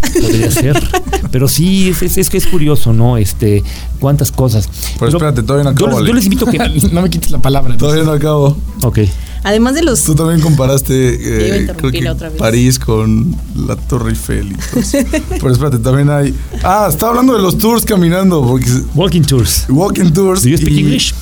Podría 0.00 0.50
ser. 0.50 0.82
Pero 1.30 1.48
sí, 1.48 1.90
es, 1.90 2.02
es, 2.02 2.18
es 2.18 2.28
que 2.28 2.38
es 2.38 2.46
curioso, 2.46 2.92
¿no? 2.92 3.16
Este, 3.16 3.62
cuántas 3.98 4.32
cosas. 4.32 4.68
Pero 4.98 5.12
espérate, 5.12 5.42
todavía 5.42 5.70
no 5.70 5.76
yo, 5.78 5.86
acabo, 5.86 6.00
les, 6.00 6.06
yo 6.06 6.12
Ale. 6.12 6.14
les 6.14 6.24
invito 6.24 6.48
a 6.48 6.50
que. 6.50 6.58
no 6.92 7.02
me 7.02 7.10
quites 7.10 7.30
la 7.30 7.38
palabra. 7.38 7.76
Todavía 7.76 8.04
no 8.04 8.12
acabo. 8.12 8.56
ok. 8.82 8.98
Además 9.42 9.74
de 9.74 9.82
los. 9.82 10.02
Tú 10.02 10.14
también 10.14 10.40
comparaste 10.40 11.16
Te 11.16 11.46
iba 11.46 11.56
a 11.56 11.58
eh, 11.58 11.74
creo 11.76 11.90
que 11.90 12.10
otra 12.10 12.28
vez. 12.28 12.38
París 12.38 12.78
con 12.78 13.34
la 13.56 13.76
Torre 13.76 14.10
Eiffel 14.10 14.52
y 14.52 14.54
todo 14.54 14.80
eso. 14.80 14.98
Pero 15.28 15.50
espérate, 15.50 15.78
también 15.78 16.10
hay... 16.10 16.34
Ah, 16.62 16.88
estaba 16.90 17.12
hablando 17.12 17.34
de 17.34 17.42
los 17.42 17.56
tours 17.56 17.84
caminando. 17.84 18.42
Porque, 18.46 18.70
Walking 18.94 19.22
tours. 19.22 19.64
walking 19.68 20.10
tours. 20.10 20.42
Do 20.42 20.50
you 20.50 20.58
speak 20.58 20.72
y, 20.72 20.80
English? 20.80 21.14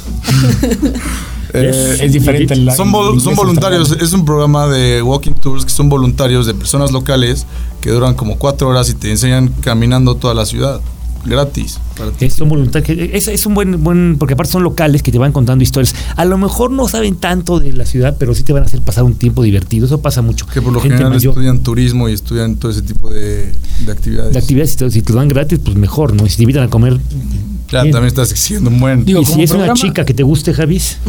Eh, 1.54 1.96
Es 2.00 2.12
diferente. 2.12 2.54
la- 2.56 2.74
son, 2.74 2.92
vol- 2.92 3.14
el 3.14 3.20
son 3.20 3.34
voluntarios, 3.34 3.90
es 3.92 4.12
un 4.12 4.24
programa 4.24 4.66
de 4.68 5.02
walking 5.02 5.32
tours 5.32 5.64
que 5.64 5.70
son 5.70 5.88
voluntarios 5.88 6.46
de 6.46 6.54
personas 6.54 6.92
locales 6.92 7.46
que 7.80 7.90
duran 7.90 8.14
como 8.14 8.38
cuatro 8.38 8.68
horas 8.68 8.88
y 8.90 8.94
te 8.94 9.10
enseñan 9.10 9.48
caminando 9.60 10.14
toda 10.16 10.34
la 10.34 10.44
ciudad, 10.46 10.80
gratis. 11.28 11.78
para 11.96 12.10
ti. 12.10 12.24
Es 12.26 12.40
un 12.40 12.48
voluntario. 12.48 13.04
Es, 13.12 13.28
es 13.28 13.46
un 13.46 13.54
buen, 13.54 13.82
buen. 13.82 14.16
Porque 14.18 14.34
aparte 14.34 14.52
son 14.52 14.62
locales 14.62 15.02
que 15.02 15.12
te 15.12 15.18
van 15.18 15.32
contando 15.32 15.62
historias. 15.62 15.94
A 16.16 16.24
lo 16.24 16.38
mejor 16.38 16.70
no 16.70 16.88
saben 16.88 17.16
tanto 17.16 17.60
de 17.60 17.72
la 17.72 17.84
ciudad, 17.86 18.16
pero 18.18 18.34
sí 18.34 18.42
te 18.42 18.52
van 18.52 18.62
a 18.62 18.66
hacer 18.66 18.80
pasar 18.82 19.04
un 19.04 19.14
tiempo 19.14 19.42
divertido. 19.42 19.86
Eso 19.86 20.00
pasa 20.00 20.22
mucho. 20.22 20.46
Que 20.46 20.60
por 20.62 20.72
lo 20.72 20.80
Gente 20.80 20.96
general 20.96 21.14
mayor. 21.14 21.30
estudian 21.32 21.60
turismo 21.60 22.08
y 22.08 22.12
estudian 22.12 22.56
todo 22.56 22.70
ese 22.70 22.82
tipo 22.82 23.10
de, 23.10 23.52
de 23.84 23.92
actividades. 23.92 24.32
de 24.32 24.38
actividades, 24.38 24.70
si 24.70 24.76
te, 24.76 24.90
si 24.90 25.02
te 25.02 25.12
lo 25.12 25.18
dan 25.18 25.28
gratis, 25.28 25.58
pues 25.64 25.76
mejor, 25.76 26.14
¿no? 26.14 26.26
Y 26.26 26.30
si 26.30 26.36
te 26.36 26.42
invitan 26.44 26.64
a 26.64 26.68
comer. 26.70 26.98
Ya, 27.70 27.82
Bien. 27.82 27.92
también 27.92 28.08
estás 28.08 28.30
exigiendo 28.30 28.70
un 28.70 28.80
buen. 28.80 29.04
Digo, 29.04 29.20
y 29.20 29.24
si 29.26 29.42
es 29.42 29.50
una 29.50 29.64
programa- 29.66 29.74
chica 29.80 30.04
que 30.06 30.14
te 30.14 30.22
guste, 30.22 30.54
Javis. 30.54 30.96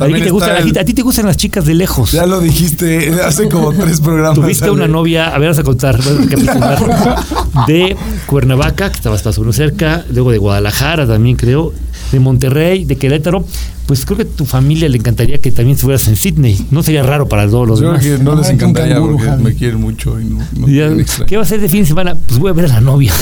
A 0.00 0.06
ti, 0.06 0.12
te 0.14 0.30
gustan, 0.30 0.56
a 0.56 0.58
el- 0.58 0.72
ti- 0.72 0.78
a 0.78 0.84
ti 0.84 0.94
te 0.94 1.02
gustan 1.02 1.26
las 1.26 1.36
chicas 1.36 1.64
de 1.64 1.74
lejos. 1.74 2.10
Ya 2.12 2.26
lo 2.26 2.40
dijiste 2.40 3.12
hace 3.24 3.48
como 3.48 3.72
tres 3.72 4.00
programas. 4.00 4.34
Tuviste 4.34 4.70
una 4.70 4.88
novia, 4.88 5.28
a 5.34 5.38
ver, 5.38 5.48
vas 5.50 5.58
a 5.58 5.62
contar, 5.62 5.96
vas 5.98 6.06
a 6.06 7.64
de 7.66 7.96
Cuernavaca, 8.26 8.90
que 8.90 8.96
estabas 8.96 9.24
más 9.24 9.38
o 9.38 9.40
menos 9.42 9.56
cerca, 9.56 10.04
luego 10.12 10.30
de 10.32 10.38
Guadalajara 10.38 11.06
también 11.06 11.36
creo, 11.36 11.72
de 12.14 12.20
Monterrey, 12.20 12.84
de 12.84 12.96
Querétaro. 12.96 13.44
Pues 13.86 14.06
creo 14.06 14.16
que 14.16 14.22
a 14.22 14.26
tu 14.26 14.46
familia 14.46 14.88
le 14.88 14.96
encantaría 14.96 15.36
que 15.38 15.50
también 15.50 15.74
estuvieras 15.74 16.08
en 16.08 16.16
Sydney. 16.16 16.66
No 16.70 16.82
sería 16.82 17.02
raro 17.02 17.28
para 17.28 17.46
todos 17.46 17.68
los 17.68 17.80
Yo 17.80 17.90
creo 17.90 18.00
demás. 18.00 18.18
que 18.18 18.24
no 18.24 18.34
les 18.34 18.48
encantaría 18.48 18.94
canguro, 18.94 19.16
porque 19.16 19.28
Javi. 19.28 19.42
me 19.44 19.54
quieren 19.54 19.80
mucho 19.80 20.18
y 20.18 20.24
no, 20.24 20.38
ya. 20.68 20.90
¿Qué 21.26 21.36
va 21.36 21.42
a 21.42 21.44
hacer 21.44 21.60
de 21.60 21.68
fin 21.68 21.80
de 21.82 21.86
semana? 21.86 22.14
Pues 22.26 22.38
voy 22.40 22.48
a 22.50 22.54
ver 22.54 22.64
a 22.64 22.68
la 22.68 22.80
novia. 22.80 23.12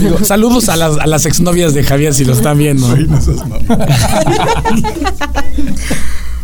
Digo, 0.00 0.18
saludos 0.22 0.68
a 0.68 0.76
las, 0.76 0.98
a 0.98 1.06
las 1.06 1.24
exnovias 1.24 1.72
de 1.72 1.82
Javier 1.82 2.12
si 2.12 2.24
lo 2.26 2.34
están 2.34 2.58
viendo. 2.58 2.86
Ay, 2.92 3.06
no 3.08 3.18
seas 3.20 3.38
mamón. 3.48 3.64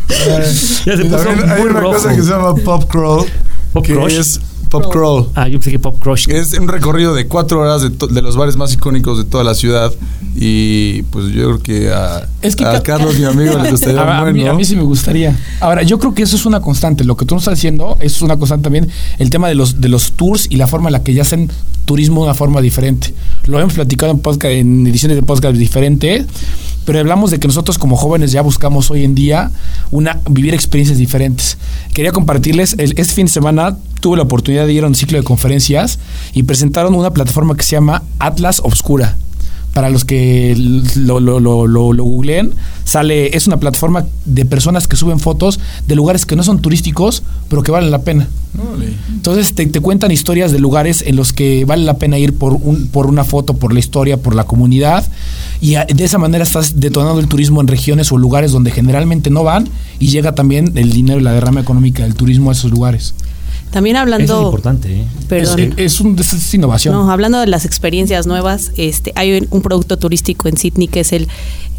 Ya 0.07 0.97
se 0.97 1.03
Y 1.03 1.09
puso 1.09 1.17
también 1.23 1.49
hay 1.51 1.61
una 1.61 1.79
rojo. 1.79 1.93
cosa 1.93 2.15
que 2.15 2.21
se 2.23 2.29
llama 2.29 2.55
Pop 2.55 2.89
Crawl. 2.89 3.25
¿Pop 3.73 3.85
que 3.85 3.93
Crush? 3.93 4.13
es 4.17 4.39
Pop 4.69 4.91
Crawl. 4.91 5.27
Ah, 5.35 5.47
yo 5.47 5.59
pensé 5.59 5.71
que 5.71 5.79
Pop 5.79 5.99
Crush. 5.99 6.29
Es 6.29 6.53
un 6.59 6.67
recorrido 6.67 7.13
de 7.13 7.27
cuatro 7.27 7.61
horas 7.61 7.81
de, 7.81 8.21
los 8.21 8.35
bares 8.37 8.55
más 8.55 8.73
icónicos 8.73 9.17
de 9.17 9.23
toda 9.25 9.43
la 9.43 9.53
ciudad. 9.55 9.91
Y 10.35 11.01
pues 11.03 11.25
yo 11.33 11.43
creo 11.57 11.59
que 11.61 11.91
a, 11.91 12.27
Es 12.41 12.55
que 12.55 12.63
a 12.63 12.73
ca- 12.73 12.83
Carlos, 12.83 13.17
mi 13.17 13.25
amigo, 13.25 13.57
le 13.57 13.71
gustaría 13.71 14.01
A, 14.01 14.19
a 14.19 14.21
bueno. 14.21 14.37
mí, 14.37 14.47
a 14.47 14.53
mí 14.53 14.63
sí 14.63 14.75
me 14.75 14.83
gustaría. 14.83 15.37
Ahora, 15.59 15.83
yo 15.83 15.99
creo 15.99 16.13
que 16.13 16.23
eso 16.23 16.35
es 16.35 16.45
una 16.45 16.61
constante. 16.61 17.03
Lo 17.03 17.17
que 17.17 17.25
tú 17.25 17.35
nos 17.35 17.43
estás 17.43 17.55
diciendo 17.57 17.97
es 17.99 18.21
una 18.21 18.37
constante 18.37 18.63
también. 18.63 18.87
El 19.17 19.29
tema 19.29 19.47
de 19.47 19.55
los, 19.55 19.81
de 19.81 19.89
los 19.89 20.13
tours 20.13 20.47
y 20.49 20.55
la 20.57 20.67
forma 20.67 20.89
en 20.89 20.93
la 20.93 21.03
que 21.03 21.13
ya 21.13 21.23
hacen 21.23 21.51
turismo 21.89 22.21
de 22.21 22.25
una 22.27 22.35
forma 22.35 22.61
diferente. 22.61 23.15
Lo 23.47 23.59
hemos 23.59 23.73
platicado 23.73 24.11
en, 24.11 24.19
en 24.59 24.87
ediciones 24.87 25.17
de 25.17 25.23
podcast 25.23 25.55
diferentes. 25.57 26.25
Pero 26.85 26.99
hablamos 26.99 27.29
de 27.31 27.39
que 27.39 27.47
nosotros 27.47 27.77
como 27.77 27.97
jóvenes 27.97 28.31
ya 28.31 28.41
buscamos 28.41 28.89
hoy 28.89 29.03
en 29.03 29.13
día 29.13 29.51
una 29.91 30.19
vivir 30.29 30.53
experiencias 30.53 30.97
diferentes. 30.97 31.57
Quería 31.93 32.11
compartirles, 32.11 32.73
el- 32.79 32.93
este 32.97 33.13
fin 33.13 33.25
de 33.25 33.31
semana 33.31 33.77
tuve 34.01 34.17
la 34.17 34.23
oportunidad 34.23 34.65
de 34.65 34.73
ir 34.73 34.83
a 34.83 34.87
un 34.87 34.95
ciclo 34.95 35.17
de 35.17 35.23
conferencias 35.23 35.99
y 36.33 36.43
presentaron 36.43 36.95
una 36.95 37.11
plataforma 37.11 37.55
que 37.55 37.63
se 37.63 37.71
llama 37.75 38.03
Atlas 38.19 38.61
Obscura 38.63 39.17
para 39.73 39.89
los 39.89 40.05
que 40.05 40.55
lo, 40.95 41.19
lo, 41.19 41.39
lo, 41.39 41.67
lo, 41.67 42.03
googleen, 42.03 42.51
sale, 42.83 43.35
es 43.35 43.47
una 43.47 43.57
plataforma 43.57 44.05
de 44.25 44.45
personas 44.45 44.87
que 44.87 44.95
suben 44.95 45.19
fotos 45.19 45.59
de 45.87 45.95
lugares 45.95 46.25
que 46.25 46.35
no 46.35 46.43
son 46.43 46.59
turísticos, 46.59 47.23
pero 47.49 47.63
que 47.63 47.71
valen 47.71 47.91
la 47.91 48.01
pena. 48.01 48.27
Entonces 49.09 49.53
te, 49.53 49.65
te 49.67 49.79
cuentan 49.79 50.11
historias 50.11 50.51
de 50.51 50.59
lugares 50.59 51.03
en 51.05 51.15
los 51.15 51.33
que 51.33 51.65
vale 51.65 51.83
la 51.83 51.97
pena 51.97 52.17
ir 52.17 52.33
por, 52.33 52.53
un, 52.53 52.87
por 52.87 53.05
una 53.05 53.23
foto, 53.23 53.53
por 53.53 53.73
la 53.73 53.79
historia, 53.79 54.17
por 54.17 54.35
la 54.35 54.43
comunidad. 54.43 55.07
Y 55.61 55.75
de 55.75 56.03
esa 56.03 56.17
manera 56.17 56.43
estás 56.43 56.79
detonando 56.79 57.19
el 57.19 57.27
turismo 57.27 57.61
en 57.61 57.67
regiones 57.67 58.11
o 58.11 58.17
lugares 58.17 58.51
donde 58.51 58.71
generalmente 58.71 59.29
no 59.29 59.43
van 59.43 59.69
y 59.99 60.07
llega 60.07 60.33
también 60.33 60.71
el 60.75 60.91
dinero 60.91 61.19
y 61.19 61.23
la 61.23 61.33
derrama 61.33 61.61
económica 61.61 62.03
del 62.03 62.15
turismo 62.15 62.49
a 62.49 62.53
esos 62.53 62.71
lugares. 62.71 63.13
También 63.71 63.95
Eso 63.95 64.05
es 64.05 64.13
hablando. 64.13 64.41
importante, 64.43 65.01
¿eh? 65.01 65.05
Perdón. 65.27 65.59
Es, 65.77 65.93
es 65.93 66.01
un- 66.01 66.17
es 66.17 66.53
innovación. 66.53 66.93
No, 66.95 67.11
hablando 67.11 67.39
de 67.39 67.45
las 67.47 67.65
experiencias 67.65 68.25
nuevas, 68.25 68.71
este, 68.77 69.11
hay 69.15 69.47
un, 69.51 69.61
producto 69.61 69.97
turístico 69.97 70.47
en 70.47 70.57
Sydney 70.57 70.87
que 70.87 71.01
es 71.01 71.13
el, 71.13 71.27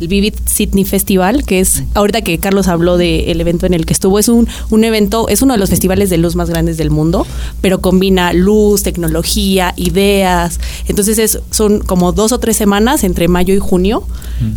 el 0.01 0.07
Vivid 0.09 0.35
Sydney 0.47 0.85
Festival, 0.85 1.45
que 1.45 1.59
es, 1.61 1.83
ahorita 1.95 2.23
que 2.23 2.39
Carlos 2.39 2.69
habló 2.69 2.97
del 2.97 3.41
evento 3.41 3.67
en 3.67 3.75
el 3.75 3.87
que 3.87 3.93
estuvo, 3.93 4.19
es 4.21 4.29
un, 4.29 4.47
un 4.71 4.85
evento, 4.85 5.29
es 5.29 5.43
uno 5.43 5.55
de 5.55 5.59
los 5.59 5.69
festivales 5.71 6.11
de 6.11 6.19
luz 6.19 6.37
más 6.37 6.49
grandes 6.49 6.77
del 6.77 6.91
mundo, 6.91 7.27
pero 7.61 7.81
combina 7.81 8.33
luz, 8.33 8.83
tecnología, 8.85 9.75
ideas. 9.77 10.61
Entonces 10.87 11.19
es, 11.19 11.41
son 11.51 11.81
como 11.81 12.13
dos 12.13 12.31
o 12.33 12.39
tres 12.39 12.57
semanas 12.57 13.03
entre 13.03 13.27
mayo 13.27 13.53
y 13.53 13.59
junio, 13.59 14.05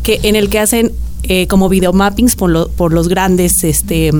que, 0.03 0.19
en 0.23 0.35
el 0.35 0.49
que 0.49 0.59
hacen 0.59 0.91
eh, 1.23 1.47
como 1.47 1.67
videomappings 1.67 2.35
por, 2.35 2.49
lo- 2.51 2.67
por 2.69 2.93
los 2.93 3.07
grandes 3.07 3.63
este, 3.63 4.11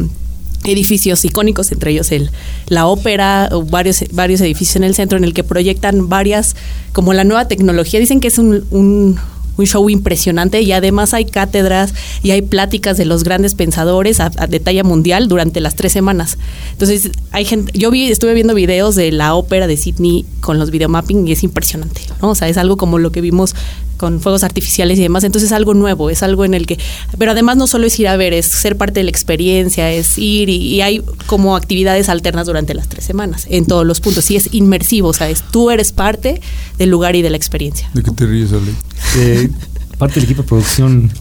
edificios 0.65 1.23
icónicos, 1.25 1.71
entre 1.71 1.91
ellos 1.91 2.11
el, 2.11 2.31
la 2.67 2.87
ópera, 2.87 3.49
varios, 3.69 4.03
varios 4.11 4.41
edificios 4.41 4.75
en 4.77 4.83
el 4.83 4.95
centro 4.95 5.17
en 5.17 5.23
el 5.23 5.33
que 5.33 5.43
proyectan 5.43 6.09
varias, 6.09 6.55
como 6.91 7.13
la 7.13 7.23
nueva 7.23 7.47
tecnología. 7.47 7.99
Dicen 7.99 8.19
que 8.19 8.27
es 8.27 8.37
un 8.37 9.17
un 9.57 9.65
show 9.65 9.89
impresionante 9.89 10.61
y 10.61 10.71
además 10.71 11.13
hay 11.13 11.25
cátedras 11.25 11.93
y 12.23 12.31
hay 12.31 12.41
pláticas 12.41 12.97
de 12.97 13.05
los 13.05 13.23
grandes 13.23 13.55
pensadores 13.55 14.19
a, 14.19 14.29
de 14.29 14.59
talla 14.59 14.83
mundial 14.83 15.27
durante 15.27 15.59
las 15.59 15.75
tres 15.75 15.91
semanas. 15.91 16.37
Entonces, 16.71 17.09
hay 17.31 17.45
gente, 17.45 17.71
yo 17.77 17.91
vi, 17.91 18.11
estuve 18.11 18.33
viendo 18.33 18.55
videos 18.55 18.95
de 18.95 19.11
la 19.11 19.35
ópera 19.35 19.67
de 19.67 19.77
Sydney 19.77 20.25
con 20.41 20.59
los 20.59 20.71
videomapping 20.71 21.27
y 21.27 21.33
es 21.33 21.43
impresionante, 21.43 22.01
¿no? 22.21 22.31
O 22.31 22.35
sea, 22.35 22.49
es 22.49 22.57
algo 22.57 22.77
como 22.77 22.99
lo 22.99 23.11
que 23.11 23.21
vimos 23.21 23.55
con 23.97 24.19
fuegos 24.19 24.43
artificiales 24.43 24.99
y 24.99 25.01
demás, 25.01 25.23
entonces 25.23 25.51
es 25.51 25.53
algo 25.53 25.73
nuevo, 25.73 26.09
es 26.09 26.23
algo 26.23 26.45
en 26.45 26.53
el 26.53 26.65
que, 26.65 26.77
pero 27.17 27.31
además 27.31 27.57
no 27.57 27.67
solo 27.67 27.87
es 27.87 27.99
ir 27.99 28.07
a 28.07 28.17
ver, 28.17 28.33
es 28.33 28.45
ser 28.45 28.77
parte 28.77 28.99
de 28.99 29.03
la 29.05 29.09
experiencia, 29.09 29.91
es 29.91 30.17
ir 30.17 30.49
y, 30.49 30.55
y 30.55 30.81
hay 30.81 31.01
como 31.25 31.55
actividades 31.55 32.09
alternas 32.09 32.47
durante 32.47 32.73
las 32.73 32.89
tres 32.89 33.05
semanas, 33.05 33.47
en 33.49 33.65
todos 33.65 33.85
los 33.85 33.99
puntos, 34.01 34.29
y 34.31 34.35
es 34.35 34.49
inmersivo, 34.53 35.13
¿sabes? 35.13 35.43
Tú 35.51 35.71
eres 35.71 35.91
parte 35.91 36.41
del 36.77 36.89
lugar 36.89 37.15
y 37.15 37.21
de 37.21 37.29
la 37.29 37.37
experiencia. 37.37 37.89
¿De 37.93 38.03
qué 38.03 38.11
te 38.11 38.25
ríes, 38.25 38.51
Ale? 38.51 38.71
Eh, 39.17 39.49
parte 39.97 40.15
del 40.15 40.23
equipo 40.25 40.41
de 40.43 40.47
producción 40.47 41.11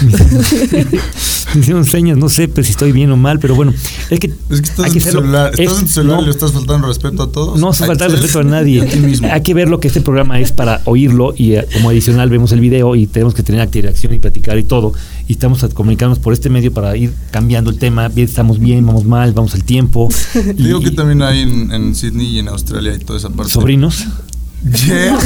me 1.54 1.60
hicieron 1.60 1.84
señas, 1.84 2.16
no 2.18 2.28
sé 2.28 2.46
pero 2.48 2.64
si 2.64 2.70
estoy 2.72 2.92
bien 2.92 3.10
o 3.10 3.16
mal, 3.16 3.38
pero 3.38 3.54
bueno, 3.54 3.72
es 4.10 4.20
que, 4.20 4.26
es 4.50 4.60
que 4.60 4.68
estás 4.68 4.84
hay 4.86 4.92
que 4.92 4.98
en 4.98 5.04
tu 5.04 5.10
celular, 5.10 5.50
estás 5.58 5.72
Es- 5.74 5.78
en 5.80 5.86
tu 5.86 5.92
celular 5.92 6.16
no, 6.18 6.22
y 6.22 6.24
le 6.26 6.30
estás 6.30 6.52
faltando 6.52 6.86
respeto 6.88 7.22
a 7.22 7.32
todos. 7.32 7.58
No 7.58 7.72
se 7.72 7.84
Hay 7.84 7.88
falta 7.88 8.04
que 8.06 8.10
ser- 8.12 8.20
respeto 8.20 8.40
a 8.40 8.44
nadie. 8.44 8.82
a. 9.22 9.34
Hay 9.34 9.42
que 9.42 9.54
ver 9.54 9.68
lo 9.68 9.80
que 9.80 9.88
este 9.88 10.00
programa 10.00 10.38
es 10.40 10.52
para 10.52 10.82
oírlo 10.84 11.34
y 11.36 11.52
eh, 11.54 11.66
como 11.72 11.90
adicional 11.90 12.28
vemos 12.30 12.52
el 12.52 12.60
video 12.60 12.94
y 12.96 13.06
tenemos 13.06 13.34
que 13.34 13.42
tener 13.42 13.62
interacción 13.64 14.12
y 14.14 14.18
platicar 14.18 14.58
y 14.58 14.64
todo. 14.64 14.92
Y 15.26 15.32
estamos 15.32 15.64
a 15.64 15.68
comunicarnos 15.68 16.18
por 16.18 16.32
este 16.32 16.50
medio 16.50 16.72
para 16.72 16.96
ir 16.96 17.12
cambiando 17.30 17.70
el 17.70 17.78
tema. 17.78 18.08
Bien, 18.08 18.28
estamos 18.28 18.58
bien, 18.58 18.86
vamos 18.86 19.04
mal, 19.04 19.32
vamos 19.32 19.54
al 19.54 19.64
tiempo. 19.64 20.08
Te 20.32 20.52
digo 20.52 20.80
que 20.80 20.90
también 20.90 21.22
hay 21.22 21.40
en, 21.40 21.72
en 21.72 21.94
Sydney 21.94 22.26
y 22.36 22.38
en 22.40 22.48
Australia 22.48 22.94
y 22.94 22.98
toda 22.98 23.18
esa 23.18 23.30
parte. 23.30 23.52
Sobrinos. 23.52 24.04
Yeah. 24.88 25.16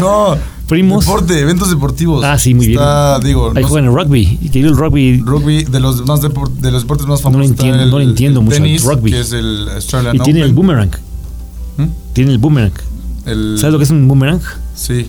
no. 0.00 0.36
Primos. 0.70 1.04
Deporte, 1.04 1.38
eventos 1.38 1.68
deportivos. 1.68 2.24
Ah, 2.24 2.38
sí, 2.38 2.54
muy 2.54 2.68
bien. 2.68 2.78
Está, 2.78 3.18
digo, 3.18 3.52
Ahí 3.54 3.62
no 3.62 3.68
juegan 3.68 3.90
el 3.90 3.94
rugby. 3.94 4.38
Y 4.40 4.48
que 4.50 4.60
el 4.60 4.76
rugby. 4.76 5.18
Rugby, 5.20 5.64
de 5.64 5.80
los, 5.80 6.06
más 6.06 6.22
depor- 6.22 6.48
de 6.48 6.70
los 6.70 6.82
deportes 6.82 7.06
más 7.08 7.20
No 7.24 7.30
lo 7.30 7.32
famosos. 7.34 7.50
entiendo, 7.50 7.82
el- 7.82 7.90
no 7.90 7.98
lo 7.98 8.04
entiendo 8.04 8.40
mucho, 8.40 8.56
Tenis, 8.56 8.84
rugby. 8.84 9.10
que 9.10 9.20
es 9.20 9.32
el 9.32 9.68
Australian 9.74 10.14
Y 10.16 10.20
tiene 10.20 10.42
el 10.42 10.52
boomerang. 10.54 10.90
¿Mm? 11.76 11.84
Tiene 12.12 12.30
el 12.30 12.38
boomerang. 12.38 12.72
El- 13.26 13.56
¿Sabes 13.58 13.72
lo 13.72 13.78
que 13.78 13.84
es 13.84 13.90
un 13.90 14.06
boomerang? 14.08 14.40
Sí. 14.76 15.08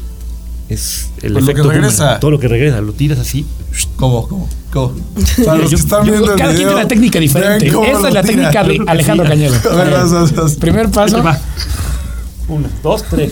Es 0.67 1.10
el 1.21 1.34
Pues 1.34 1.45
lo 1.45 1.54
que 1.54 1.62
regresa. 1.62 1.97
boomerang. 2.04 2.19
Todo 2.19 2.32
lo 2.32 2.39
que 2.39 2.47
regresa. 2.47 2.82
Lo 2.82 2.93
tiras 2.93 3.19
así. 3.19 3.45
¿Cómo? 3.97 4.28
¿Cómo? 4.28 4.50
¿Cómo? 4.74 4.93
Para 5.45 5.60
los 5.60 5.69
Yo- 5.69 5.78
que 5.78 5.82
están 5.84 6.06
yo- 6.06 6.12
viendo 6.13 6.32
el 6.32 6.38
Cada 6.39 6.50
quien 6.56 6.58
tiene 6.67 6.74
una 6.74 6.88
técnica 6.88 7.19
diferente. 7.19 7.69
lo 7.71 7.84
es 7.86 8.02
la 8.02 8.10
tira. 8.10 8.21
técnica 8.24 8.63
de 8.63 8.82
Alejandro 8.88 9.28
vas. 10.41 10.56
Primer 10.56 10.89
paso. 10.89 11.21
Uno, 12.47 12.67
dos, 12.82 13.04
tres. 13.10 13.32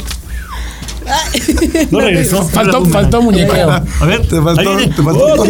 No 1.92 2.00
regresó. 2.02 2.44
Faltó, 2.44 2.86
faltó 2.86 3.22
muñequeo. 3.22 3.70
A 3.72 4.06
ver, 4.06 4.28
Te 4.28 4.42
faltó, 4.42 4.78
te 4.78 5.02
Oh. 5.02 5.46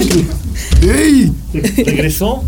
¡Ey! 0.81 1.31
Regresó. 1.53 2.43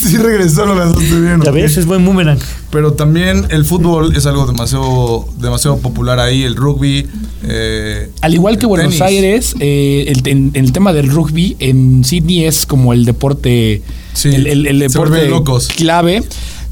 Sí 0.00 0.16
regresó, 0.16 0.66
lo 0.66 0.74
lanzaste 0.74 1.20
bien. 1.20 1.40
Ya 1.44 1.50
ves, 1.52 1.76
es 1.76 1.86
buen 1.86 2.04
boomerang. 2.04 2.38
Pero 2.70 2.92
también 2.94 3.46
el 3.50 3.64
fútbol 3.64 4.16
es 4.16 4.26
algo 4.26 4.46
demasiado, 4.46 5.28
demasiado 5.38 5.78
popular 5.78 6.18
ahí, 6.18 6.42
el 6.42 6.56
rugby. 6.56 7.06
eh, 7.44 8.10
Al 8.22 8.34
igual 8.34 8.58
que 8.58 8.66
Buenos 8.66 8.88
tenis. 8.96 9.02
Aires, 9.02 9.54
eh, 9.60 10.06
el, 10.08 10.26
en, 10.28 10.50
el 10.54 10.72
tema 10.72 10.92
del 10.92 11.10
rugby, 11.10 11.56
en 11.60 12.04
Sydney 12.04 12.44
es 12.44 12.66
como 12.66 12.92
el 12.92 13.04
deporte, 13.04 13.82
Sí, 14.14 14.28
el, 14.30 14.46
el- 14.48 14.66
el 14.66 14.78
se 14.80 14.88
deporte 14.88 15.28
locos. 15.28 15.68
clave. 15.68 16.22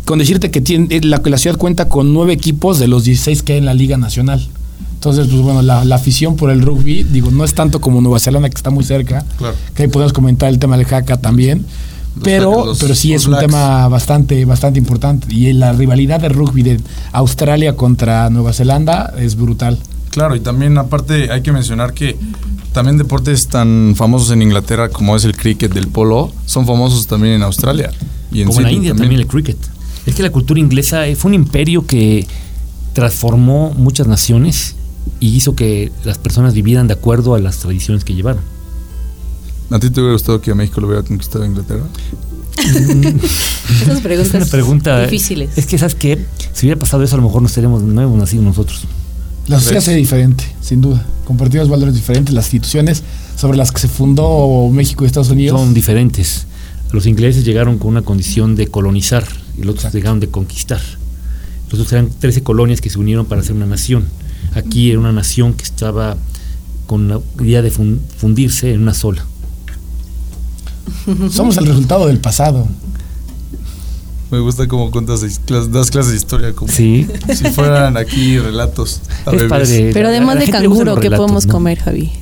Con 0.05 0.19
decirte 0.21 0.51
que 0.53 0.61
tiene, 0.61 0.87
eh, 0.91 1.01
la, 1.03 1.21
la 1.25 1.39
ciudad 1.39 1.57
cuenta 1.57 1.89
con 1.89 2.13
nueve 2.13 2.33
equipos 2.33 2.79
de 2.79 2.87
los 2.89 3.05
16 3.05 3.43
que 3.43 3.55
hay 3.55 3.59
en 3.59 3.65
la 3.65 3.75
Liga 3.75 3.97
Nacional. 3.97 4.47
Entonces, 5.11 5.33
pues 5.33 5.43
bueno, 5.43 5.63
la, 5.63 5.85
la 5.85 5.97
afición 5.97 6.37
por 6.37 6.51
el 6.51 6.63
rugby, 6.63 7.05
digo, 7.05 7.31
no 7.31 7.45
es 7.45 7.55
tanto 7.55 7.81
como 7.81 8.01
Nueva 8.01 8.19
Zelanda, 8.19 8.49
que 8.51 8.57
está 8.57 8.71
muy 8.71 8.85
cerca, 8.85 9.25
Claro. 9.39 9.55
que 9.75 9.85
ahí 9.85 9.89
podemos 9.89 10.13
comentar 10.13 10.49
el 10.49 10.59
tema 10.59 10.77
del 10.77 10.87
jaca 10.87 11.17
también. 11.17 11.65
Los 12.17 12.25
Pero, 12.25 12.65
los 12.67 12.79
pero 12.79 12.95
sí 12.95 13.13
es 13.15 13.27
un 13.27 13.33
Blacks. 13.33 13.47
tema 13.47 13.89
bastante, 13.89 14.45
bastante 14.47 14.79
importante. 14.79 15.27
Y 15.33 15.53
la 15.53 15.73
rivalidad 15.73 16.19
de 16.21 16.29
rugby 16.31 16.63
de 16.63 16.81
Australia 17.13 17.77
contra 17.77 18.31
Nueva 18.31 18.53
Zelanda 18.53 19.13
es 19.19 19.37
brutal. 19.37 19.79
Claro, 20.11 20.35
y 20.35 20.41
también 20.41 20.79
aparte 20.79 21.31
hay 21.31 21.43
que 21.43 21.53
mencionar 21.53 21.93
que 21.93 22.17
también 22.73 22.97
deportes 22.97 23.49
tan 23.49 23.95
famosos 23.97 24.31
en 24.31 24.41
Inglaterra 24.43 24.89
como 24.89 25.15
es 25.15 25.25
el 25.25 25.37
cricket 25.37 25.73
del 25.75 25.89
polo, 25.89 26.33
son 26.47 26.67
famosos 26.67 27.07
también 27.07 27.35
en 27.35 27.43
Australia. 27.43 27.91
Y 28.33 28.41
en 28.41 28.47
Como 28.49 28.59
en 28.61 28.65
la 28.65 28.73
India 28.73 28.95
también. 28.95 29.21
el 29.21 29.27
cricket. 29.27 29.59
Es 30.07 30.15
que 30.15 30.23
la 30.23 30.31
cultura 30.31 30.59
inglesa 30.59 31.07
eh, 31.07 31.17
fue 31.17 31.29
un 31.29 31.35
imperio 31.35 31.87
que 31.87 32.27
transformó 32.95 33.75
muchas 33.77 34.07
naciones 34.07 34.75
y 35.21 35.29
hizo 35.29 35.55
que 35.55 35.93
las 36.05 36.19
personas 36.19 36.55
vivieran 36.55 36.87
de 36.89 36.95
acuerdo 36.95 37.35
a 37.35 37.41
las 37.41 37.59
tradiciones 37.59 38.05
que 38.05 38.15
llevaron. 38.15 38.43
¿A 39.71 39.79
ti 39.79 39.91
te 39.91 40.01
hubiera 40.01 40.13
gustado 40.13 40.41
que 40.41 40.55
México 40.55 40.81
lo 40.81 40.89
hubiera 40.89 41.03
conquistado 41.03 41.45
Inglaterra? 41.45 41.85
Esas 42.57 44.01
preguntas 44.01 44.35
Es 44.35 44.35
una 44.35 44.47
pregunta 44.47 45.03
difíciles. 45.03 45.51
Es 45.57 45.67
que, 45.67 45.79
¿sabes 45.79 45.95
qué? 45.95 46.25
Si 46.53 46.67
hubiera 46.67 46.79
pasado 46.79 47.03
eso, 47.03 47.15
a 47.17 47.19
lo 47.19 47.25
mejor 47.25 47.43
no 47.43 47.49
estaríamos, 47.49 47.83
no 47.83 48.01
hemos 48.01 48.19
nacido 48.19 48.43
nosotros. 48.43 48.85
La 49.49 49.61
sociedad 49.61 49.89
es 49.89 49.97
diferente, 49.97 50.45
sin 50.61 50.81
duda. 50.81 51.05
Compartimos 51.25 51.69
valores 51.69 51.95
diferentes. 51.95 52.35
Las 52.35 52.47
instituciones 52.47 53.03
sobre 53.37 53.57
las 53.57 53.71
que 53.71 53.81
se 53.81 53.89
fundó 53.89 54.69
México 54.73 55.05
y 55.05 55.07
Estados 55.07 55.31
Unidos. 55.31 55.61
Son 55.61 55.75
diferentes. 55.75 56.47
Los 56.93 57.07
ingleses 57.07 57.45
llegaron 57.45 57.79
con 57.79 57.89
una 57.89 58.03
condición 58.03 58.57
de 58.57 58.69
colonizar 58.69 59.25
y 59.57 59.61
los 59.61 59.71
otros 59.71 59.77
Exacto. 59.77 59.99
llegaron 59.99 60.21
de 60.21 60.29
conquistar. 60.29 60.81
Los 61.71 61.75
otros 61.81 61.93
eran 61.93 62.11
13 62.11 62.43
colonias 62.43 62.81
que 62.81 62.91
se 62.91 62.99
unieron 62.99 63.27
para 63.27 63.41
hacer 63.41 63.55
una 63.55 63.67
nación. 63.67 64.07
Aquí 64.55 64.91
era 64.91 64.99
una 65.01 65.13
nación 65.13 65.53
que 65.55 65.65
estaba 65.65 66.17
con 66.87 67.09
la 67.09 67.21
idea 67.41 67.63
de 67.63 67.71
fun- 67.71 68.01
fundirse 68.19 68.73
en 68.73 68.83
una 68.83 68.95
sola. 68.95 69.25
Somos 71.31 71.57
el 71.57 71.67
resultado 71.67 72.07
del 72.07 72.19
pasado. 72.19 72.67
Me 74.31 74.41
gusta 74.41 74.67
cómo 74.67 74.91
cuentas 74.91 75.21
das 75.21 75.91
clases 75.91 76.11
de 76.11 76.17
historia 76.17 76.53
como 76.53 76.73
Sí. 76.73 77.07
si 77.33 77.45
fueran 77.51 77.97
aquí 77.97 78.39
relatos. 78.39 79.01
a 79.25 79.31
Es 79.31 79.43
padre. 79.45 79.91
Pero 79.93 80.09
además 80.09 80.39
de 80.41 80.49
canguro, 80.51 80.97
¿qué 80.97 81.03
relatos, 81.03 81.19
podemos 81.27 81.47
¿no? 81.47 81.53
comer, 81.53 81.79
Javi? 81.79 82.13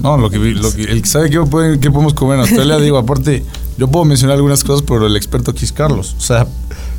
No, 0.00 0.16
lo 0.18 0.28
que 0.30 0.38
vi, 0.38 0.54
lo 0.54 0.72
que, 0.72 0.82
el 0.84 1.02
que 1.02 1.08
sabe 1.08 1.30
qué, 1.30 1.38
pueden- 1.40 1.80
qué 1.80 1.90
podemos 1.90 2.14
comer 2.14 2.34
en 2.36 2.40
Australia, 2.42 2.78
digo, 2.78 2.98
aparte, 2.98 3.42
yo 3.78 3.88
puedo 3.88 4.04
mencionar 4.04 4.36
algunas 4.36 4.62
cosas, 4.62 4.84
pero 4.86 5.06
el 5.06 5.16
experto 5.16 5.50
aquí 5.52 5.64
es 5.64 5.72
Carlos. 5.72 6.14
O 6.18 6.20
sea, 6.20 6.46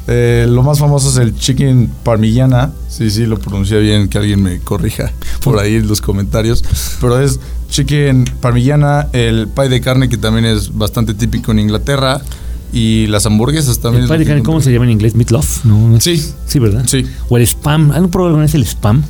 eh, 0.07 0.45
lo 0.49 0.63
más 0.63 0.79
famoso 0.79 1.09
es 1.09 1.17
el 1.17 1.35
chicken 1.35 1.91
parmigiana. 2.03 2.71
Sí, 2.89 3.09
sí, 3.11 3.25
lo 3.25 3.37
pronuncia 3.37 3.77
bien, 3.77 4.07
que 4.09 4.17
alguien 4.17 4.41
me 4.41 4.59
corrija 4.59 5.11
por 5.43 5.59
ahí 5.59 5.75
en 5.75 5.87
los 5.87 6.01
comentarios. 6.01 6.63
Pero 7.01 7.19
es 7.19 7.39
chicken 7.69 8.25
parmigiana, 8.41 9.07
el 9.13 9.47
pie 9.47 9.69
de 9.69 9.81
carne, 9.81 10.09
que 10.09 10.17
también 10.17 10.45
es 10.45 10.75
bastante 10.75 11.13
típico 11.13 11.51
en 11.51 11.59
Inglaterra, 11.59 12.21
y 12.73 13.07
las 13.07 13.25
hamburguesas 13.25 13.79
también. 13.79 14.03
El 14.03 14.09
pie 14.09 14.17
de 14.19 14.25
carne, 14.25 14.43
¿Cómo 14.43 14.59
se 14.61 14.71
llama 14.71 14.85
en 14.85 14.91
inglés? 14.91 15.15
Meatloaf. 15.15 15.65
No, 15.65 15.87
no 15.89 15.97
es- 15.97 16.03
Sí. 16.03 16.21
Sí, 16.47 16.59
¿verdad? 16.59 16.83
Sí. 16.87 17.05
O 17.29 17.37
el 17.37 17.43
spam. 17.43 17.91
¿Han 17.91 18.09
probado 18.09 18.27
alguna 18.29 18.43
vez 18.45 18.55
el 18.55 18.63
spam? 18.65 19.03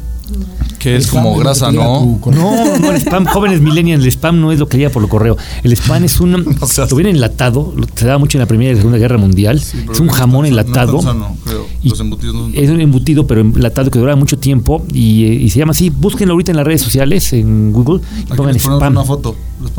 Que 0.88 0.96
es 0.96 1.08
como 1.08 1.36
grasa, 1.36 1.72
¿no? 1.72 2.20
a. 2.26 2.32
No, 2.32 2.78
no, 2.80 2.92
el 2.92 2.98
spam, 3.02 3.26
jóvenes 3.26 3.62
millennials, 3.62 4.04
el 4.04 4.10
spam 4.12 4.40
no 4.40 4.52
es 4.52 4.60
lo 4.60 4.68
que 4.70 4.78
llega 4.78 4.90
por 4.90 5.02
lo 5.02 5.10
correo. 5.10 5.36
El 5.64 5.72
spam 5.74 6.04
es 6.06 6.20
un, 6.20 6.56
O 6.62 6.68
sea, 6.68 6.86
lo 6.86 6.96
viene 6.96 7.10
enlatado, 7.12 7.74
lo- 7.76 7.88
se 7.96 8.06
daba 8.06 8.18
mucho 8.20 8.38
en 8.38 8.42
la 8.42 8.46
Primera 8.46 8.72
y 8.72 8.74
la 8.76 8.80
Segunda 8.80 8.98
Guerra 8.98 9.18
Mundial. 9.18 9.60
Sí, 9.60 9.86
es 9.92 10.00
un 10.00 10.08
jamón 10.10 10.46
enlatado. 10.46 10.94
No 10.94 11.00
tan 11.00 11.06
sano, 11.20 11.38
creo. 11.46 11.66
Y 11.84 11.90
Los 11.90 12.00
embutidos 12.00 12.36
no 12.36 12.42
son 12.44 12.54
tan 12.54 12.64
Es 12.64 12.70
un 12.70 12.82
embutido, 12.82 13.28
pero 13.28 13.42
enlatado 13.42 13.92
que 13.92 14.00
dura 14.00 14.16
mucho 14.16 14.38
tiempo 14.38 14.86
y, 14.94 15.26
eh, 15.26 15.34
y 15.34 15.50
se 15.50 15.60
llama 15.60 15.72
así. 15.72 15.90
Búsquenlo 15.90 16.34
ahorita 16.34 16.52
en 16.52 16.58
las 16.58 16.66
redes 16.66 16.82
sociales, 16.82 17.34
en 17.34 17.72
Google, 17.74 18.02
y 18.20 18.34
pongan 18.34 18.56
spam. 18.56 18.94
una 18.94 19.04
foto. 19.04 19.36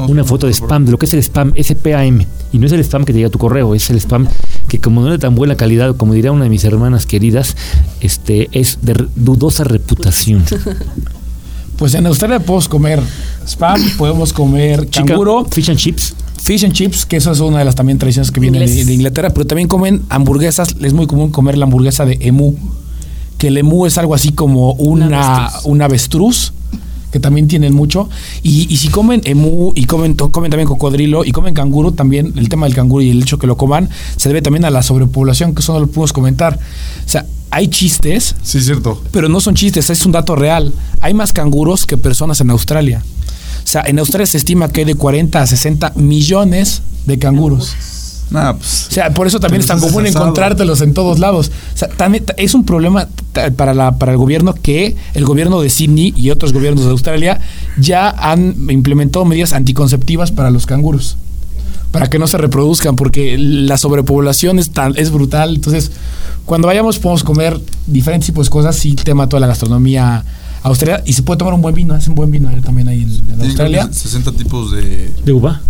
Una 0.08 0.24
foto 0.24 0.46
de 0.48 0.52
spam, 0.52 0.84
de 0.86 0.90
lo 0.90 0.98
que 0.98 1.06
es 1.06 1.14
el 1.14 1.20
spam, 1.22 1.52
S-P-A-M. 1.54 2.26
Y 2.52 2.58
no 2.58 2.66
es 2.66 2.72
el 2.72 2.80
spam 2.80 3.04
que 3.04 3.12
te 3.12 3.18
llega 3.18 3.28
a 3.28 3.30
tu 3.30 3.38
correo, 3.38 3.74
es 3.76 3.88
el 3.90 3.96
spam 4.00 4.26
que 4.66 4.80
como 4.80 5.00
no 5.00 5.06
es 5.06 5.12
de 5.12 5.18
tan 5.18 5.36
buena 5.36 5.54
calidad, 5.54 5.94
como 5.96 6.14
diría 6.14 6.32
una 6.32 6.44
de 6.44 6.50
mis 6.50 6.64
hermanas 6.64 7.06
queridas, 7.06 7.56
este 8.00 8.48
es 8.52 8.78
de 8.82 9.06
dudosa 9.14 9.62
reputación. 9.64 10.44
Pues 11.78 11.94
en 11.94 12.06
Australia 12.06 12.40
podemos 12.40 12.68
comer 12.68 13.00
spam, 13.46 13.80
podemos 13.98 14.32
comer 14.32 14.90
Chica- 14.90 15.06
canguro, 15.06 15.44
fish 15.44 15.70
and 15.70 15.78
chips. 15.78 16.14
fish 16.42 16.64
and 16.64 16.72
chips, 16.74 17.06
que 17.06 17.16
eso 17.16 17.30
es 17.30 17.40
una 17.40 17.60
de 17.60 17.64
las 17.64 17.74
también 17.76 17.98
tradiciones 17.98 18.30
que 18.32 18.40
vienen 18.40 18.66
de, 18.66 18.92
Inglaterra, 18.94 19.30
pero 19.30 19.46
también 19.46 19.68
comen 19.68 20.02
hamburguesas. 20.08 20.74
Es 20.80 20.92
muy 20.92 21.06
común 21.06 21.30
comer 21.30 21.56
la 21.56 21.64
hamburguesa 21.66 22.04
de 22.04 22.18
emu, 22.20 22.54
que 23.38 23.48
el 23.48 23.56
emu 23.58 23.86
es 23.86 23.96
algo 23.96 24.14
así 24.14 24.32
como 24.32 24.72
una, 24.72 25.46
avestruz. 25.46 25.64
un 25.66 25.82
avestruz, 25.82 26.52
que 27.12 27.20
también 27.20 27.48
tienen 27.48 27.74
mucho. 27.74 28.08
Y, 28.42 28.66
y 28.72 28.76
si 28.78 28.88
comen 28.88 29.20
emu 29.24 29.72
y 29.74 29.84
comen, 29.84 30.14
comen 30.14 30.50
también 30.50 30.66
cocodrilo 30.66 31.24
y 31.24 31.30
comen 31.32 31.54
canguro, 31.54 31.92
también 31.92 32.32
el 32.36 32.48
tema 32.48 32.66
del 32.66 32.74
canguro 32.74 33.02
y 33.02 33.10
el 33.10 33.22
hecho 33.22 33.38
que 33.38 33.46
lo 33.46 33.56
coman 33.56 33.88
se 34.16 34.28
debe 34.28 34.42
también 34.42 34.64
a 34.64 34.70
la 34.70 34.82
sobrepoblación, 34.82 35.54
que 35.54 35.60
eso 35.60 35.74
no 35.74 35.80
lo 35.80 35.86
podemos 35.86 36.12
comentar. 36.12 36.58
O 36.58 37.08
sea, 37.08 37.24
hay 37.50 37.68
chistes 37.68 38.34
Sí, 38.42 38.61
cierto. 38.61 39.02
pero 39.11 39.28
no 39.28 39.40
son 39.40 39.54
chistes, 39.54 39.90
es 39.90 40.04
un 40.06 40.12
dato 40.12 40.37
real. 40.37 40.72
Hay 41.00 41.14
más 41.14 41.32
canguros 41.32 41.87
que 41.87 41.96
personas 41.96 42.40
en 42.40 42.50
Australia. 42.50 43.02
O 43.64 43.66
sea, 43.70 43.82
en 43.87 43.98
Australia 43.98 44.26
se 44.26 44.38
estima 44.38 44.68
que 44.70 44.80
hay 44.80 44.87
de 44.87 44.94
40 44.94 45.40
a 45.42 45.46
60 45.46 45.92
millones 45.96 46.82
de 47.06 47.18
canguros. 47.18 47.74
pues, 48.30 48.87
o 48.88 48.92
sea, 48.92 49.12
por 49.12 49.26
eso 49.26 49.40
también 49.40 49.61
es 49.61 49.66
tan 49.66 49.80
común 49.80 50.06
encontrártelos 50.06 50.80
en 50.80 50.94
todos 50.94 51.18
lados. 51.18 51.50
O 51.74 51.76
sea, 51.76 51.88
también 51.88 52.24
es 52.37 52.54
un 52.54 52.64
problema 52.64 53.08
para, 53.56 53.74
la, 53.74 53.98
para 53.98 54.12
el 54.12 54.18
gobierno 54.18 54.54
que 54.54 54.96
el 55.14 55.24
gobierno 55.24 55.61
de 55.61 55.70
Sydney 55.70 56.14
y 56.16 56.30
otros 56.30 56.52
gobiernos 56.52 56.84
de 56.84 56.90
Australia 56.90 57.40
ya 57.78 58.11
han 58.11 58.70
implementado 58.70 59.24
medidas 59.24 59.52
anticonceptivas 59.52 60.32
para 60.32 60.50
los 60.50 60.66
canguros. 60.66 61.16
Para 61.90 62.11
que 62.11 62.18
no 62.18 62.27
se 62.27 62.37
reproduzcan, 62.37 62.96
porque 62.96 63.37
la 63.38 63.79
sobrepoblación 63.79 64.59
es, 64.59 64.70
tan, 64.70 64.94
es 64.96 65.11
brutal. 65.11 65.55
Entonces, 65.55 65.90
cuando 66.44 66.68
vayamos 66.68 66.98
podemos 66.98 67.24
comer 67.24 67.59
diferentes 67.87 68.27
tipos 68.27 68.46
de 68.46 68.51
cosas, 68.51 68.77
sí 68.77 68.94
tema 68.94 69.29
toda 69.29 69.40
la 69.40 69.46
gastronomía 69.46 70.24
australia 70.62 71.03
y 71.07 71.12
se 71.12 71.22
puede 71.22 71.38
tomar 71.38 71.55
un 71.55 71.62
buen 71.62 71.74
vino, 71.74 71.94
hacen 71.94 72.14
buen 72.14 72.31
vino 72.31 72.51
también 72.62 72.88
ahí 72.88 73.03
en, 73.03 73.40
Australia. 73.40 73.88
60 73.90 74.33
tipos 74.33 74.72
de... 74.72 75.12
¿De 75.24 75.33
uva? 75.33 75.61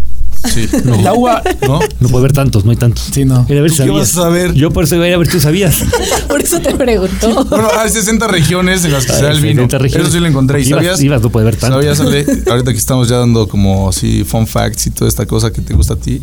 Sí. 0.46 0.68
No. 0.84 1.02
La 1.02 1.12
uva. 1.12 1.42
¿No? 1.66 1.80
No 2.00 2.08
puede 2.08 2.24
haber 2.24 2.32
tantos, 2.32 2.64
no 2.64 2.70
hay 2.70 2.76
tantos. 2.76 3.08
Sí, 3.12 3.24
no. 3.24 3.44
Era 3.48 3.60
a 3.60 3.62
ver 3.62 3.70
si 3.70 3.82
¿Qué 3.82 3.90
vas 3.90 4.10
a 4.10 4.22
saber? 4.22 4.54
Yo 4.54 4.70
por 4.70 4.84
eso 4.84 4.94
iba 4.94 5.04
a 5.04 5.08
ir 5.08 5.14
a 5.14 5.18
ver, 5.18 5.28
tú 5.28 5.40
sabías. 5.40 5.82
por 6.28 6.40
eso 6.40 6.60
te 6.60 6.74
preguntó. 6.74 7.44
Bueno, 7.44 7.68
hay 7.76 7.90
60 7.90 8.26
regiones 8.28 8.84
en 8.84 8.92
las 8.92 9.06
que 9.06 9.12
se 9.12 9.22
da 9.22 9.32
el 9.32 9.40
vino. 9.40 9.64
Eso 9.64 10.10
sí 10.10 10.20
lo 10.20 10.26
encontré. 10.26 10.60
¿Y 10.60 10.64
sabías? 10.64 11.00
Ibas, 11.02 11.22
no 11.22 11.30
puede 11.30 11.48
haber 11.48 11.56
tantos. 11.56 11.84
¿Sabías, 11.84 12.00
Ale? 12.00 12.26
Ahorita 12.50 12.72
que 12.72 12.78
estamos 12.78 13.08
ya 13.08 13.16
dando 13.16 13.48
como 13.48 13.88
así 13.88 14.24
fun 14.24 14.46
facts 14.46 14.86
y 14.86 14.90
toda 14.90 15.08
esta 15.08 15.26
cosa 15.26 15.52
que 15.52 15.60
te 15.60 15.74
gusta 15.74 15.94
a 15.94 15.96
ti. 15.96 16.22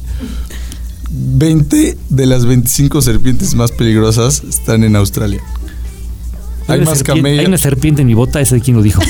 20 1.10 1.98
de 2.10 2.26
las 2.26 2.46
25 2.46 3.02
serpientes 3.02 3.54
más 3.56 3.72
peligrosas 3.72 4.44
están 4.48 4.84
en 4.84 4.96
Australia. 4.96 5.42
Hay, 6.68 6.82
más 6.82 7.04
camellos. 7.04 7.40
Hay 7.42 7.46
una 7.46 7.58
serpiente 7.58 8.02
en 8.02 8.08
mi 8.08 8.16
bota, 8.16 8.42
ese 8.42 8.56
de 8.56 8.62
quién 8.62 8.76
lo 8.76 8.84
dijo. 8.84 9.02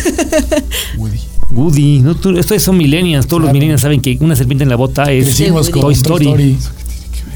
Woody. 0.98 1.20
Woody, 1.52 2.00
no, 2.00 2.16
tú, 2.16 2.38
estos 2.38 2.62
son 2.62 2.78
millennials, 2.78 3.28
todos 3.28 3.44
los 3.44 3.54
millennials 3.54 3.82
saben 3.82 4.02
que 4.02 4.18
una 4.20 4.36
serpiente 4.36 4.64
en 4.64 4.70
la 4.70 4.76
bota 4.76 5.12
es 5.12 5.38
Toy 5.72 5.94
Story. 5.94 6.58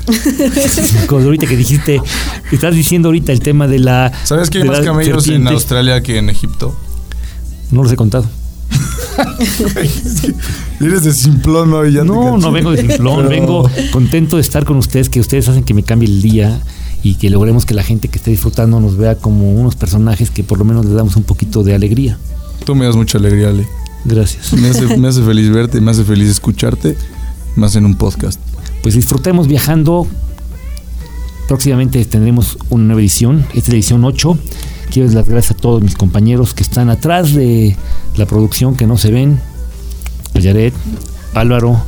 Como 1.08 1.24
ahorita 1.24 1.46
que 1.46 1.56
dijiste, 1.56 2.02
estás 2.52 2.74
diciendo 2.76 3.10
ahorita 3.10 3.32
el 3.32 3.42
tema 3.42 3.68
de 3.68 3.80
la. 3.80 4.12
¿Sabes 4.24 4.50
que 4.50 4.60
hay 4.60 4.64
más 4.64 4.80
camellos 4.82 5.28
en 5.28 5.48
Australia 5.48 6.02
que 6.02 6.18
en 6.18 6.30
Egipto? 6.30 6.76
No 7.72 7.84
los 7.84 7.92
he 7.92 7.96
contado. 7.96 8.26
Eres 10.80 11.04
de 11.04 11.12
simplón 11.12 11.74
hoy 11.74 11.92
ya 11.92 12.04
No, 12.06 12.38
no 12.38 12.52
vengo 12.52 12.72
de 12.72 12.78
simplón, 12.78 13.28
vengo 13.28 13.70
contento 13.92 14.38
de 14.38 14.42
estar 14.42 14.64
con 14.64 14.78
ustedes, 14.78 15.10
que 15.10 15.20
ustedes 15.20 15.50
hacen 15.50 15.64
que 15.64 15.74
me 15.74 15.84
cambie 15.84 16.08
el 16.08 16.22
día 16.22 16.62
y 17.04 17.16
que 17.16 17.30
logremos 17.30 17.66
que 17.66 17.74
la 17.74 17.84
gente 17.84 18.08
que 18.08 18.18
esté 18.18 18.32
disfrutando 18.32 18.80
nos 18.80 18.98
vea 18.98 19.16
como 19.16 19.52
unos 19.52 19.76
personajes 19.76 20.30
que 20.30 20.44
por 20.44 20.58
lo 20.58 20.66
menos 20.66 20.86
les 20.86 20.96
damos 20.96 21.16
un 21.16 21.24
poquito 21.24 21.64
de 21.64 21.76
alegría. 21.76 22.18
Tú 22.66 22.76
me 22.76 22.86
das 22.86 22.96
mucha 22.96 23.18
alegría, 23.18 23.50
Ale. 23.50 23.68
Gracias. 24.10 24.54
Me 24.54 24.70
hace, 24.70 25.22
feliz 25.22 25.50
verte, 25.52 25.80
me 25.82 25.92
hace 25.92 26.04
feliz 26.04 26.30
escucharte, 26.30 26.98
más 27.56 27.76
en 27.76 27.86
un 27.86 27.96
podcast. 27.96 28.40
Pues 28.82 28.96
disfrutemos 28.96 29.48
viajando. 29.48 30.08
Próximamente 31.48 32.04
tendremos 32.06 32.58
una 32.70 32.86
nueva 32.86 33.02
edición. 33.02 33.46
Esta 33.50 33.60
es 33.60 33.70
la 33.70 33.76
edición 33.76 34.04
8. 34.04 34.38
Quiero 34.92 35.10
dar 35.10 35.18
las 35.18 35.30
gracias 35.30 35.58
a 35.58 35.62
todos 35.62 35.84
mis 35.84 35.96
compañeros 35.96 36.54
que 36.56 36.64
están 36.64 36.90
atrás 36.90 37.34
de 37.34 37.78
la 38.16 38.26
producción, 38.26 38.76
que 38.76 38.88
no 38.88 38.98
se 38.98 39.12
ven. 39.12 39.40
Yaret, 40.34 40.74
Álvaro, 41.34 41.84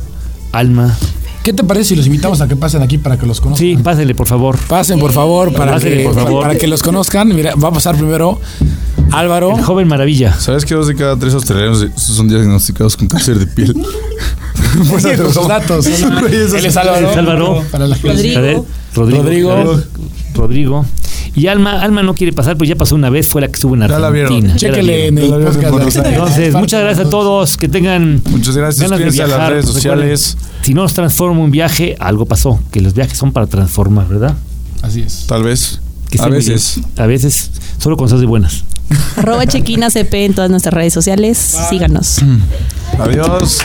Alma, 0.52 0.96
¿Qué 1.42 1.52
te 1.52 1.64
parece 1.64 1.90
si 1.90 1.96
los 1.96 2.06
invitamos 2.06 2.40
a 2.40 2.46
que 2.46 2.54
pasen 2.54 2.82
aquí 2.82 2.98
para 2.98 3.18
que 3.18 3.26
los 3.26 3.40
conozcan? 3.40 3.66
Sí, 3.66 3.76
pásenle, 3.76 4.14
por 4.14 4.28
favor. 4.28 4.56
Pasen, 4.68 5.00
por 5.00 5.10
favor, 5.10 5.52
para, 5.52 5.80
que, 5.80 6.04
por 6.04 6.14
favor. 6.14 6.42
para 6.42 6.56
que 6.56 6.68
los 6.68 6.84
conozcan. 6.84 7.34
Mira, 7.34 7.56
va 7.56 7.68
a 7.68 7.72
pasar 7.72 7.96
primero 7.96 8.38
Álvaro. 9.12 9.56
El 9.56 9.62
joven 9.62 9.88
maravilla. 9.88 10.34
¿Sabes 10.38 10.64
que 10.64 10.74
dos 10.74 10.86
de 10.86 10.94
cada 10.94 11.16
tres 11.16 11.34
australianos 11.34 11.86
son 11.96 12.28
diagnosticados 12.28 12.96
con 12.96 13.08
cáncer 13.08 13.38
de 13.38 13.46
piel? 13.46 13.74
pues 14.90 15.18
los 15.18 15.48
datos. 15.48 15.86
Él 15.86 16.66
es 16.66 16.76
Álvaro. 16.76 17.10
Álvaro. 17.10 17.64
Rodrigo. 18.02 18.66
Rodrigo. 18.94 19.82
Rodrigo. 20.34 20.86
Y 21.34 21.46
Alma, 21.46 21.80
Alma 21.80 22.02
no 22.02 22.14
quiere 22.14 22.32
pasar, 22.32 22.58
pues 22.58 22.68
ya 22.68 22.76
pasó 22.76 22.94
una 22.94 23.08
vez, 23.08 23.26
fue 23.26 23.40
la 23.40 23.48
que 23.48 23.54
estuvo 23.54 23.74
en 23.74 23.82
Argentina. 23.82 24.54
Chéquele 24.56 25.06
en 25.06 25.18
el 25.18 25.30
podcast. 25.30 26.04
Entonces, 26.04 26.54
muchas 26.54 26.82
gracias 26.82 27.06
a 27.06 27.10
todos, 27.10 27.56
que 27.56 27.68
tengan 27.68 28.22
muchas 28.30 28.56
gracias, 28.56 28.90
ganas 28.90 28.98
de 29.04 29.10
viajar. 29.10 29.34
a 29.34 29.38
las 29.38 29.50
redes 29.50 29.66
sociales. 29.66 30.36
si 30.62 30.74
no 30.74 30.82
nos 30.82 30.92
transforma 30.92 31.40
un 31.40 31.50
viaje, 31.50 31.96
algo 31.98 32.26
pasó, 32.26 32.60
que 32.70 32.80
los 32.80 32.92
viajes 32.92 33.16
son 33.16 33.32
para 33.32 33.46
transformar, 33.46 34.08
¿verdad? 34.08 34.36
Así 34.82 35.00
es. 35.00 35.26
Tal 35.26 35.42
vez. 35.42 35.80
a 36.18 36.28
veces. 36.28 36.80
A 36.96 37.06
veces, 37.06 37.50
solo 37.78 37.96
con 37.96 38.06
cosas 38.06 38.20
de 38.20 38.26
buenas. 38.26 38.64
Arroba 39.16 39.46
Chequina 39.46 39.90
CP 39.90 40.24
en 40.24 40.34
todas 40.34 40.50
nuestras 40.50 40.74
redes 40.74 40.92
sociales. 40.92 41.38
Síganos. 41.70 42.20
Adiós. 42.98 43.58